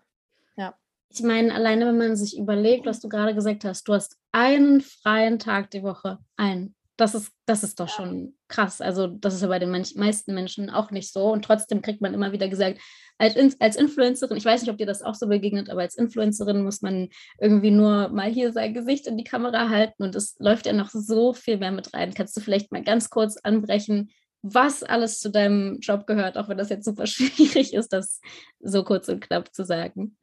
Ja. 0.55 0.73
Ich 1.09 1.21
meine, 1.21 1.53
alleine 1.53 1.85
wenn 1.85 1.97
man 1.97 2.15
sich 2.15 2.37
überlegt, 2.37 2.85
was 2.85 3.01
du 3.01 3.09
gerade 3.09 3.35
gesagt 3.35 3.65
hast, 3.65 3.85
du 3.87 3.93
hast 3.93 4.17
einen 4.31 4.79
freien 4.79 5.37
Tag 5.37 5.69
die 5.71 5.83
Woche, 5.83 6.19
einen. 6.37 6.75
Das 6.95 7.13
ist, 7.13 7.31
das 7.45 7.63
ist 7.63 7.79
doch 7.79 7.89
ja. 7.89 7.93
schon 7.93 8.37
krass. 8.47 8.79
Also, 8.79 9.07
das 9.07 9.33
ist 9.33 9.41
ja 9.41 9.47
bei 9.47 9.59
den 9.59 9.71
meisten 9.71 10.33
Menschen 10.33 10.69
auch 10.69 10.91
nicht 10.91 11.11
so. 11.11 11.31
Und 11.31 11.43
trotzdem 11.43 11.81
kriegt 11.81 12.01
man 12.01 12.13
immer 12.13 12.31
wieder 12.31 12.47
gesagt, 12.47 12.79
als, 13.17 13.35
als 13.59 13.75
Influencerin, 13.75 14.37
ich 14.37 14.45
weiß 14.45 14.61
nicht, 14.61 14.71
ob 14.71 14.77
dir 14.77 14.85
das 14.85 15.01
auch 15.01 15.15
so 15.15 15.27
begegnet, 15.27 15.69
aber 15.69 15.81
als 15.81 15.95
Influencerin 15.95 16.63
muss 16.63 16.81
man 16.81 17.09
irgendwie 17.39 17.71
nur 17.71 18.09
mal 18.09 18.29
hier 18.29 18.53
sein 18.53 18.73
Gesicht 18.73 19.07
in 19.07 19.17
die 19.17 19.23
Kamera 19.23 19.69
halten 19.69 20.03
und 20.03 20.15
es 20.15 20.35
läuft 20.39 20.67
ja 20.67 20.73
noch 20.73 20.89
so 20.91 21.33
viel 21.33 21.57
mehr 21.57 21.71
mit 21.71 21.93
rein. 21.93 22.13
Kannst 22.13 22.37
du 22.37 22.41
vielleicht 22.41 22.71
mal 22.71 22.83
ganz 22.83 23.09
kurz 23.09 23.37
anbrechen, 23.37 24.11
was 24.43 24.83
alles 24.83 25.19
zu 25.19 25.31
deinem 25.31 25.79
Job 25.79 26.05
gehört, 26.05 26.37
auch 26.37 26.49
wenn 26.49 26.57
das 26.57 26.69
jetzt 26.69 26.85
super 26.85 27.07
schwierig 27.07 27.73
ist, 27.73 27.93
das 27.93 28.21
so 28.59 28.83
kurz 28.83 29.07
und 29.09 29.21
knapp 29.21 29.53
zu 29.53 29.65
sagen? 29.65 30.17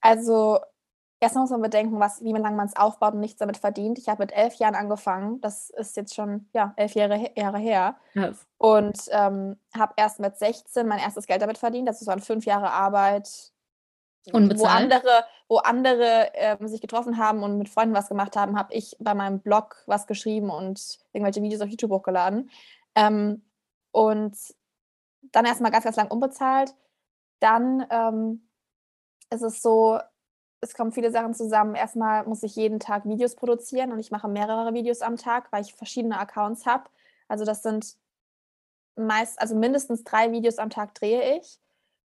Also 0.00 0.58
erstmal 1.20 1.42
muss 1.42 1.50
man 1.50 1.60
bedenken, 1.60 2.00
was, 2.00 2.24
wie 2.24 2.32
lange 2.32 2.56
man 2.56 2.66
es 2.66 2.76
aufbaut 2.76 3.14
und 3.14 3.20
nichts 3.20 3.38
damit 3.38 3.58
verdient. 3.58 3.98
Ich 3.98 4.08
habe 4.08 4.22
mit 4.22 4.32
elf 4.32 4.54
Jahren 4.54 4.74
angefangen. 4.74 5.40
Das 5.42 5.70
ist 5.70 5.96
jetzt 5.96 6.14
schon 6.14 6.48
ja, 6.54 6.72
elf 6.76 6.94
Jahre, 6.94 7.30
Jahre 7.36 7.58
her. 7.58 7.96
Yes. 8.14 8.46
Und 8.56 8.98
ähm, 9.10 9.58
habe 9.78 9.92
erst 9.96 10.18
mit 10.18 10.36
16 10.36 10.88
mein 10.88 10.98
erstes 10.98 11.26
Geld 11.26 11.42
damit 11.42 11.58
verdient. 11.58 11.86
Das 11.86 12.00
ist 12.00 12.06
so 12.06 12.10
eine 12.10 12.22
fünf 12.22 12.46
Jahre 12.46 12.72
Arbeit. 12.72 13.52
Unbezahlt. 14.32 14.60
Wo 14.60 14.66
andere, 14.66 15.24
wo 15.48 15.56
andere 15.58 16.30
ähm, 16.34 16.68
sich 16.68 16.80
getroffen 16.80 17.16
haben 17.16 17.42
und 17.42 17.58
mit 17.58 17.68
Freunden 17.68 17.94
was 17.94 18.08
gemacht 18.08 18.36
haben, 18.36 18.58
habe 18.58 18.72
ich 18.74 18.96
bei 18.98 19.14
meinem 19.14 19.40
Blog 19.40 19.82
was 19.86 20.06
geschrieben 20.06 20.50
und 20.50 20.98
irgendwelche 21.12 21.42
Videos 21.42 21.62
auf 21.62 21.68
YouTube 21.68 21.90
hochgeladen. 21.90 22.50
Ähm, 22.94 23.42
und 23.92 24.36
dann 25.32 25.44
erstmal 25.44 25.70
ganz, 25.70 25.84
ganz 25.84 25.96
lang 25.96 26.10
unbezahlt. 26.10 26.74
Dann 27.40 27.86
ähm, 27.90 28.48
ist 29.30 29.42
es 29.42 29.62
so, 29.62 29.98
es 30.60 30.74
kommen 30.74 30.92
viele 30.92 31.10
Sachen 31.10 31.34
zusammen. 31.34 31.74
Erstmal 31.74 32.24
muss 32.26 32.42
ich 32.42 32.56
jeden 32.56 32.80
Tag 32.80 33.06
Videos 33.06 33.34
produzieren 33.34 33.92
und 33.92 33.98
ich 33.98 34.10
mache 34.10 34.28
mehrere 34.28 34.74
Videos 34.74 35.00
am 35.00 35.16
Tag, 35.16 35.50
weil 35.52 35.62
ich 35.62 35.74
verschiedene 35.74 36.18
Accounts 36.18 36.66
habe. 36.66 36.90
Also 37.28 37.44
das 37.44 37.62
sind 37.62 37.96
meist, 38.96 39.40
also 39.40 39.54
mindestens 39.54 40.04
drei 40.04 40.32
Videos 40.32 40.58
am 40.58 40.70
Tag 40.70 40.94
drehe 40.94 41.38
ich. 41.38 41.58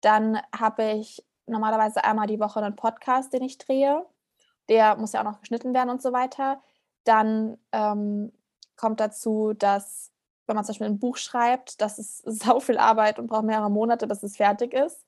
Dann 0.01 0.39
habe 0.57 0.91
ich 0.91 1.25
normalerweise 1.47 2.03
einmal 2.03 2.27
die 2.27 2.39
Woche 2.39 2.61
einen 2.61 2.75
Podcast, 2.75 3.33
den 3.33 3.43
ich 3.43 3.57
drehe. 3.57 4.05
Der 4.69 4.95
muss 4.97 5.13
ja 5.13 5.21
auch 5.21 5.25
noch 5.25 5.39
geschnitten 5.41 5.73
werden 5.73 5.89
und 5.89 6.01
so 6.01 6.13
weiter. 6.13 6.61
Dann 7.03 7.57
ähm, 7.71 8.31
kommt 8.75 8.99
dazu, 8.99 9.53
dass 9.53 10.11
wenn 10.47 10.55
man 10.55 10.65
zum 10.65 10.73
Beispiel 10.73 10.87
ein 10.87 10.99
Buch 10.99 11.17
schreibt, 11.17 11.81
das 11.81 11.99
ist 11.99 12.17
sau 12.25 12.59
viel 12.59 12.77
Arbeit 12.77 13.19
und 13.19 13.27
braucht 13.27 13.43
mehrere 13.43 13.69
Monate, 13.69 14.07
bis 14.07 14.23
es 14.23 14.37
fertig 14.37 14.73
ist. 14.73 15.05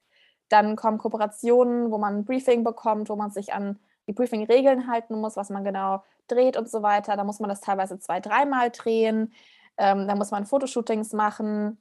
Dann 0.50 0.76
kommen 0.76 0.98
Kooperationen, 0.98 1.92
wo 1.92 1.98
man 1.98 2.18
ein 2.18 2.26
Briefing 2.26 2.64
bekommt, 2.64 3.10
wo 3.10 3.16
man 3.16 3.32
sich 3.32 3.54
an 3.54 3.80
die 4.08 4.14
Briefing-Regeln 4.14 4.88
halten 4.88 5.20
muss, 5.20 5.38
was 5.38 5.50
man 5.50 5.64
genau 5.64 6.04
dreht 6.28 6.58
und 6.58 6.70
so 6.70 6.82
weiter. 6.82 7.16
Da 7.16 7.24
muss 7.24 7.40
man 7.40 7.50
das 7.50 7.62
teilweise 7.62 8.00
zwei, 8.00 8.20
dreimal 8.20 8.72
drehen. 8.72 9.34
Ähm, 9.78 10.08
da 10.08 10.16
muss 10.16 10.32
man 10.32 10.46
Fotoshootings 10.46 11.14
machen. 11.14 11.78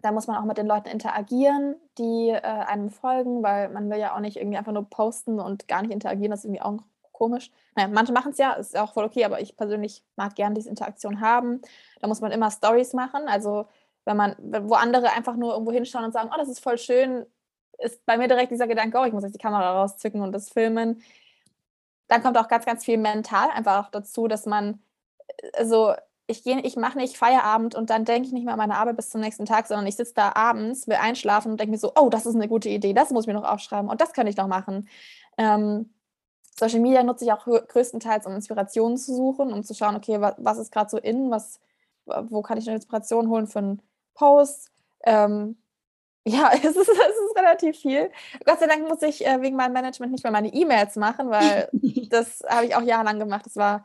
Da 0.00 0.12
muss 0.12 0.28
man 0.28 0.36
auch 0.36 0.44
mit 0.44 0.58
den 0.58 0.68
Leuten 0.68 0.88
interagieren, 0.88 1.74
die 1.98 2.30
äh, 2.30 2.40
einem 2.40 2.90
folgen, 2.90 3.42
weil 3.42 3.68
man 3.70 3.90
will 3.90 3.98
ja 3.98 4.14
auch 4.14 4.20
nicht 4.20 4.36
irgendwie 4.36 4.56
einfach 4.56 4.72
nur 4.72 4.88
posten 4.88 5.40
und 5.40 5.66
gar 5.66 5.82
nicht 5.82 5.90
interagieren. 5.90 6.30
Das 6.30 6.40
ist 6.40 6.44
irgendwie 6.44 6.62
auch 6.62 6.78
komisch. 7.18 7.50
Naja, 7.74 7.88
manche 7.88 8.12
machen 8.12 8.32
es 8.32 8.38
ja, 8.38 8.52
ist 8.52 8.76
auch 8.76 8.92
voll 8.92 9.04
okay, 9.04 9.24
aber 9.24 9.40
ich 9.40 9.56
persönlich 9.56 10.04
mag 10.16 10.34
gerne 10.36 10.54
diese 10.54 10.70
Interaktion 10.70 11.20
haben. 11.20 11.60
Da 12.00 12.06
muss 12.08 12.20
man 12.20 12.32
immer 12.32 12.50
Stories 12.50 12.92
machen. 12.94 13.28
Also 13.28 13.66
wenn 14.04 14.16
man, 14.16 14.36
wo 14.38 14.74
andere 14.74 15.10
einfach 15.10 15.36
nur 15.36 15.52
irgendwo 15.52 15.72
hinschauen 15.72 16.04
und 16.04 16.12
sagen, 16.12 16.30
oh, 16.32 16.38
das 16.38 16.48
ist 16.48 16.60
voll 16.60 16.78
schön, 16.78 17.26
ist 17.78 18.04
bei 18.06 18.16
mir 18.16 18.28
direkt 18.28 18.50
dieser 18.52 18.66
Gedanke, 18.66 18.98
oh, 18.98 19.04
ich 19.04 19.12
muss 19.12 19.22
jetzt 19.22 19.34
die 19.34 19.38
Kamera 19.38 19.80
rauszücken 19.80 20.22
und 20.22 20.32
das 20.32 20.48
filmen. 20.48 21.02
Dann 22.08 22.22
kommt 22.22 22.38
auch 22.38 22.48
ganz, 22.48 22.64
ganz 22.64 22.84
viel 22.84 22.98
mental 22.98 23.50
einfach 23.50 23.86
auch 23.86 23.90
dazu, 23.90 24.28
dass 24.28 24.46
man, 24.46 24.80
also 25.54 25.94
ich 26.26 26.46
ich 26.46 26.76
mache 26.76 26.98
nicht 26.98 27.16
Feierabend 27.16 27.74
und 27.74 27.90
dann 27.90 28.04
denke 28.04 28.28
ich 28.28 28.32
nicht 28.32 28.44
mehr 28.44 28.52
an 28.54 28.58
meine 28.58 28.76
Arbeit 28.76 28.96
bis 28.96 29.10
zum 29.10 29.20
nächsten 29.20 29.46
Tag, 29.46 29.66
sondern 29.66 29.86
ich 29.86 29.96
sitze 29.96 30.14
da 30.14 30.32
abends, 30.34 30.86
will 30.86 30.96
einschlafen 30.96 31.52
und 31.52 31.60
denke 31.60 31.72
mir 31.72 31.78
so, 31.78 31.92
oh, 31.96 32.10
das 32.10 32.26
ist 32.26 32.34
eine 32.34 32.48
gute 32.48 32.68
Idee, 32.68 32.92
das 32.92 33.10
muss 33.10 33.24
ich 33.24 33.28
mir 33.28 33.34
noch 33.34 33.48
aufschreiben 33.48 33.90
und 33.90 34.00
das 34.00 34.12
könnte 34.12 34.30
ich 34.30 34.36
noch 34.36 34.46
machen. 34.46 34.88
Ähm, 35.38 35.90
Social 36.58 36.80
Media 36.80 37.02
nutze 37.02 37.24
ich 37.24 37.32
auch 37.32 37.44
größtenteils, 37.44 38.26
um 38.26 38.34
Inspirationen 38.34 38.96
zu 38.96 39.14
suchen, 39.14 39.52
um 39.52 39.62
zu 39.62 39.74
schauen, 39.74 39.96
okay, 39.96 40.20
was, 40.20 40.34
was 40.38 40.58
ist 40.58 40.72
gerade 40.72 40.90
so 40.90 40.98
in, 40.98 41.30
was, 41.30 41.60
wo 42.06 42.42
kann 42.42 42.58
ich 42.58 42.66
eine 42.66 42.76
Inspiration 42.76 43.28
holen 43.28 43.46
für 43.46 43.60
einen 43.60 43.82
Post. 44.14 44.70
Ähm, 45.04 45.56
ja, 46.26 46.50
es 46.52 46.64
ist, 46.64 46.76
es 46.76 46.88
ist 46.88 47.36
relativ 47.36 47.78
viel. 47.78 48.10
Gott 48.44 48.60
sei 48.60 48.66
Dank 48.66 48.86
muss 48.88 49.02
ich 49.02 49.26
äh, 49.26 49.40
wegen 49.40 49.56
meinem 49.56 49.72
Management 49.72 50.12
nicht 50.12 50.24
mehr 50.24 50.32
meine 50.32 50.52
E-Mails 50.52 50.96
machen, 50.96 51.30
weil 51.30 51.68
das 52.10 52.42
habe 52.48 52.66
ich 52.66 52.74
auch 52.76 52.82
jahrelang 52.82 53.18
gemacht. 53.18 53.46
Das 53.46 53.56
war 53.56 53.84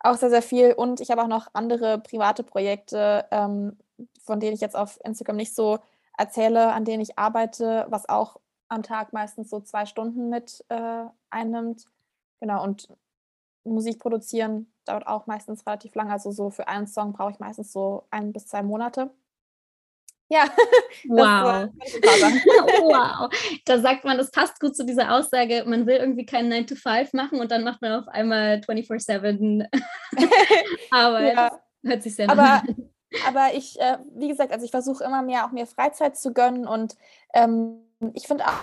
auch 0.00 0.16
sehr, 0.16 0.30
sehr 0.30 0.42
viel. 0.42 0.72
Und 0.72 1.00
ich 1.00 1.10
habe 1.10 1.22
auch 1.22 1.28
noch 1.28 1.48
andere 1.52 1.98
private 1.98 2.42
Projekte, 2.42 3.26
ähm, 3.30 3.76
von 4.22 4.40
denen 4.40 4.54
ich 4.54 4.60
jetzt 4.60 4.76
auf 4.76 4.98
Instagram 5.04 5.36
nicht 5.36 5.54
so 5.54 5.78
erzähle, 6.16 6.72
an 6.72 6.84
denen 6.84 7.02
ich 7.02 7.18
arbeite, 7.18 7.86
was 7.90 8.08
auch 8.08 8.38
am 8.68 8.82
Tag 8.82 9.12
meistens 9.12 9.50
so 9.50 9.60
zwei 9.60 9.86
Stunden 9.86 10.30
mit 10.30 10.64
äh, 10.68 11.04
einnimmt. 11.30 11.86
Genau, 12.44 12.62
und 12.62 12.88
Musik 13.64 13.98
produzieren 13.98 14.70
dauert 14.84 15.06
auch 15.06 15.26
meistens 15.26 15.66
relativ 15.66 15.94
lang. 15.94 16.10
Also 16.10 16.30
so 16.30 16.50
für 16.50 16.68
einen 16.68 16.86
Song 16.86 17.14
brauche 17.14 17.30
ich 17.30 17.38
meistens 17.38 17.72
so 17.72 18.06
ein 18.10 18.34
bis 18.34 18.48
zwei 18.48 18.62
Monate. 18.62 19.10
Ja. 20.28 20.44
Wow. 21.08 21.70
wow. 22.82 23.60
Da 23.64 23.78
sagt 23.78 24.04
man, 24.04 24.16
das 24.16 24.30
passt 24.30 24.60
gut 24.60 24.76
zu 24.76 24.84
dieser 24.84 25.12
Aussage, 25.14 25.64
man 25.66 25.86
will 25.86 25.96
irgendwie 25.96 26.24
keinen 26.24 26.48
9 26.48 26.66
to 26.66 26.76
5 26.76 27.12
machen 27.14 27.40
und 27.40 27.50
dann 27.50 27.64
macht 27.64 27.82
man 27.82 28.00
auf 28.00 28.08
einmal 28.08 28.60
24-7 28.60 29.66
Arbeit. 30.90 31.34
Ja. 31.34 31.60
Hört 31.82 32.02
sich 32.02 32.14
sehr 32.14 32.30
aber, 32.30 32.62
an. 32.62 32.90
Aber 33.26 33.54
ich, 33.54 33.78
äh, 33.80 33.98
wie 34.14 34.28
gesagt, 34.28 34.52
also 34.52 34.64
ich 34.64 34.70
versuche 34.70 35.02
immer 35.02 35.22
mehr 35.22 35.46
auch 35.46 35.50
mir 35.50 35.66
Freizeit 35.66 36.16
zu 36.16 36.32
gönnen 36.32 36.66
und 36.66 36.94
ähm, 37.34 37.80
ich 38.14 38.26
finde 38.26 38.46
auch, 38.46 38.62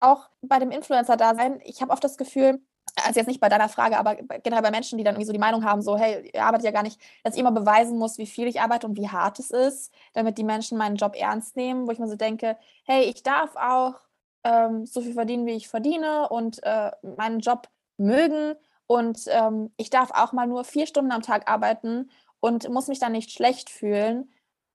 auch 0.00 0.30
bei 0.40 0.58
dem 0.58 0.70
Influencer-Dasein, 0.70 1.60
ich 1.64 1.82
habe 1.82 1.92
oft 1.92 2.04
das 2.04 2.16
Gefühl, 2.16 2.60
also 2.96 3.20
jetzt 3.20 3.26
nicht 3.26 3.40
bei 3.40 3.48
deiner 3.48 3.68
Frage, 3.68 3.98
aber 3.98 4.16
generell 4.16 4.62
bei 4.62 4.70
Menschen, 4.70 4.98
die 4.98 5.04
dann 5.04 5.14
irgendwie 5.14 5.26
so 5.26 5.32
die 5.32 5.38
Meinung 5.38 5.64
haben, 5.64 5.82
so, 5.82 5.96
hey, 5.96 6.30
ihr 6.32 6.44
arbeitet 6.44 6.66
ja 6.66 6.70
gar 6.72 6.82
nicht, 6.82 7.00
dass 7.22 7.34
ich 7.34 7.40
immer 7.40 7.52
beweisen 7.52 7.98
muss, 7.98 8.18
wie 8.18 8.26
viel 8.26 8.46
ich 8.46 8.60
arbeite 8.60 8.86
und 8.86 8.96
wie 8.98 9.08
hart 9.08 9.38
es 9.38 9.50
ist, 9.50 9.92
damit 10.12 10.38
die 10.38 10.44
Menschen 10.44 10.78
meinen 10.78 10.96
Job 10.96 11.14
ernst 11.16 11.56
nehmen, 11.56 11.86
wo 11.86 11.92
ich 11.92 11.98
mir 11.98 12.08
so 12.08 12.16
denke, 12.16 12.56
hey, 12.84 13.04
ich 13.04 13.22
darf 13.22 13.56
auch 13.56 13.94
ähm, 14.44 14.84
so 14.86 15.00
viel 15.00 15.14
verdienen, 15.14 15.46
wie 15.46 15.52
ich 15.52 15.68
verdiene 15.68 16.28
und 16.28 16.62
äh, 16.64 16.90
meinen 17.16 17.40
Job 17.40 17.68
mögen 17.96 18.56
und 18.86 19.24
ähm, 19.28 19.70
ich 19.76 19.90
darf 19.90 20.10
auch 20.10 20.32
mal 20.32 20.46
nur 20.46 20.64
vier 20.64 20.86
Stunden 20.86 21.12
am 21.12 21.22
Tag 21.22 21.50
arbeiten 21.50 22.10
und 22.40 22.68
muss 22.68 22.88
mich 22.88 22.98
dann 22.98 23.12
nicht 23.12 23.30
schlecht 23.30 23.70
fühlen, 23.70 24.31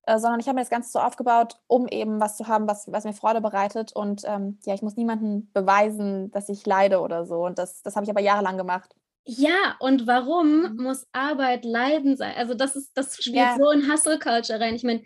äh, 0.07 0.19
sondern 0.19 0.39
ich 0.39 0.47
habe 0.47 0.55
mir 0.55 0.61
das 0.61 0.69
Ganze 0.69 0.89
so 0.89 0.99
aufgebaut, 0.99 1.57
um 1.67 1.87
eben 1.87 2.19
was 2.21 2.37
zu 2.37 2.47
haben, 2.47 2.67
was, 2.67 2.89
was 2.91 3.03
mir 3.03 3.13
Freude 3.13 3.41
bereitet. 3.41 3.91
Und 3.93 4.23
ähm, 4.25 4.57
ja, 4.65 4.73
ich 4.73 4.81
muss 4.81 4.95
niemandem 4.95 5.51
beweisen, 5.53 6.31
dass 6.31 6.47
ich 6.47 6.65
leide 6.65 7.01
oder 7.01 7.25
so. 7.25 7.45
Und 7.45 7.59
das, 7.59 7.81
das 7.83 7.95
habe 7.95 8.05
ich 8.05 8.09
aber 8.09 8.21
jahrelang 8.21 8.57
gemacht. 8.57 8.95
Ja, 9.25 9.75
und 9.79 10.07
warum 10.07 10.61
mhm. 10.61 10.83
muss 10.83 11.05
Arbeit 11.11 11.65
Leiden 11.65 12.15
sein? 12.15 12.33
Also 12.37 12.53
das 12.53 12.77
ist, 12.77 12.91
das 12.95 13.17
spielt 13.17 13.35
ja. 13.35 13.57
so 13.59 13.69
in 13.69 13.91
Hustle 13.91 14.17
Culture 14.17 14.59
rein. 14.59 14.75
Ich 14.75 14.83
meine, 14.83 15.03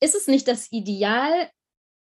ist 0.00 0.14
es 0.14 0.26
nicht 0.26 0.46
das 0.46 0.70
Ideal, 0.70 1.48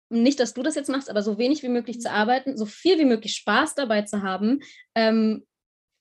nicht, 0.09 0.39
dass 0.39 0.55
du 0.55 0.63
das 0.63 0.73
jetzt 0.73 0.89
machst, 0.89 1.07
aber 1.07 1.21
so 1.21 1.37
wenig 1.37 1.61
wie 1.61 1.69
möglich 1.69 2.01
zu 2.01 2.09
arbeiten, 2.09 2.57
so 2.57 2.65
viel 2.65 2.97
wie 2.97 3.05
möglich 3.05 3.35
Spaß 3.35 3.75
dabei 3.75 4.01
zu 4.01 4.23
haben 4.23 4.61
ähm, 4.95 5.45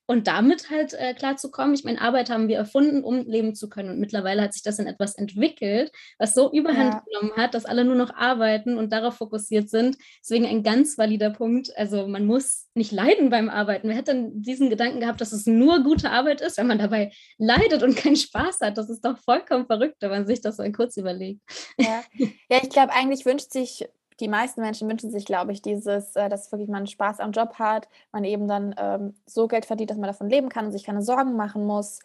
und 0.08 0.26
damit 0.26 0.70
halt 0.70 0.94
äh, 0.94 1.12
klarzukommen. 1.12 1.74
Ich 1.74 1.84
meine, 1.84 2.00
Arbeit 2.00 2.30
haben 2.30 2.48
wir 2.48 2.56
erfunden, 2.56 3.04
um 3.04 3.26
leben 3.26 3.54
zu 3.54 3.68
können. 3.68 3.90
Und 3.90 4.00
mittlerweile 4.00 4.40
hat 4.40 4.54
sich 4.54 4.62
das 4.62 4.78
in 4.78 4.86
etwas 4.86 5.14
entwickelt, 5.14 5.92
was 6.18 6.32
so 6.32 6.50
überhand 6.50 6.94
ja. 6.94 7.04
genommen 7.06 7.36
hat, 7.36 7.52
dass 7.52 7.66
alle 7.66 7.84
nur 7.84 7.94
noch 7.94 8.14
arbeiten 8.14 8.78
und 8.78 8.90
darauf 8.90 9.16
fokussiert 9.16 9.68
sind. 9.68 9.98
Deswegen 10.22 10.46
ein 10.46 10.62
ganz 10.62 10.96
valider 10.96 11.28
Punkt. 11.28 11.76
Also 11.76 12.08
man 12.08 12.24
muss 12.24 12.68
nicht 12.74 12.90
leiden 12.90 13.28
beim 13.28 13.50
Arbeiten. 13.50 13.86
Wer 13.88 13.96
hätte 13.96 14.14
denn 14.14 14.40
diesen 14.40 14.70
Gedanken 14.70 15.00
gehabt, 15.00 15.20
dass 15.20 15.32
es 15.32 15.44
nur 15.44 15.82
gute 15.82 16.10
Arbeit 16.10 16.40
ist, 16.40 16.56
wenn 16.56 16.68
man 16.68 16.78
dabei 16.78 17.12
leidet 17.36 17.82
und 17.82 17.94
keinen 17.94 18.16
Spaß 18.16 18.60
hat? 18.62 18.78
Das 18.78 18.88
ist 18.88 19.04
doch 19.04 19.18
vollkommen 19.18 19.66
verrückt, 19.66 19.96
wenn 20.00 20.10
man 20.10 20.26
sich 20.26 20.40
das 20.40 20.56
so 20.56 20.64
kurz 20.72 20.96
überlegt. 20.96 21.42
Ja, 21.78 22.02
ja 22.48 22.60
ich 22.62 22.70
glaube, 22.70 22.94
eigentlich 22.94 23.26
wünscht 23.26 23.52
sich 23.52 23.84
die 24.20 24.28
meisten 24.28 24.60
Menschen 24.60 24.88
wünschen 24.88 25.10
sich, 25.10 25.24
glaube 25.24 25.52
ich, 25.52 25.62
dieses, 25.62 26.16
äh, 26.16 26.28
dass 26.28 26.50
wirklich 26.52 26.68
man 26.68 26.86
Spaß 26.86 27.20
am 27.20 27.32
Job 27.32 27.54
hat, 27.58 27.88
man 28.12 28.24
eben 28.24 28.48
dann 28.48 28.74
ähm, 28.78 29.14
so 29.26 29.48
Geld 29.48 29.66
verdient, 29.66 29.90
dass 29.90 29.98
man 29.98 30.08
davon 30.08 30.28
leben 30.28 30.48
kann 30.48 30.66
und 30.66 30.72
sich 30.72 30.84
keine 30.84 31.02
Sorgen 31.02 31.36
machen 31.36 31.64
muss 31.66 32.00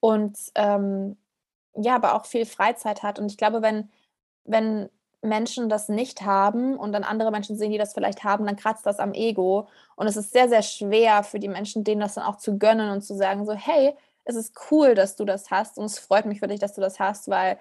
und 0.00 0.36
ähm, 0.54 1.16
ja, 1.74 1.94
aber 1.96 2.14
auch 2.14 2.26
viel 2.26 2.46
Freizeit 2.46 3.02
hat. 3.02 3.18
Und 3.18 3.30
ich 3.30 3.36
glaube, 3.38 3.62
wenn, 3.62 3.90
wenn 4.44 4.88
Menschen 5.22 5.68
das 5.68 5.88
nicht 5.88 6.22
haben 6.22 6.76
und 6.76 6.92
dann 6.92 7.04
andere 7.04 7.30
Menschen 7.30 7.56
sehen, 7.56 7.72
die 7.72 7.78
das 7.78 7.94
vielleicht 7.94 8.24
haben, 8.24 8.46
dann 8.46 8.56
kratzt 8.56 8.86
das 8.86 8.98
am 8.98 9.14
Ego. 9.14 9.68
Und 9.96 10.06
es 10.06 10.16
ist 10.16 10.32
sehr, 10.32 10.48
sehr 10.48 10.62
schwer 10.62 11.22
für 11.24 11.38
die 11.40 11.48
Menschen, 11.48 11.84
denen 11.84 12.00
das 12.00 12.14
dann 12.14 12.24
auch 12.24 12.36
zu 12.36 12.58
gönnen 12.58 12.90
und 12.90 13.02
zu 13.02 13.14
sagen, 13.16 13.44
so, 13.46 13.52
hey, 13.52 13.94
es 14.24 14.36
ist 14.36 14.54
cool, 14.70 14.94
dass 14.94 15.16
du 15.16 15.24
das 15.24 15.50
hast 15.50 15.78
und 15.78 15.86
es 15.86 15.98
freut 15.98 16.26
mich 16.26 16.40
für 16.40 16.48
dich, 16.48 16.60
dass 16.60 16.74
du 16.74 16.80
das 16.80 17.00
hast, 17.00 17.28
weil 17.28 17.58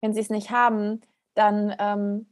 wenn 0.00 0.14
sie 0.14 0.20
es 0.20 0.30
nicht 0.30 0.50
haben, 0.50 1.00
dann 1.34 1.74
ähm, 1.78 2.26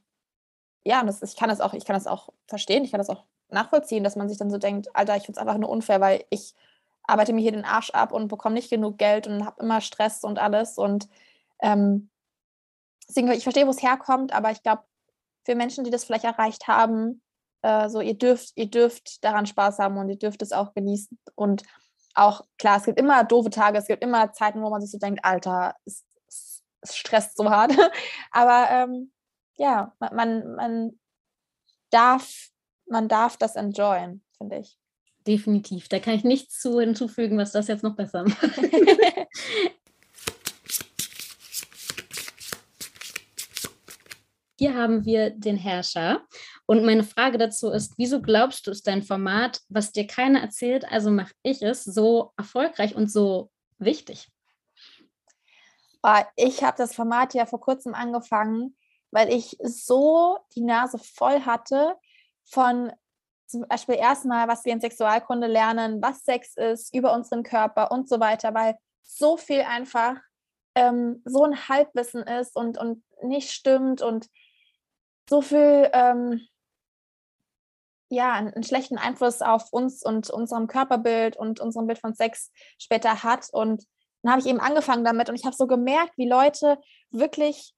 ja, 0.85 1.03
das, 1.05 1.23
ich 1.23 1.37
kann 1.37 1.49
das 1.49 1.61
auch, 1.61 1.75
ich 1.75 1.85
kann 1.85 1.95
das 1.95 2.07
auch 2.07 2.31
verstehen, 2.47 2.85
ich 2.85 2.91
kann 2.91 2.99
das 2.99 3.11
auch 3.11 3.25
nachvollziehen, 3.51 4.05
dass 4.05 4.17
man 4.17 4.29
sich 4.29 4.39
dann 4.39 4.51
so 4.51 4.59
denkt, 4.59 4.89
Alter, 4.95 5.17
ich 5.17 5.25
finde 5.25 5.41
es 5.41 5.47
einfach 5.47 5.59
nur 5.59 5.71
unfair, 5.71 6.01
weil 6.01 6.25
ich 6.31 6.55
arbeite 7.03 7.33
mir 7.33 7.41
hier 7.41 7.53
den 7.53 7.65
Arsch 7.65 7.91
ab 7.91 8.13
und 8.13 8.29
bekomme 8.29 8.55
nicht 8.55 8.71
genug 8.71 8.99
Geld 8.99 9.27
und 9.27 9.45
habe 9.45 9.63
immer 9.63 9.81
Stress 9.81 10.25
und 10.25 10.39
alles. 10.39 10.77
Und 10.77 11.09
ähm, 11.61 12.11
deswegen, 13.09 13.31
ich 13.33 13.43
verstehe, 13.43 13.67
wo 13.67 13.71
es 13.71 13.83
herkommt, 13.83 14.33
aber 14.33 14.51
ich 14.51 14.63
glaube, 14.63 14.83
für 15.45 15.55
Menschen, 15.55 15.85
die 15.85 15.91
das 15.91 16.05
vielleicht 16.05 16.25
erreicht 16.25 16.69
haben, 16.69 17.23
äh, 17.63 17.89
so 17.89 18.01
ihr 18.01 18.17
dürft, 18.17 18.53
ihr 18.57 18.71
dürft 18.71 19.25
daran 19.25 19.47
Spaß 19.47 19.79
haben 19.79 19.97
und 19.97 20.11
ihr 20.11 20.19
dürft 20.19 20.43
es 20.43 20.53
auch 20.53 20.75
genießen. 20.75 21.19
Und 21.35 21.63
auch, 22.15 22.43
klar, 22.59 22.77
es 22.77 22.85
gibt 22.85 23.01
immer 23.01 23.25
doofe 23.25 23.51
Tage, 23.51 23.79
es 23.79 23.87
gibt 23.87 24.03
immer 24.03 24.33
Zeiten, 24.33 24.63
wo 24.63 24.69
man 24.69 24.83
sich 24.83 24.91
so 24.91 24.99
denkt, 24.99 25.25
Alter, 25.25 25.75
es, 25.87 26.05
es, 26.27 26.63
es 26.83 26.97
stresst 26.97 27.37
so 27.37 27.49
hart. 27.49 27.73
aber 28.31 28.69
ähm, 28.71 29.11
ja, 29.59 29.93
man, 30.13 30.55
man, 30.55 30.99
darf, 31.91 32.49
man 32.87 33.09
darf 33.09 33.37
das 33.37 33.57
enjoyen, 33.57 34.23
finde 34.37 34.59
ich. 34.59 34.79
Definitiv. 35.27 35.89
Da 35.89 35.99
kann 35.99 36.15
ich 36.15 36.25
nichts 36.25 36.61
zu 36.61 36.81
hinzufügen, 36.81 37.37
was 37.37 37.53
das 37.53 37.69
jetzt 37.69 37.83
noch 37.83 37.97
besser 37.97 38.25
macht. 38.25 38.41
Hier 44.59 44.75
haben 44.75 45.05
wir 45.05 45.31
den 45.31 45.57
Herrscher. 45.57 46.23
Und 46.67 46.85
meine 46.85 47.05
Frage 47.05 47.39
dazu 47.39 47.71
ist, 47.71 47.95
wieso 47.97 48.21
glaubst 48.21 48.67
du, 48.67 48.71
ist 48.71 48.87
dein 48.87 49.03
Format, 49.03 49.61
was 49.69 49.93
dir 49.93 50.07
keiner 50.07 50.41
erzählt, 50.41 50.85
also 50.91 51.11
mache 51.11 51.33
ich 51.43 51.63
es, 51.63 51.85
so 51.85 52.33
erfolgreich 52.37 52.95
und 52.95 53.11
so 53.11 53.51
wichtig? 53.79 54.29
Ich 56.37 56.63
habe 56.63 56.77
das 56.77 56.95
Format 56.95 57.35
ja 57.35 57.47
vor 57.47 57.61
kurzem 57.61 57.95
angefangen 57.95 58.77
weil 59.11 59.33
ich 59.33 59.57
so 59.63 60.39
die 60.55 60.63
Nase 60.63 60.99
voll 60.99 61.41
hatte 61.43 61.97
von 62.45 62.93
zum 63.47 63.67
Beispiel 63.67 63.95
erstmal, 63.95 64.47
was 64.47 64.65
wir 64.65 64.73
in 64.73 64.81
Sexualkunde 64.81 65.47
lernen, 65.47 66.03
was 66.03 66.25
Sex 66.25 66.55
ist, 66.57 66.95
über 66.95 67.15
unseren 67.15 67.43
Körper 67.43 67.91
und 67.91 68.09
so 68.09 68.21
weiter, 68.21 68.53
weil 68.53 68.77
so 69.03 69.39
viel 69.39 69.63
einfach 69.63 70.17
ähm, 70.75 71.23
so 71.25 71.45
ein 71.45 71.69
Halbwissen 71.69 72.23
ist 72.23 72.55
und, 72.57 72.77
und 72.77 73.03
nicht 73.23 73.51
stimmt 73.51 74.03
und 74.03 74.29
so 75.29 75.41
viel 75.41 75.89
ähm, 75.93 76.47
ja, 78.11 78.33
einen, 78.33 78.63
schlechten 78.63 78.99
Einfluss 78.99 79.43
auf 79.43 79.73
uns 79.73 80.03
und 80.03 80.31
unserem 80.31 80.67
Körperbild 80.67 81.37
und 81.37 81.61
unserem 81.61 81.87
Bild 81.87 81.99
von 81.99 82.15
Sex 82.15 82.53
später 82.79 83.23
hat. 83.23 83.49
Und 83.53 83.85
dann 84.23 84.33
habe 84.33 84.41
ich 84.41 84.49
eben 84.49 84.61
angefangen 84.61 85.05
damit 85.05 85.29
und 85.29 85.37
ich 85.37 85.45
habe 85.45 85.57
so 85.57 85.67
gemerkt, 85.67 86.17
wie 86.17 86.29
Leute 86.29 86.79
wirklich 87.11 87.75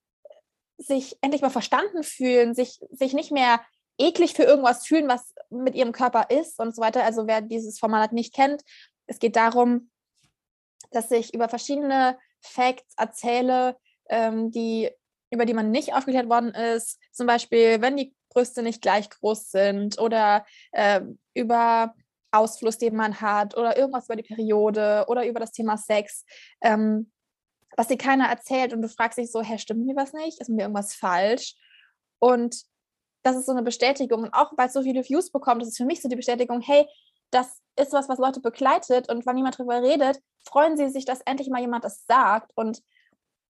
sich 0.80 1.16
endlich 1.20 1.42
mal 1.42 1.50
verstanden 1.50 2.02
fühlen, 2.02 2.54
sich, 2.54 2.80
sich 2.90 3.12
nicht 3.12 3.30
mehr 3.30 3.60
eklig 3.98 4.32
für 4.34 4.44
irgendwas 4.44 4.86
fühlen, 4.86 5.08
was 5.08 5.34
mit 5.50 5.74
ihrem 5.74 5.92
Körper 5.92 6.30
ist 6.30 6.58
und 6.58 6.74
so 6.74 6.80
weiter. 6.80 7.04
Also 7.04 7.26
wer 7.26 7.42
dieses 7.42 7.78
Format 7.78 8.12
nicht 8.12 8.34
kennt, 8.34 8.62
es 9.06 9.18
geht 9.18 9.36
darum, 9.36 9.90
dass 10.90 11.10
ich 11.10 11.34
über 11.34 11.48
verschiedene 11.48 12.18
Facts 12.40 12.94
erzähle, 12.96 13.76
ähm, 14.08 14.50
die, 14.50 14.90
über 15.30 15.44
die 15.44 15.54
man 15.54 15.70
nicht 15.70 15.92
aufgeklärt 15.92 16.28
worden 16.28 16.54
ist. 16.54 16.98
Zum 17.12 17.26
Beispiel, 17.26 17.80
wenn 17.82 17.96
die 17.96 18.14
Brüste 18.30 18.62
nicht 18.62 18.80
gleich 18.80 19.10
groß 19.10 19.50
sind 19.50 19.98
oder 19.98 20.46
äh, 20.72 21.02
über 21.34 21.94
Ausfluss, 22.30 22.78
den 22.78 22.96
man 22.96 23.20
hat 23.20 23.56
oder 23.56 23.76
irgendwas 23.76 24.06
über 24.06 24.16
die 24.16 24.22
Periode 24.22 25.04
oder 25.08 25.26
über 25.26 25.40
das 25.40 25.52
Thema 25.52 25.76
Sex. 25.76 26.24
Ähm, 26.62 27.10
was 27.76 27.88
dir 27.88 27.98
keiner 27.98 28.26
erzählt 28.26 28.72
und 28.72 28.82
du 28.82 28.88
fragst 28.88 29.18
dich 29.18 29.30
so, 29.30 29.42
hä, 29.42 29.58
stimmt 29.58 29.86
mir 29.86 29.96
was 29.96 30.12
nicht? 30.12 30.40
Ist 30.40 30.48
mir 30.48 30.62
irgendwas 30.62 30.94
falsch? 30.94 31.54
Und 32.18 32.62
das 33.22 33.36
ist 33.36 33.46
so 33.46 33.52
eine 33.52 33.62
Bestätigung. 33.62 34.24
Und 34.24 34.34
auch 34.34 34.52
weil 34.56 34.68
es 34.68 34.72
so 34.72 34.82
viele 34.82 35.04
Views 35.08 35.30
bekommt, 35.30 35.62
das 35.62 35.68
ist 35.68 35.76
für 35.76 35.84
mich 35.84 36.02
so 36.02 36.08
die 36.08 36.16
Bestätigung, 36.16 36.60
hey, 36.60 36.86
das 37.30 37.60
ist 37.76 37.92
was, 37.92 38.08
was 38.08 38.18
Leute 38.18 38.40
begleitet. 38.40 39.08
Und 39.08 39.26
wenn 39.26 39.36
jemand 39.36 39.58
darüber 39.58 39.82
redet, 39.82 40.20
freuen 40.44 40.76
sie 40.76 40.88
sich, 40.88 41.04
dass 41.04 41.20
endlich 41.22 41.48
mal 41.48 41.60
jemand 41.60 41.84
das 41.84 42.04
sagt. 42.06 42.52
Und 42.54 42.82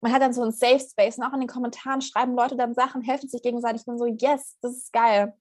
man 0.01 0.11
hat 0.11 0.21
dann 0.21 0.33
so 0.33 0.41
einen 0.41 0.51
Safe 0.51 0.79
Space. 0.79 1.17
Und 1.17 1.23
auch 1.23 1.33
in 1.33 1.39
den 1.39 1.47
Kommentaren 1.47 2.01
schreiben 2.01 2.35
Leute 2.35 2.55
dann 2.55 2.73
Sachen, 2.73 3.01
helfen 3.01 3.29
sich 3.29 3.41
gegenseitig. 3.41 3.81
Ich 3.81 3.85
bin 3.85 3.97
so, 3.97 4.05
yes, 4.05 4.57
das 4.61 4.73
ist 4.73 4.91
geil. 4.91 5.33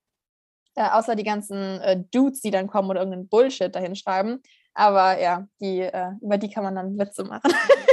Äh, 0.76 0.88
außer 0.90 1.16
die 1.16 1.24
ganzen 1.24 1.80
äh, 1.80 2.04
Dudes, 2.12 2.40
die 2.40 2.50
dann 2.50 2.68
kommen 2.68 2.90
oder 2.90 3.00
irgendeinen 3.00 3.28
Bullshit 3.28 3.74
dahin 3.74 3.96
schreiben. 3.96 4.42
Aber 4.74 5.18
ja, 5.18 5.48
die, 5.60 5.80
äh, 5.80 6.12
über 6.20 6.38
die 6.38 6.50
kann 6.50 6.62
man 6.62 6.76
dann 6.76 6.98
Witze 6.98 7.24
machen. 7.24 7.52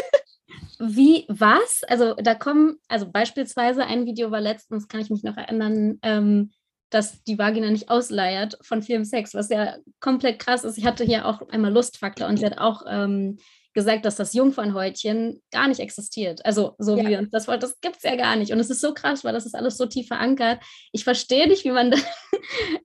Wie 0.80 1.26
was? 1.28 1.84
Also 1.88 2.14
da 2.16 2.36
kommen, 2.36 2.78
also 2.88 3.10
beispielsweise 3.12 3.86
ein 3.86 4.06
Video 4.06 4.32
war 4.32 4.42
letztens, 4.42 4.88
kann 4.88 5.02
ich 5.02 5.10
mich 5.10 5.24
noch 5.24 5.38
erinnern, 5.38 6.00
ähm, 6.04 6.52
dass 6.90 7.24
die 7.24 7.38
Vagina 7.38 7.70
nicht 7.70 7.90
ausleiert 7.90 8.58
von 8.62 8.82
vielem 8.82 9.04
Sex, 9.04 9.34
was 9.34 9.50
ja 9.50 9.76
komplett 10.00 10.40
krass 10.40 10.64
ist. 10.64 10.78
Ich 10.78 10.86
hatte 10.86 11.04
hier 11.04 11.26
auch 11.26 11.42
einmal 11.50 11.74
Lustfaktor 11.74 12.28
und 12.28 12.38
sie 12.38 12.46
hat 12.46 12.60
auch 12.60 12.84
ähm, 12.88 13.38
gesagt, 13.78 14.06
dass 14.06 14.16
das 14.16 14.34
Jungfernhäutchen 14.34 15.40
gar 15.52 15.68
nicht 15.68 15.80
existiert. 15.80 16.44
Also 16.46 16.74
so 16.80 16.98
ja. 16.98 17.04
wie 17.04 17.10
wir 17.10 17.20
uns 17.20 17.30
das 17.30 17.48
wollen, 17.48 17.60
das 17.60 17.80
gibt 17.80 17.98
es 17.98 18.04
ja 18.04 18.16
gar 18.16 18.36
nicht. 18.36 18.52
Und 18.52 18.60
es 18.60 18.72
ist 18.72 18.82
so 18.82 18.92
krass, 18.94 19.24
weil 19.24 19.34
das 19.34 19.46
ist 19.46 19.54
alles 19.54 19.78
so 19.78 19.86
tief 19.86 20.08
verankert. 20.08 20.64
Ich 20.92 21.04
verstehe 21.04 21.48
nicht, 21.48 21.64
wie 21.64 21.72
man 21.72 21.92
da 21.92 21.98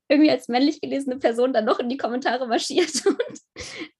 irgendwie 0.08 0.30
als 0.30 0.48
männlich 0.48 0.80
gelesene 0.82 1.16
Person 1.16 1.54
dann 1.54 1.64
noch 1.64 1.78
in 1.78 1.88
die 1.88 1.96
Kommentare 1.96 2.46
marschiert. 2.46 2.92
Und, 3.06 3.38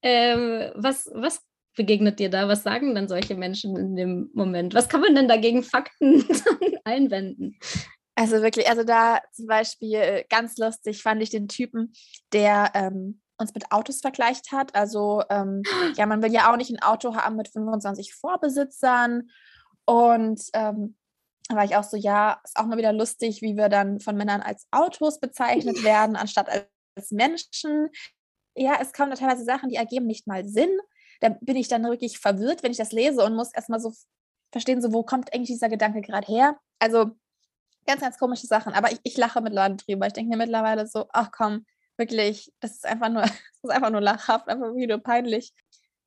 ähm, 0.03 0.71
was, 0.75 1.09
was 1.13 1.41
begegnet 1.75 2.19
dir 2.19 2.29
da? 2.29 2.47
Was 2.47 2.63
sagen 2.63 2.95
dann 2.95 3.07
solche 3.07 3.35
Menschen 3.35 3.75
in 3.77 3.95
dem 3.95 4.29
Moment? 4.33 4.73
Was 4.73 4.89
kann 4.89 5.01
man 5.01 5.15
denn 5.15 5.27
dagegen 5.27 5.63
Fakten 5.63 6.23
einwenden? 6.83 7.57
Also 8.15 8.41
wirklich, 8.41 8.69
also 8.69 8.83
da 8.83 9.21
zum 9.31 9.47
Beispiel 9.47 9.95
äh, 9.95 10.23
ganz 10.29 10.57
lustig 10.57 11.01
fand 11.01 11.21
ich 11.23 11.31
den 11.31 11.47
Typen, 11.47 11.93
der 12.31 12.71
ähm, 12.75 13.21
uns 13.37 13.53
mit 13.53 13.71
Autos 13.71 14.01
vergleicht 14.01 14.51
hat. 14.51 14.75
Also 14.75 15.23
ähm, 15.29 15.63
ja, 15.95 16.05
man 16.05 16.21
will 16.21 16.31
ja 16.31 16.51
auch 16.51 16.57
nicht 16.57 16.71
ein 16.71 16.81
Auto 16.81 17.15
haben 17.15 17.35
mit 17.35 17.49
25 17.49 18.13
Vorbesitzern. 18.13 19.29
Und 19.85 20.41
ähm, 20.53 20.95
da 21.49 21.55
war 21.55 21.65
ich 21.65 21.75
auch 21.75 21.83
so, 21.83 21.97
ja, 21.97 22.39
ist 22.43 22.57
auch 22.57 22.65
mal 22.65 22.77
wieder 22.77 22.93
lustig, 22.93 23.41
wie 23.41 23.57
wir 23.57 23.69
dann 23.69 23.99
von 23.99 24.15
Männern 24.15 24.41
als 24.41 24.67
Autos 24.71 25.19
bezeichnet 25.19 25.83
werden, 25.83 26.15
anstatt 26.15 26.49
als 26.95 27.11
Menschen. 27.11 27.89
Ja, 28.55 28.77
es 28.79 28.93
kommen 28.93 29.09
da 29.09 29.17
teilweise 29.17 29.43
Sachen, 29.43 29.69
die 29.69 29.75
ergeben 29.75 30.05
nicht 30.05 30.27
mal 30.27 30.45
Sinn 30.45 30.69
da 31.19 31.29
bin 31.41 31.55
ich 31.55 31.67
dann 31.67 31.83
wirklich 31.83 32.19
verwirrt, 32.19 32.63
wenn 32.63 32.71
ich 32.71 32.77
das 32.77 32.91
lese 32.91 33.23
und 33.23 33.35
muss 33.35 33.53
erstmal 33.53 33.79
so 33.79 33.93
verstehen, 34.51 34.81
so 34.81 34.93
wo 34.93 35.03
kommt 35.03 35.33
eigentlich 35.33 35.49
dieser 35.49 35.69
Gedanke 35.69 36.01
gerade 36.01 36.27
her. 36.27 36.57
Also 36.79 37.11
ganz, 37.85 38.01
ganz 38.01 38.17
komische 38.17 38.47
Sachen. 38.47 38.73
Aber 38.73 38.91
ich, 38.91 38.99
ich 39.03 39.17
lache 39.17 39.41
mittlerweile 39.41 39.75
drüber. 39.75 40.07
Ich 40.07 40.13
denke 40.13 40.29
mir 40.29 40.37
mittlerweile 40.37 40.87
so, 40.87 41.05
ach 41.11 41.31
komm, 41.31 41.65
wirklich, 41.97 42.51
das 42.59 42.71
ist 42.71 42.85
einfach 42.85 43.09
nur, 43.09 43.21
das 43.21 43.33
ist 43.63 43.71
einfach 43.71 43.89
nur 43.89 44.01
lachhaft, 44.01 44.47
einfach 44.47 44.73
wieder 44.75 44.97
peinlich. 44.97 45.53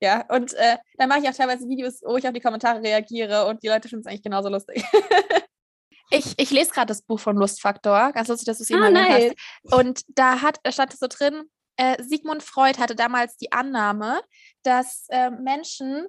Ja, 0.01 0.27
und 0.29 0.53
äh, 0.55 0.77
dann 0.99 1.09
mache 1.09 1.21
ich 1.21 1.29
auch 1.29 1.35
teilweise 1.35 1.69
Videos, 1.69 2.03
wo 2.03 2.17
ich 2.17 2.27
auf 2.27 2.35
die 2.35 2.41
Kommentare 2.41 2.83
reagiere 2.83 3.47
und 3.47 3.63
die 3.63 3.69
Leute 3.69 3.89
finden 3.89 4.03
es 4.03 4.07
eigentlich 4.07 4.23
genauso 4.23 4.51
lustig. 4.51 4.85
ich, 6.11 6.35
ich 6.37 6.51
lese 6.51 6.71
gerade 6.71 6.89
das 6.89 7.01
Buch 7.01 7.19
von 7.19 7.37
Lustfaktor, 7.37 8.13
ganz 8.13 8.29
lustig, 8.29 8.47
dass 8.47 8.59
du 8.59 8.65
es 8.65 8.73
ah, 8.73 8.91
nice. 8.91 9.33
hast. 9.65 9.73
Und 9.73 10.03
da 10.09 10.43
hat, 10.43 10.61
da 10.65 10.73
stand 10.73 10.93
es 10.93 11.01
so 11.01 11.07
drin, 11.09 11.45
äh, 11.77 12.03
Sigmund 12.03 12.43
Freud 12.43 12.79
hatte 12.79 12.95
damals 12.95 13.37
die 13.37 13.53
Annahme, 13.53 14.21
dass 14.63 15.07
äh, 15.09 15.31
Menschen, 15.31 16.07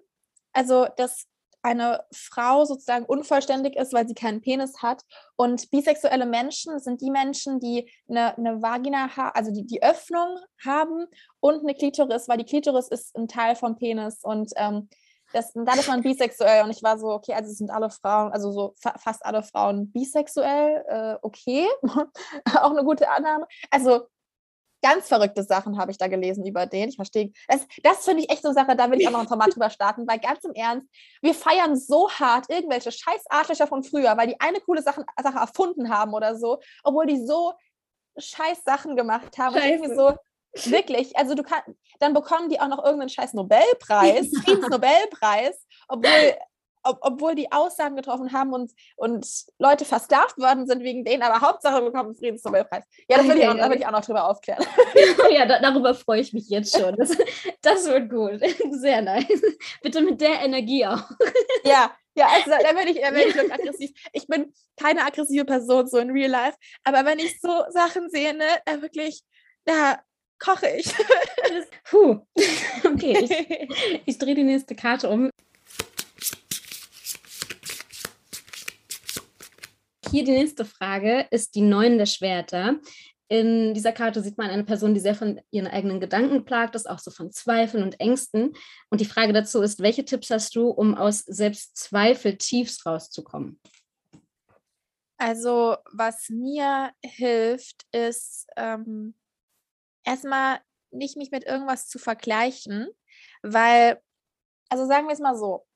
also 0.53 0.87
dass 0.97 1.27
eine 1.67 2.05
Frau 2.13 2.65
sozusagen 2.65 3.05
unvollständig 3.05 3.75
ist, 3.75 3.91
weil 3.91 4.07
sie 4.07 4.13
keinen 4.13 4.41
Penis 4.41 4.81
hat. 4.81 5.03
Und 5.35 5.69
bisexuelle 5.69 6.25
Menschen 6.25 6.79
sind 6.79 7.01
die 7.01 7.11
Menschen, 7.11 7.59
die 7.59 7.91
eine, 8.09 8.37
eine 8.37 8.61
Vagina 8.61 9.09
also 9.33 9.51
die, 9.51 9.65
die 9.65 9.83
Öffnung 9.83 10.39
haben 10.63 11.07
und 11.41 11.61
eine 11.61 11.75
Klitoris, 11.75 12.29
weil 12.29 12.37
die 12.37 12.45
Klitoris 12.45 12.87
ist 12.87 13.15
ein 13.17 13.27
Teil 13.27 13.55
vom 13.55 13.75
Penis. 13.75 14.19
Und 14.23 14.51
ähm, 14.55 14.87
das, 15.33 15.51
dann 15.53 15.77
ist 15.77 15.89
man 15.89 16.01
bisexuell. 16.01 16.63
Und 16.63 16.69
ich 16.69 16.83
war 16.83 16.97
so, 16.97 17.07
okay, 17.07 17.33
also 17.33 17.51
sind 17.51 17.69
alle 17.69 17.89
Frauen, 17.89 18.31
also 18.31 18.51
so 18.51 18.73
fa 18.79 18.97
fast 18.97 19.25
alle 19.25 19.43
Frauen 19.43 19.91
bisexuell, 19.91 20.85
äh, 20.87 21.15
okay. 21.21 21.67
Auch 22.61 22.71
eine 22.71 22.83
gute 22.83 23.09
Annahme. 23.09 23.45
Also 23.71 24.07
ganz 24.81 25.07
verrückte 25.07 25.43
Sachen 25.43 25.77
habe 25.77 25.91
ich 25.91 25.97
da 25.97 26.07
gelesen 26.07 26.45
über 26.45 26.65
den. 26.65 26.89
Ich 26.89 26.95
verstehe. 26.95 27.31
Das, 27.47 27.65
das 27.83 28.05
finde 28.05 28.23
ich 28.23 28.29
echt 28.29 28.41
so 28.41 28.49
eine 28.49 28.55
Sache, 28.55 28.75
da 28.75 28.89
will 28.91 28.99
ich 28.99 29.07
auch 29.07 29.11
noch 29.11 29.21
ein 29.21 29.27
Format 29.27 29.49
drüber 29.55 29.69
starten, 29.69 30.07
weil 30.07 30.19
ganz 30.19 30.43
im 30.43 30.53
Ernst, 30.53 30.87
wir 31.21 31.33
feiern 31.33 31.75
so 31.75 32.09
hart 32.09 32.49
irgendwelche 32.49 32.91
scheiß 32.91 33.25
Arschlöcher 33.29 33.67
von 33.67 33.83
früher, 33.83 34.15
weil 34.17 34.27
die 34.27 34.39
eine 34.39 34.59
coole 34.61 34.81
Sache, 34.81 35.05
Sache 35.21 35.37
erfunden 35.37 35.89
haben 35.89 36.13
oder 36.13 36.35
so, 36.35 36.59
obwohl 36.83 37.05
die 37.05 37.25
so 37.25 37.53
scheiß 38.17 38.63
Sachen 38.63 38.95
gemacht 38.95 39.37
haben. 39.37 39.55
Scheiße. 39.55 39.95
so, 39.95 40.13
Wirklich, 40.65 41.15
also 41.15 41.35
du 41.35 41.43
kannst, 41.43 41.69
dann 41.99 42.13
bekommen 42.13 42.49
die 42.49 42.59
auch 42.59 42.67
noch 42.67 42.83
irgendeinen 42.83 43.09
scheiß 43.09 43.33
Nobelpreis, 43.33 44.31
Friedensnobelpreis, 44.43 45.65
obwohl 45.87 46.35
ob, 46.87 46.99
obwohl 47.01 47.35
die 47.35 47.51
Aussagen 47.51 47.95
getroffen 47.95 48.31
haben 48.33 48.53
und, 48.53 48.71
und 48.95 49.27
Leute 49.59 49.85
versklavt 49.85 50.37
worden 50.37 50.67
sind 50.67 50.83
wegen 50.83 51.03
denen, 51.03 51.23
aber 51.23 51.41
Hauptsache 51.41 51.81
bekommen 51.81 52.15
Friedensnobelpreis. 52.15 52.83
Ja, 53.09 53.17
das 53.17 53.27
will, 53.27 53.37
ich 53.37 53.47
auch, 53.47 53.55
da 53.55 53.69
will 53.69 53.77
ich 53.77 53.85
auch 53.85 53.91
noch 53.91 54.05
drüber 54.05 54.29
aufklären. 54.29 54.63
ja, 55.31 55.45
da, 55.45 55.59
darüber 55.59 55.93
freue 55.93 56.21
ich 56.21 56.33
mich 56.33 56.49
jetzt 56.49 56.77
schon. 56.77 56.95
Das, 56.95 57.17
das 57.61 57.85
wird 57.85 58.09
gut. 58.09 58.41
Sehr 58.71 59.01
nice. 59.01 59.41
Bitte 59.81 60.01
mit 60.01 60.21
der 60.21 60.41
Energie 60.41 60.85
auch. 60.85 61.03
ja, 61.63 61.91
ja, 62.15 62.27
also 62.29 62.49
da 62.49 62.75
werde 62.75 62.89
ich, 62.89 62.99
da 62.99 63.13
werd 63.13 63.27
ich 63.27 63.35
wirklich 63.35 63.53
aggressiv. 63.53 63.91
Ich 64.11 64.27
bin 64.27 64.51
keine 64.75 65.05
aggressive 65.05 65.45
Person 65.45 65.87
so 65.87 65.99
in 65.99 66.09
real 66.09 66.31
life, 66.31 66.57
aber 66.83 67.05
wenn 67.05 67.19
ich 67.19 67.39
so 67.39 67.63
Sachen 67.69 68.09
sehe, 68.09 68.35
ne, 68.35 68.45
da 68.65 68.81
wirklich, 68.81 69.21
da 69.65 69.99
koche 70.39 70.67
ich. 70.77 70.93
Puh. 71.83 72.19
Okay, 72.83 73.17
ich, 73.21 74.01
ich 74.05 74.17
drehe 74.17 74.33
die 74.33 74.43
nächste 74.43 74.75
Karte 74.75 75.09
um. 75.09 75.29
Hier 80.11 80.23
die 80.23 80.31
nächste 80.31 80.63
Frage 80.63 81.27
ist 81.31 81.55
die 81.55 81.61
Neun 81.61 81.97
der 81.97 82.05
Schwerter. 82.05 82.79
In 83.27 83.73
dieser 83.73 83.91
Karte 83.91 84.21
sieht 84.21 84.37
man 84.37 84.49
eine 84.49 84.63
Person, 84.63 84.93
die 84.93 85.01
sehr 85.01 85.15
von 85.15 85.41
ihren 85.51 85.67
eigenen 85.67 85.99
Gedanken 85.99 86.45
plagt 86.45 86.75
ist, 86.75 86.89
auch 86.89 86.99
so 86.99 87.11
von 87.11 87.31
Zweifeln 87.31 87.83
und 87.83 87.99
Ängsten. 87.99 88.53
Und 88.89 89.01
die 89.01 89.05
Frage 89.05 89.33
dazu 89.33 89.61
ist, 89.61 89.81
welche 89.81 90.05
Tipps 90.05 90.29
hast 90.29 90.55
du, 90.55 90.69
um 90.69 90.95
aus 90.95 91.19
Selbstzweifel 91.19 92.37
tiefs 92.37 92.85
rauszukommen? 92.85 93.59
Also, 95.17 95.75
was 95.91 96.29
mir 96.29 96.91
hilft, 97.03 97.85
ist 97.91 98.47
ähm, 98.55 99.13
erstmal 100.05 100.61
nicht 100.91 101.17
mich 101.17 101.31
mit 101.31 101.43
irgendwas 101.43 101.89
zu 101.89 101.99
vergleichen, 101.99 102.87
weil, 103.41 104.01
also 104.69 104.85
sagen 104.85 105.07
wir 105.07 105.13
es 105.13 105.19
mal 105.19 105.35
so, 105.35 105.66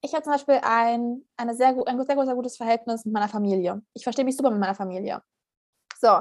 ich 0.00 0.12
habe 0.12 0.22
zum 0.22 0.32
Beispiel 0.32 0.60
ein, 0.62 1.24
eine 1.36 1.54
sehr, 1.54 1.68
ein 1.86 2.06
sehr, 2.06 2.24
sehr 2.24 2.34
gutes 2.34 2.56
Verhältnis 2.56 3.04
mit 3.04 3.14
meiner 3.14 3.28
Familie. 3.28 3.82
Ich 3.94 4.04
verstehe 4.04 4.24
mich 4.24 4.36
super 4.36 4.50
mit 4.50 4.60
meiner 4.60 4.74
Familie. 4.74 5.22
So, 6.00 6.20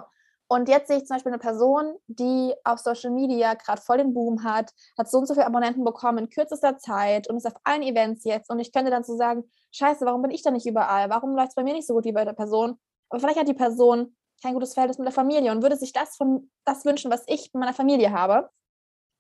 und 0.49 0.69
jetzt 0.69 0.87
sehe 0.87 0.97
ich 0.97 1.05
zum 1.05 1.15
Beispiel 1.15 1.33
eine 1.33 1.39
Person, 1.39 1.97
die 2.07 2.53
auf 2.63 2.79
Social 2.79 3.11
Media 3.11 3.53
gerade 3.53 3.81
voll 3.81 3.97
den 3.97 4.13
Boom 4.13 4.43
hat, 4.43 4.73
hat 4.97 5.09
so 5.09 5.17
und 5.17 5.27
so 5.27 5.33
viele 5.33 5.45
Abonnenten 5.45 5.83
bekommen 5.83 6.19
in 6.19 6.29
kürzester 6.29 6.77
Zeit 6.77 7.29
und 7.29 7.37
ist 7.37 7.45
auf 7.45 7.59
allen 7.65 7.83
Events 7.83 8.23
jetzt. 8.23 8.49
Und 8.49 8.59
ich 8.59 8.71
könnte 8.71 8.89
dann 8.89 9.03
so 9.03 9.17
sagen, 9.17 9.43
scheiße, 9.71 10.05
warum 10.05 10.21
bin 10.21 10.31
ich 10.31 10.43
da 10.43 10.51
nicht 10.51 10.65
überall? 10.65 11.09
Warum 11.09 11.35
läuft 11.35 11.49
es 11.49 11.55
bei 11.55 11.63
mir 11.63 11.73
nicht 11.73 11.85
so 11.85 11.93
gut 11.93 12.05
wie 12.05 12.13
bei 12.13 12.23
der 12.23 12.33
Person? 12.33 12.79
Aber 13.09 13.19
vielleicht 13.19 13.39
hat 13.39 13.47
die 13.47 13.53
Person 13.53 14.15
kein 14.41 14.53
gutes 14.53 14.73
Verhältnis 14.73 14.97
mit 14.97 15.07
der 15.07 15.13
Familie 15.13 15.51
und 15.51 15.61
würde 15.61 15.75
sich 15.75 15.91
das 15.91 16.15
von 16.15 16.49
das 16.63 16.85
wünschen, 16.85 17.11
was 17.11 17.23
ich 17.27 17.51
mit 17.53 17.61
meiner 17.61 17.73
Familie 17.73 18.11
habe. 18.11 18.49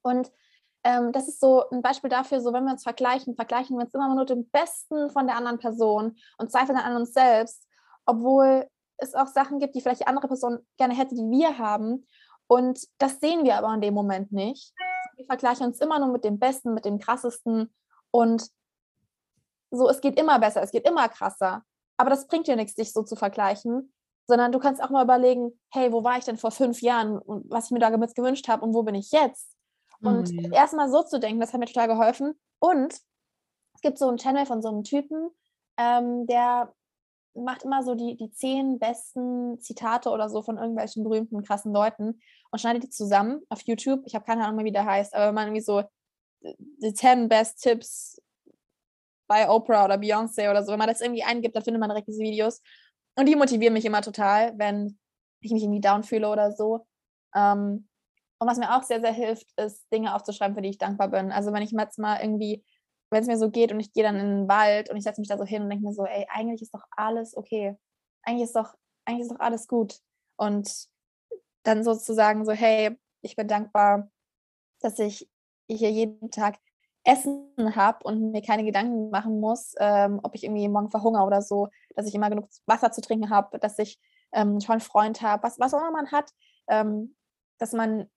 Und 0.03 0.31
ähm, 0.83 1.11
das 1.11 1.27
ist 1.27 1.39
so 1.39 1.69
ein 1.69 1.81
Beispiel 1.81 2.09
dafür, 2.09 2.41
so 2.41 2.53
wenn 2.53 2.63
wir 2.65 2.71
uns 2.71 2.83
vergleichen, 2.83 3.35
vergleichen 3.35 3.77
wir 3.77 3.83
uns 3.83 3.93
immer 3.93 4.13
nur 4.13 4.25
den 4.25 4.49
Besten 4.49 5.09
von 5.09 5.27
der 5.27 5.35
anderen 5.35 5.59
Person 5.59 6.17
und 6.37 6.51
zweifeln 6.51 6.77
an 6.77 6.95
uns 6.95 7.13
selbst, 7.13 7.67
obwohl 8.05 8.67
es 8.97 9.13
auch 9.13 9.27
Sachen 9.27 9.59
gibt, 9.59 9.75
die 9.75 9.81
vielleicht 9.81 10.01
die 10.01 10.07
andere 10.07 10.27
Person 10.27 10.59
gerne 10.77 10.95
hätte, 10.95 11.15
die 11.15 11.29
wir 11.29 11.57
haben. 11.57 12.07
Und 12.47 12.87
das 12.97 13.19
sehen 13.19 13.43
wir 13.43 13.57
aber 13.57 13.73
in 13.73 13.81
dem 13.81 13.93
Moment 13.93 14.31
nicht. 14.31 14.73
Wir 15.15 15.25
vergleichen 15.25 15.67
uns 15.67 15.79
immer 15.79 15.99
nur 15.99 16.09
mit 16.09 16.23
dem 16.23 16.39
Besten, 16.39 16.73
mit 16.73 16.85
dem 16.85 16.99
Krassesten. 16.99 17.73
Und 18.11 18.49
so, 19.71 19.89
es 19.89 20.01
geht 20.01 20.17
immer 20.19 20.39
besser, 20.39 20.61
es 20.61 20.71
geht 20.71 20.87
immer 20.87 21.09
krasser. 21.09 21.63
Aber 21.97 22.09
das 22.09 22.27
bringt 22.27 22.47
dir 22.47 22.55
nichts, 22.55 22.75
dich 22.75 22.93
so 22.93 23.03
zu 23.03 23.15
vergleichen, 23.15 23.91
sondern 24.27 24.51
du 24.51 24.59
kannst 24.59 24.81
auch 24.81 24.89
mal 24.89 25.03
überlegen, 25.03 25.59
hey, 25.71 25.91
wo 25.91 26.03
war 26.03 26.17
ich 26.17 26.25
denn 26.25 26.37
vor 26.37 26.51
fünf 26.51 26.81
Jahren 26.81 27.17
und 27.17 27.49
was 27.49 27.65
ich 27.65 27.71
mir 27.71 27.79
damals 27.79 28.13
gewünscht 28.13 28.47
habe 28.47 28.63
und 28.63 28.73
wo 28.73 28.83
bin 28.83 28.95
ich 28.95 29.11
jetzt? 29.11 29.56
Und 30.01 30.31
mhm. 30.31 30.53
erstmal 30.53 30.89
so 30.89 31.03
zu 31.03 31.19
denken, 31.19 31.39
das 31.39 31.53
hat 31.53 31.59
mir 31.59 31.65
total 31.65 31.87
geholfen. 31.87 32.39
Und 32.59 32.93
es 32.93 33.81
gibt 33.81 33.97
so 33.97 34.07
einen 34.07 34.17
Channel 34.17 34.45
von 34.45 34.61
so 34.61 34.69
einem 34.69 34.83
Typen, 34.83 35.29
ähm, 35.77 36.25
der 36.27 36.73
macht 37.35 37.63
immer 37.63 37.83
so 37.83 37.93
die, 37.95 38.17
die 38.17 38.31
zehn 38.31 38.79
besten 38.79 39.59
Zitate 39.59 40.09
oder 40.09 40.29
so 40.29 40.41
von 40.41 40.57
irgendwelchen 40.57 41.03
berühmten, 41.03 41.43
krassen 41.43 41.71
Leuten 41.71 42.19
und 42.51 42.59
schneidet 42.59 42.83
die 42.83 42.89
zusammen 42.89 43.41
auf 43.49 43.61
YouTube. 43.61 44.01
Ich 44.05 44.15
habe 44.15 44.25
keine 44.25 44.43
Ahnung 44.43 44.57
mehr, 44.57 44.65
wie 44.65 44.71
der 44.71 44.85
heißt, 44.85 45.13
aber 45.13 45.27
wenn 45.27 45.35
man 45.35 45.47
irgendwie 45.47 45.63
so 45.63 45.79
äh, 46.41 46.53
die 46.57 46.93
10 46.93 47.29
Best 47.29 47.61
Tips 47.61 48.19
bei 49.27 49.47
Oprah 49.49 49.85
oder 49.85 49.95
Beyoncé 49.95 50.49
oder 50.49 50.63
so, 50.63 50.71
wenn 50.71 50.79
man 50.79 50.87
das 50.87 51.01
irgendwie 51.01 51.23
eingibt, 51.23 51.55
dann 51.55 51.63
findet 51.63 51.79
man 51.79 51.89
direkt 51.89 52.07
diese 52.07 52.23
Videos. 52.23 52.61
Und 53.15 53.27
die 53.27 53.35
motivieren 53.35 53.73
mich 53.73 53.85
immer 53.85 54.01
total, 54.01 54.57
wenn 54.57 54.97
ich 55.41 55.51
mich 55.51 55.63
irgendwie 55.63 55.81
down 55.81 56.03
fühle 56.03 56.29
oder 56.29 56.51
so. 56.53 56.87
Ähm, 57.35 57.87
und 58.39 58.47
was 58.47 58.57
mir 58.57 58.75
auch 58.75 58.83
sehr, 58.83 59.01
sehr 59.01 59.11
hilft, 59.11 59.47
ist, 59.59 59.91
Dinge 59.91 60.13
aufzuschreiben, 60.15 60.55
für 60.55 60.61
die 60.61 60.69
ich 60.69 60.77
dankbar 60.77 61.09
bin. 61.09 61.31
Also 61.31 61.53
wenn 61.53 61.63
ich 61.63 61.71
jetzt 61.71 61.99
mal 61.99 62.19
irgendwie, 62.21 62.63
wenn 63.09 63.21
es 63.21 63.27
mir 63.27 63.37
so 63.37 63.49
geht 63.49 63.71
und 63.71 63.79
ich 63.79 63.93
gehe 63.93 64.03
dann 64.03 64.17
in 64.17 64.27
den 64.27 64.47
Wald 64.47 64.89
und 64.89 64.97
ich 64.97 65.03
setze 65.03 65.21
mich 65.21 65.29
da 65.29 65.37
so 65.37 65.45
hin 65.45 65.63
und 65.63 65.69
denke 65.69 65.85
mir 65.85 65.93
so, 65.93 66.05
ey, 66.05 66.27
eigentlich 66.29 66.61
ist 66.61 66.73
doch 66.73 66.83
alles 66.91 67.35
okay. 67.35 67.77
Eigentlich 68.23 68.43
ist 68.43 68.55
doch, 68.55 68.75
eigentlich 69.05 69.23
ist 69.23 69.31
doch 69.31 69.39
alles 69.39 69.67
gut. 69.67 69.99
Und 70.35 70.87
dann 71.63 71.83
sozusagen 71.83 72.45
so, 72.45 72.51
hey, 72.51 72.97
ich 73.21 73.35
bin 73.35 73.47
dankbar, 73.47 74.09
dass 74.81 74.99
ich 74.99 75.29
hier 75.67 75.91
jeden 75.91 76.29
Tag 76.31 76.59
Essen 77.03 77.75
habe 77.75 78.03
und 78.03 78.31
mir 78.31 78.41
keine 78.41 78.65
Gedanken 78.65 79.09
machen 79.09 79.39
muss, 79.39 79.73
ähm, 79.79 80.19
ob 80.23 80.35
ich 80.35 80.43
irgendwie 80.43 80.67
morgen 80.67 80.89
verhungere 80.91 81.23
oder 81.23 81.41
so, 81.41 81.69
dass 81.95 82.05
ich 82.05 82.13
immer 82.13 82.29
genug 82.29 82.49
Wasser 82.65 82.91
zu 82.91 83.01
trinken 83.01 83.29
habe, 83.29 83.59
dass 83.59 83.79
ich 83.79 83.97
ähm, 84.33 84.59
schon 84.59 84.73
einen 84.73 84.81
Freund 84.81 85.21
habe, 85.21 85.41
was, 85.43 85.57
was 85.57 85.73
auch 85.73 85.79
immer 85.79 85.91
man 85.91 86.11
hat, 86.11 86.31
ähm, 86.67 87.15
dass 87.59 87.71
man 87.71 88.09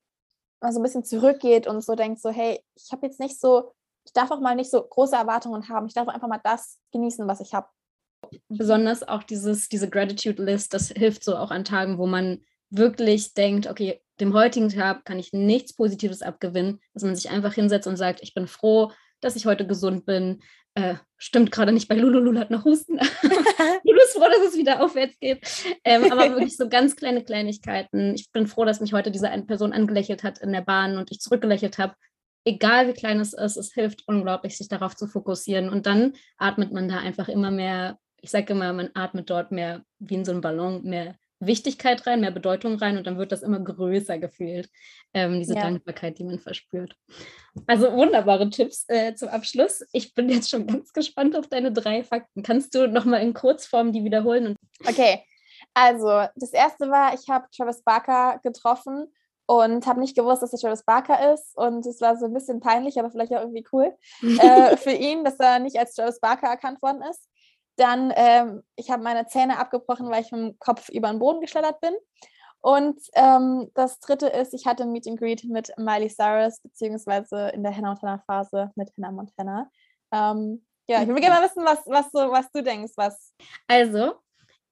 mal 0.60 0.72
so 0.72 0.80
ein 0.80 0.82
bisschen 0.82 1.04
zurückgeht 1.04 1.66
und 1.66 1.82
so 1.82 1.94
denkt, 1.94 2.20
so, 2.20 2.30
hey, 2.30 2.60
ich 2.76 2.92
habe 2.92 3.06
jetzt 3.06 3.20
nicht 3.20 3.38
so, 3.38 3.72
ich 4.04 4.12
darf 4.12 4.30
auch 4.30 4.40
mal 4.40 4.54
nicht 4.54 4.70
so 4.70 4.82
große 4.82 5.16
Erwartungen 5.16 5.68
haben. 5.68 5.86
Ich 5.86 5.94
darf 5.94 6.08
einfach 6.08 6.28
mal 6.28 6.40
das 6.42 6.78
genießen, 6.92 7.26
was 7.26 7.40
ich 7.40 7.54
habe. 7.54 7.68
Besonders 8.48 9.06
auch 9.06 9.22
dieses, 9.22 9.68
diese 9.68 9.88
Gratitude 9.88 10.42
List, 10.42 10.74
das 10.74 10.88
hilft 10.88 11.24
so 11.24 11.36
auch 11.36 11.50
an 11.50 11.64
Tagen, 11.64 11.98
wo 11.98 12.06
man 12.06 12.44
wirklich 12.70 13.34
denkt, 13.34 13.66
okay, 13.66 14.00
dem 14.20 14.34
heutigen 14.34 14.68
Tag 14.68 15.04
kann 15.04 15.18
ich 15.18 15.32
nichts 15.32 15.72
Positives 15.74 16.22
abgewinnen, 16.22 16.80
dass 16.92 17.02
man 17.02 17.16
sich 17.16 17.30
einfach 17.30 17.54
hinsetzt 17.54 17.88
und 17.88 17.96
sagt, 17.96 18.22
ich 18.22 18.34
bin 18.34 18.46
froh, 18.46 18.92
dass 19.20 19.36
ich 19.36 19.46
heute 19.46 19.66
gesund 19.66 20.04
bin. 20.04 20.42
Äh, 20.74 20.94
stimmt 21.16 21.50
gerade 21.50 21.72
nicht, 21.72 21.88
bei 21.88 21.96
Lulu, 21.96 22.20
Lulu 22.20 22.38
hat 22.38 22.50
noch 22.50 22.64
Husten. 22.64 22.98
Lulu 23.84 24.00
ist 24.04 24.12
froh, 24.12 24.28
dass 24.28 24.48
es 24.48 24.56
wieder 24.56 24.82
aufwärts 24.82 25.18
geht. 25.18 25.40
Ähm, 25.84 26.10
aber 26.10 26.30
wirklich 26.30 26.56
so 26.56 26.68
ganz 26.68 26.96
kleine 26.96 27.24
Kleinigkeiten. 27.24 28.14
Ich 28.14 28.30
bin 28.32 28.46
froh, 28.46 28.64
dass 28.64 28.80
mich 28.80 28.92
heute 28.92 29.10
diese 29.10 29.30
eine 29.30 29.44
Person 29.44 29.72
angelächelt 29.72 30.22
hat 30.22 30.38
in 30.38 30.52
der 30.52 30.62
Bahn 30.62 30.96
und 30.96 31.10
ich 31.10 31.20
zurückgelächelt 31.20 31.78
habe. 31.78 31.94
Egal 32.44 32.88
wie 32.88 32.94
klein 32.94 33.20
es 33.20 33.32
ist, 33.32 33.56
es 33.56 33.72
hilft 33.74 34.04
unglaublich, 34.06 34.56
sich 34.56 34.68
darauf 34.68 34.96
zu 34.96 35.06
fokussieren. 35.06 35.68
Und 35.68 35.86
dann 35.86 36.14
atmet 36.38 36.72
man 36.72 36.88
da 36.88 36.98
einfach 36.98 37.28
immer 37.28 37.50
mehr, 37.50 37.98
ich 38.20 38.30
sage 38.30 38.52
immer, 38.52 38.72
man 38.72 38.90
atmet 38.94 39.28
dort 39.28 39.52
mehr 39.52 39.82
wie 39.98 40.14
in 40.14 40.24
so 40.24 40.32
einem 40.32 40.40
Ballon, 40.40 40.82
mehr 40.84 41.16
Wichtigkeit 41.40 42.06
rein, 42.06 42.20
mehr 42.20 42.30
Bedeutung 42.30 42.76
rein 42.76 42.98
und 42.98 43.06
dann 43.06 43.18
wird 43.18 43.32
das 43.32 43.42
immer 43.42 43.58
größer 43.58 44.18
gefühlt, 44.18 44.70
ähm, 45.14 45.40
diese 45.40 45.54
ja. 45.54 45.62
Dankbarkeit, 45.62 46.18
die 46.18 46.24
man 46.24 46.38
verspürt. 46.38 46.94
Also 47.66 47.92
wunderbare 47.92 48.48
Tipps 48.50 48.84
äh, 48.88 49.14
zum 49.14 49.28
Abschluss. 49.28 49.84
Ich 49.92 50.14
bin 50.14 50.28
jetzt 50.28 50.50
schon 50.50 50.66
ganz 50.66 50.92
gespannt 50.92 51.34
auf 51.36 51.48
deine 51.48 51.72
drei 51.72 52.04
Fakten. 52.04 52.42
Kannst 52.42 52.74
du 52.74 52.86
nochmal 52.86 53.22
in 53.22 53.34
Kurzform 53.34 53.92
die 53.92 54.04
wiederholen? 54.04 54.54
okay, 54.86 55.24
also 55.74 56.26
das 56.36 56.52
erste 56.52 56.90
war, 56.90 57.14
ich 57.14 57.28
habe 57.28 57.46
Travis 57.56 57.82
Barker 57.82 58.38
getroffen 58.42 59.12
und 59.46 59.86
habe 59.86 60.00
nicht 60.00 60.16
gewusst, 60.16 60.42
dass 60.42 60.52
er 60.52 60.58
Travis 60.58 60.84
Barker 60.84 61.32
ist. 61.32 61.56
Und 61.56 61.86
es 61.86 62.00
war 62.00 62.16
so 62.16 62.26
ein 62.26 62.32
bisschen 62.32 62.60
peinlich, 62.60 62.98
aber 62.98 63.10
vielleicht 63.10 63.32
auch 63.32 63.40
irgendwie 63.40 63.66
cool 63.72 63.92
äh, 64.22 64.76
für 64.76 64.92
ihn, 64.92 65.24
dass 65.24 65.38
er 65.40 65.58
nicht 65.58 65.78
als 65.78 65.94
Travis 65.94 66.20
Barker 66.20 66.48
erkannt 66.48 66.80
worden 66.82 67.02
ist. 67.02 67.28
Dann, 67.80 68.12
ähm, 68.14 68.62
ich 68.76 68.90
habe 68.90 69.02
meine 69.02 69.26
Zähne 69.26 69.58
abgebrochen, 69.58 70.10
weil 70.10 70.22
ich 70.22 70.30
mit 70.32 70.40
dem 70.40 70.58
Kopf 70.58 70.90
über 70.90 71.08
den 71.08 71.18
Boden 71.18 71.40
geschleddert 71.40 71.80
bin. 71.80 71.94
Und 72.60 73.00
ähm, 73.14 73.70
das 73.74 74.00
dritte 74.00 74.26
ist, 74.26 74.52
ich 74.52 74.66
hatte 74.66 74.82
ein 74.82 74.92
Meet 74.92 75.08
and 75.08 75.18
Greet 75.18 75.44
mit 75.44 75.72
Miley 75.78 76.10
Cyrus, 76.10 76.60
beziehungsweise 76.60 77.48
in 77.54 77.62
der 77.62 77.74
Hannah 77.74 77.92
Montana 77.92 78.22
Phase 78.26 78.70
mit 78.76 78.92
Hannah 78.98 79.12
Montana. 79.12 79.70
Ähm, 80.12 80.62
Ja, 80.86 81.02
ich 81.02 81.08
will 81.08 81.20
gerne 81.20 81.36
mal 81.36 81.44
wissen, 81.44 81.64
was, 81.64 81.78
was, 81.86 82.10
so, 82.12 82.30
was 82.30 82.50
du 82.52 82.62
denkst. 82.62 82.92
Was. 82.96 83.32
Also, 83.66 84.14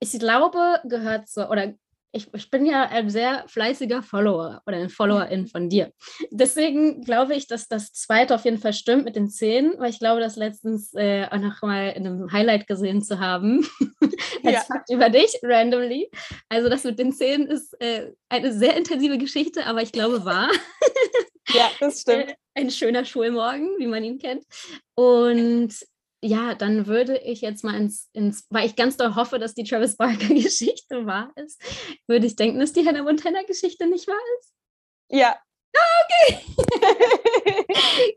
ich 0.00 0.18
glaube, 0.18 0.80
gehört 0.84 1.28
so, 1.28 1.48
oder 1.48 1.72
ich, 2.12 2.32
ich, 2.32 2.50
bin 2.50 2.64
ja 2.64 2.84
ein 2.88 3.10
sehr 3.10 3.44
fleißiger 3.48 4.02
Follower 4.02 4.62
oder 4.66 4.76
ein 4.76 4.88
Followerin 4.88 5.46
von 5.46 5.68
dir. 5.68 5.92
Deswegen 6.30 7.02
glaube 7.02 7.34
ich, 7.34 7.46
dass 7.46 7.68
das 7.68 7.92
zweite 7.92 8.34
auf 8.34 8.44
jeden 8.44 8.58
Fall 8.58 8.72
stimmt 8.72 9.04
mit 9.04 9.16
den 9.16 9.28
Zähnen, 9.28 9.74
weil 9.78 9.90
ich 9.90 9.98
glaube, 9.98 10.20
das 10.20 10.36
letztens 10.36 10.94
äh, 10.94 11.26
auch 11.30 11.38
noch 11.38 11.60
mal 11.62 11.90
in 11.90 12.06
einem 12.06 12.32
Highlight 12.32 12.66
gesehen 12.66 13.02
zu 13.02 13.20
haben. 13.20 13.66
Als 14.44 14.54
ja. 14.54 14.60
Fakt 14.60 14.90
über 14.90 15.10
dich, 15.10 15.38
randomly. 15.42 16.10
Also 16.48 16.68
das 16.68 16.84
mit 16.84 16.98
den 16.98 17.12
Zähnen 17.12 17.46
ist 17.46 17.78
äh, 17.80 18.12
eine 18.28 18.52
sehr 18.52 18.76
intensive 18.76 19.18
Geschichte, 19.18 19.66
aber 19.66 19.82
ich 19.82 19.92
glaube 19.92 20.24
wahr. 20.24 20.50
ja, 21.48 21.70
das 21.80 22.00
stimmt. 22.00 22.30
Äh, 22.30 22.34
ein 22.54 22.70
schöner 22.70 23.04
Schulmorgen, 23.04 23.78
wie 23.78 23.86
man 23.86 24.02
ihn 24.02 24.18
kennt. 24.18 24.44
Und 24.94 25.74
ja, 26.22 26.54
dann 26.54 26.86
würde 26.86 27.18
ich 27.18 27.42
jetzt 27.42 27.62
mal 27.62 27.76
ins, 27.76 28.08
ins, 28.12 28.46
weil 28.50 28.66
ich 28.66 28.76
ganz 28.76 28.96
doll 28.96 29.14
hoffe, 29.14 29.38
dass 29.38 29.54
die 29.54 29.64
Travis 29.64 29.96
Barker-Geschichte 29.96 31.06
wahr 31.06 31.32
ist, 31.36 31.62
würde 32.06 32.26
ich 32.26 32.36
denken, 32.36 32.58
dass 32.58 32.72
die 32.72 32.86
Hannah 32.86 33.02
Montana-Geschichte 33.02 33.86
nicht 33.86 34.08
wahr 34.08 34.16
ist. 34.40 34.52
Ja. 35.10 35.36
Ah, 35.76 36.02
okay. 36.04 36.38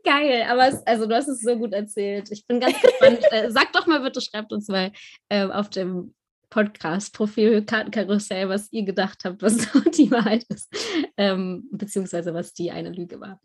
Geil, 0.04 0.46
aber 0.48 0.68
es, 0.68 0.86
also 0.86 1.06
du 1.06 1.14
hast 1.14 1.28
es 1.28 1.42
so 1.42 1.56
gut 1.56 1.72
erzählt. 1.72 2.30
Ich 2.32 2.46
bin 2.46 2.58
ganz 2.58 2.80
gespannt. 2.80 3.20
äh, 3.30 3.50
sag 3.50 3.72
doch 3.72 3.86
mal 3.86 4.00
bitte, 4.00 4.20
schreibt 4.20 4.52
uns 4.52 4.68
mal 4.68 4.90
äh, 5.28 5.44
auf 5.44 5.70
dem 5.70 6.14
Podcast-Profil 6.50 7.64
Kartenkarussell, 7.64 8.48
was 8.48 8.68
ihr 8.72 8.84
gedacht 8.84 9.24
habt, 9.24 9.42
was 9.42 9.56
die 9.96 10.10
Wahrheit 10.10 10.44
ist, 10.48 10.68
ähm, 11.16 11.68
beziehungsweise 11.70 12.34
was 12.34 12.52
die 12.52 12.70
eine 12.70 12.90
Lüge 12.90 13.20
war. 13.20 13.40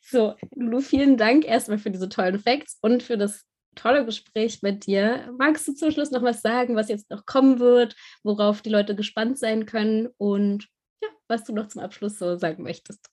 So, 0.00 0.34
Lulu, 0.54 0.80
vielen 0.80 1.18
Dank 1.18 1.44
erstmal 1.44 1.78
für 1.78 1.90
diese 1.90 2.08
tollen 2.08 2.38
Facts 2.38 2.78
und 2.80 3.02
für 3.02 3.18
das 3.18 3.44
tolle 3.78 4.04
Gespräch 4.04 4.62
mit 4.62 4.86
dir. 4.86 5.32
Magst 5.38 5.66
du 5.68 5.74
zum 5.74 5.90
Schluss 5.90 6.10
noch 6.10 6.22
was 6.22 6.42
sagen, 6.42 6.76
was 6.76 6.88
jetzt 6.88 7.10
noch 7.10 7.24
kommen 7.26 7.58
wird, 7.58 7.96
worauf 8.22 8.60
die 8.60 8.70
Leute 8.70 8.94
gespannt 8.94 9.38
sein 9.38 9.66
können 9.66 10.08
und 10.18 10.68
ja, 11.02 11.08
was 11.28 11.44
du 11.44 11.52
noch 11.52 11.68
zum 11.68 11.82
Abschluss 11.82 12.18
so 12.18 12.36
sagen 12.36 12.62
möchtest? 12.62 13.08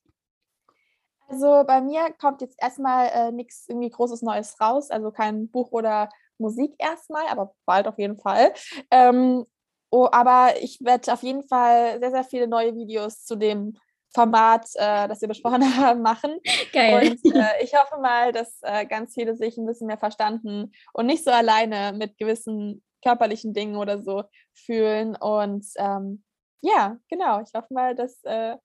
Also 1.28 1.64
bei 1.66 1.82
mir 1.82 2.14
kommt 2.20 2.42
jetzt 2.42 2.62
erstmal 2.62 3.08
äh, 3.08 3.32
nichts 3.32 3.66
irgendwie 3.68 3.90
Großes 3.90 4.22
Neues 4.22 4.60
raus, 4.62 4.92
also 4.92 5.12
kein 5.12 5.50
Buch 5.50 5.72
oder 5.72 6.10
Musik 6.38 6.76
erstmal, 6.78 7.28
aber 7.28 7.56
bald 7.66 7.88
auf 7.88 7.98
jeden 7.98 8.18
Fall. 8.18 8.54
Ähm, 8.92 9.46
oh, 9.90 10.08
aber 10.12 10.54
ich 10.62 10.80
werde 10.84 11.14
auf 11.14 11.24
jeden 11.24 11.48
Fall 11.48 12.00
sehr, 12.00 12.12
sehr 12.12 12.24
viele 12.24 12.48
neue 12.48 12.76
Videos 12.76 13.24
zu 13.24 13.36
dem 13.36 13.78
Format, 14.16 14.66
äh, 14.76 15.08
das 15.08 15.22
wir 15.22 15.28
besprochen 15.28 15.62
haben, 15.78 16.02
machen. 16.02 16.40
Geil. 16.74 17.12
Und 17.12 17.36
äh, 17.36 17.64
ich 17.64 17.74
hoffe 17.76 18.02
mal, 18.02 18.32
dass 18.32 18.60
äh, 18.62 18.86
ganz 18.86 19.14
viele 19.14 19.36
sich 19.36 19.58
ein 19.58 19.68
bisschen 19.68 19.88
mehr 19.88 19.98
verstanden 19.98 20.72
und 20.94 21.06
nicht 21.06 21.24
so 21.24 21.32
alleine 21.32 21.96
mit 21.96 22.18
gewissen 22.18 22.82
körperlichen 23.04 23.54
Dingen 23.54 23.76
oder 23.76 24.02
so 24.02 24.24
fühlen. 24.54 25.16
Und 25.16 25.66
ähm, 25.76 26.24
ja, 26.62 26.98
genau. 27.10 27.42
Ich 27.42 27.54
hoffe 27.54 27.74
mal, 27.74 27.94
dass 27.94 28.24
äh, 28.24 28.56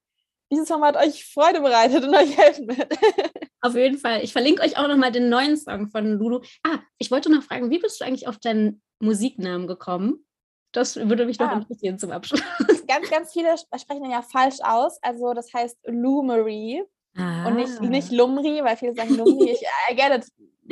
dieses 0.53 0.69
Format 0.69 0.97
euch 0.97 1.31
Freude 1.31 1.61
bereitet 1.61 2.05
und 2.05 2.15
euch 2.15 2.39
helfen 2.39 2.69
wird. 2.69 2.97
Auf 3.61 3.75
jeden 3.75 3.99
Fall. 3.99 4.23
Ich 4.23 4.33
verlinke 4.33 4.63
euch 4.63 4.79
auch 4.79 4.89
nochmal 4.89 5.13
den 5.13 5.29
neuen 5.29 5.57
Song 5.57 5.89
von 5.89 6.19
Lulu. 6.19 6.41
Ah, 6.63 6.79
ich 6.99 7.11
wollte 7.11 7.31
noch 7.31 7.43
fragen, 7.43 7.71
wie 7.71 7.79
bist 7.81 8.01
du 8.01 8.05
eigentlich 8.05 8.29
auf 8.29 8.39
deinen 8.39 8.83
Musiknamen 9.01 9.67
gekommen? 9.67 10.25
Das 10.73 10.97
würde 10.97 11.27
mich 11.27 11.39
noch 11.39 11.49
ah. 11.49 11.55
interessieren 11.55 11.99
zum 11.99 12.11
Abschluss. 12.11 12.43
Ganz, 12.87 13.11
ganz 13.11 13.33
viele 13.33 13.57
sprechen 13.59 14.03
den 14.03 14.11
ja 14.11 14.23
falsch 14.23 14.59
aus. 14.63 14.99
Also 15.03 15.33
das 15.33 15.53
heißt 15.53 15.79
Lumery 15.87 16.83
ah. 17.17 17.47
und 17.47 17.57
nicht, 17.57 17.81
ah. 17.81 17.85
nicht 17.85 18.13
Lumri, 18.13 18.63
weil 18.63 18.77
viele 18.77 18.95
sagen 18.95 19.17
Lumri. 19.17 19.51
Ich 19.51 19.63
I 19.91 19.97
get 19.97 20.13
it, 20.13 20.27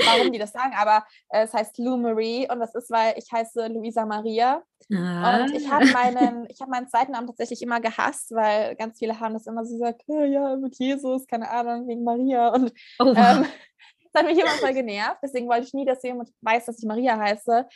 warum 0.05 0.32
die 0.32 0.38
das 0.38 0.53
sagen, 0.53 0.74
aber 0.76 1.05
äh, 1.30 1.44
es 1.44 1.53
heißt 1.53 1.78
Lumery 1.78 2.49
und 2.51 2.61
das 2.61 2.74
ist, 2.74 2.90
weil 2.90 3.14
ich 3.16 3.30
heiße 3.32 3.68
Luisa 3.68 4.07
Maria. 4.07 4.62
Ah. 4.92 5.42
Und 5.42 5.55
ich 5.55 5.70
habe 5.70 5.86
meinen, 5.86 6.46
ich 6.51 6.61
habe 6.61 6.70
meinen 6.70 6.88
zweiten 6.88 7.12
Namen 7.12 7.26
tatsächlich 7.26 7.62
immer 7.62 7.80
gehasst, 7.80 8.30
weil 8.32 8.76
ganz 8.76 8.99
viele 8.99 9.18
haben 9.18 9.34
das 9.34 9.46
immer 9.46 9.64
so 9.64 9.74
gesagt, 9.74 10.03
oh, 10.07 10.22
ja, 10.22 10.57
mit 10.57 10.78
Jesus, 10.78 11.26
keine 11.26 11.51
Ahnung, 11.51 11.88
wegen 11.88 12.05
Maria. 12.05 12.49
Und 12.49 12.72
oh, 12.99 13.07
wow. 13.07 13.16
ähm, 13.16 13.46
das 14.12 14.22
hat 14.22 14.26
mich 14.26 14.38
immer 14.38 14.51
voll 14.51 14.74
genervt. 14.74 15.18
Deswegen 15.22 15.49
wollte 15.49 15.66
ich 15.66 15.74
nie, 15.74 15.84
dass 15.84 16.03
jemand 16.03 16.30
weiß, 16.40 16.66
dass 16.66 16.78
ich 16.78 16.86
Maria 16.86 17.18
heiße. 17.18 17.66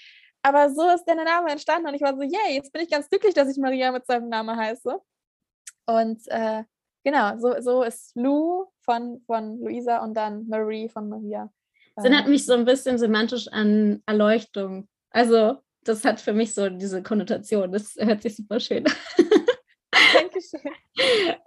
Aber 0.43 0.71
so 0.71 0.89
ist 0.91 1.05
der 1.05 1.15
Name 1.15 1.51
entstanden 1.51 1.89
und 1.89 1.95
ich 1.95 2.03
war 2.03 2.17
so, 2.17 2.23
yay, 2.23 2.55
jetzt 2.55 2.73
bin 2.73 2.83
ich 2.83 2.91
ganz 2.91 3.09
glücklich, 3.09 3.35
dass 3.35 3.49
ich 3.49 3.59
Maria 3.59 3.93
mit 3.93 4.07
seinem 4.07 4.29
Namen 4.29 4.57
heiße. 4.57 4.99
Und 5.87 6.21
äh, 6.27 6.65
genau, 7.05 7.39
so, 7.39 7.61
so 7.61 7.83
ist 7.83 8.15
Lou 8.17 8.67
von, 8.81 9.23
von 9.27 9.61
Luisa 9.61 9.99
und 9.99 10.15
dann 10.15 10.49
Marie 10.49 10.89
von 10.89 11.09
Maria. 11.09 11.53
Das 11.95 12.05
erinnert 12.05 12.29
mich 12.29 12.45
so 12.47 12.55
ein 12.55 12.65
bisschen 12.65 12.99
semantisch 12.99 13.49
an 13.49 14.03
Erleuchtung. 14.07 14.89
Also, 15.11 15.59
das 15.85 16.05
hat 16.05 16.21
für 16.21 16.33
mich 16.33 16.55
so 16.55 16.69
diese 16.71 17.03
Konnotation. 17.03 17.71
Das 17.71 17.95
hört 17.99 18.23
sich 18.23 18.37
super 18.37 18.61
schön 18.61 18.87
an. 18.87 18.93
Dankeschön. 20.15 20.61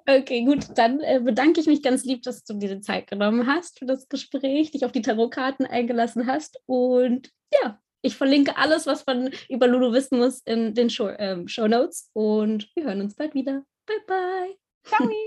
Okay, 0.08 0.46
gut, 0.46 0.68
dann 0.76 1.00
äh, 1.02 1.20
bedanke 1.20 1.60
ich 1.60 1.68
mich 1.68 1.82
ganz 1.82 2.04
lieb, 2.04 2.24
dass 2.24 2.44
du 2.44 2.54
dir 2.54 2.76
die 2.76 2.82
Zeit 2.82 3.08
genommen 3.08 3.48
hast 3.48 3.80
für 3.80 3.86
das 3.86 4.08
Gespräch, 4.08 4.72
dich 4.72 4.86
auf 4.86 4.92
die 4.92 5.02
Tarotkarten 5.02 5.66
eingelassen 5.66 6.28
hast 6.28 6.60
und 6.66 7.32
ja, 7.62 7.80
ich 8.06 8.16
verlinke 8.16 8.56
alles, 8.58 8.86
was 8.86 9.06
man 9.06 9.32
über 9.50 9.68
Lulu 9.68 9.92
wissen 9.92 10.20
muss, 10.20 10.42
in 10.46 10.76
den 10.76 10.90
Show, 10.90 11.10
ähm, 11.18 11.48
Show 11.48 11.68
Notes. 11.68 12.10
Und 12.14 12.70
wir 12.76 12.86
hören 12.86 13.02
uns 13.02 13.16
bald 13.16 13.34
wieder. 13.34 13.64
Bye, 13.86 13.96
bye. 14.08 14.56
Ciao. 14.84 15.10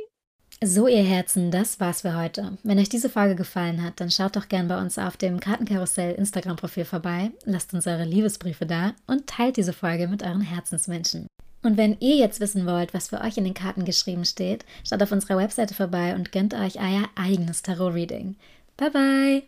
So, 0.60 0.88
ihr 0.88 1.04
Herzen, 1.04 1.52
das 1.52 1.78
war's 1.78 2.00
für 2.00 2.16
heute. 2.16 2.58
Wenn 2.64 2.80
euch 2.80 2.88
diese 2.88 3.08
Folge 3.08 3.36
gefallen 3.36 3.80
hat, 3.80 4.00
dann 4.00 4.10
schaut 4.10 4.34
doch 4.34 4.48
gern 4.48 4.66
bei 4.66 4.80
uns 4.80 4.98
auf 4.98 5.16
dem 5.16 5.38
Kartenkarussell 5.38 6.16
Instagram-Profil 6.16 6.84
vorbei, 6.84 7.30
lasst 7.44 7.74
uns 7.74 7.86
eure 7.86 8.02
Liebesbriefe 8.02 8.66
da 8.66 8.92
und 9.06 9.28
teilt 9.28 9.56
diese 9.56 9.72
Folge 9.72 10.08
mit 10.08 10.24
euren 10.24 10.40
Herzensmenschen. 10.40 11.28
Und 11.62 11.76
wenn 11.76 11.96
ihr 12.00 12.16
jetzt 12.16 12.40
wissen 12.40 12.66
wollt, 12.66 12.92
was 12.92 13.10
für 13.10 13.20
euch 13.20 13.36
in 13.36 13.44
den 13.44 13.54
Karten 13.54 13.84
geschrieben 13.84 14.24
steht, 14.24 14.64
schaut 14.82 15.00
auf 15.00 15.12
unserer 15.12 15.36
Webseite 15.36 15.74
vorbei 15.74 16.16
und 16.16 16.32
gönnt 16.32 16.54
euch 16.54 16.80
euer 16.80 17.08
eigenes 17.14 17.62
Tarot-Reading. 17.62 18.34
Bye 18.76 18.90
bye! 18.90 19.44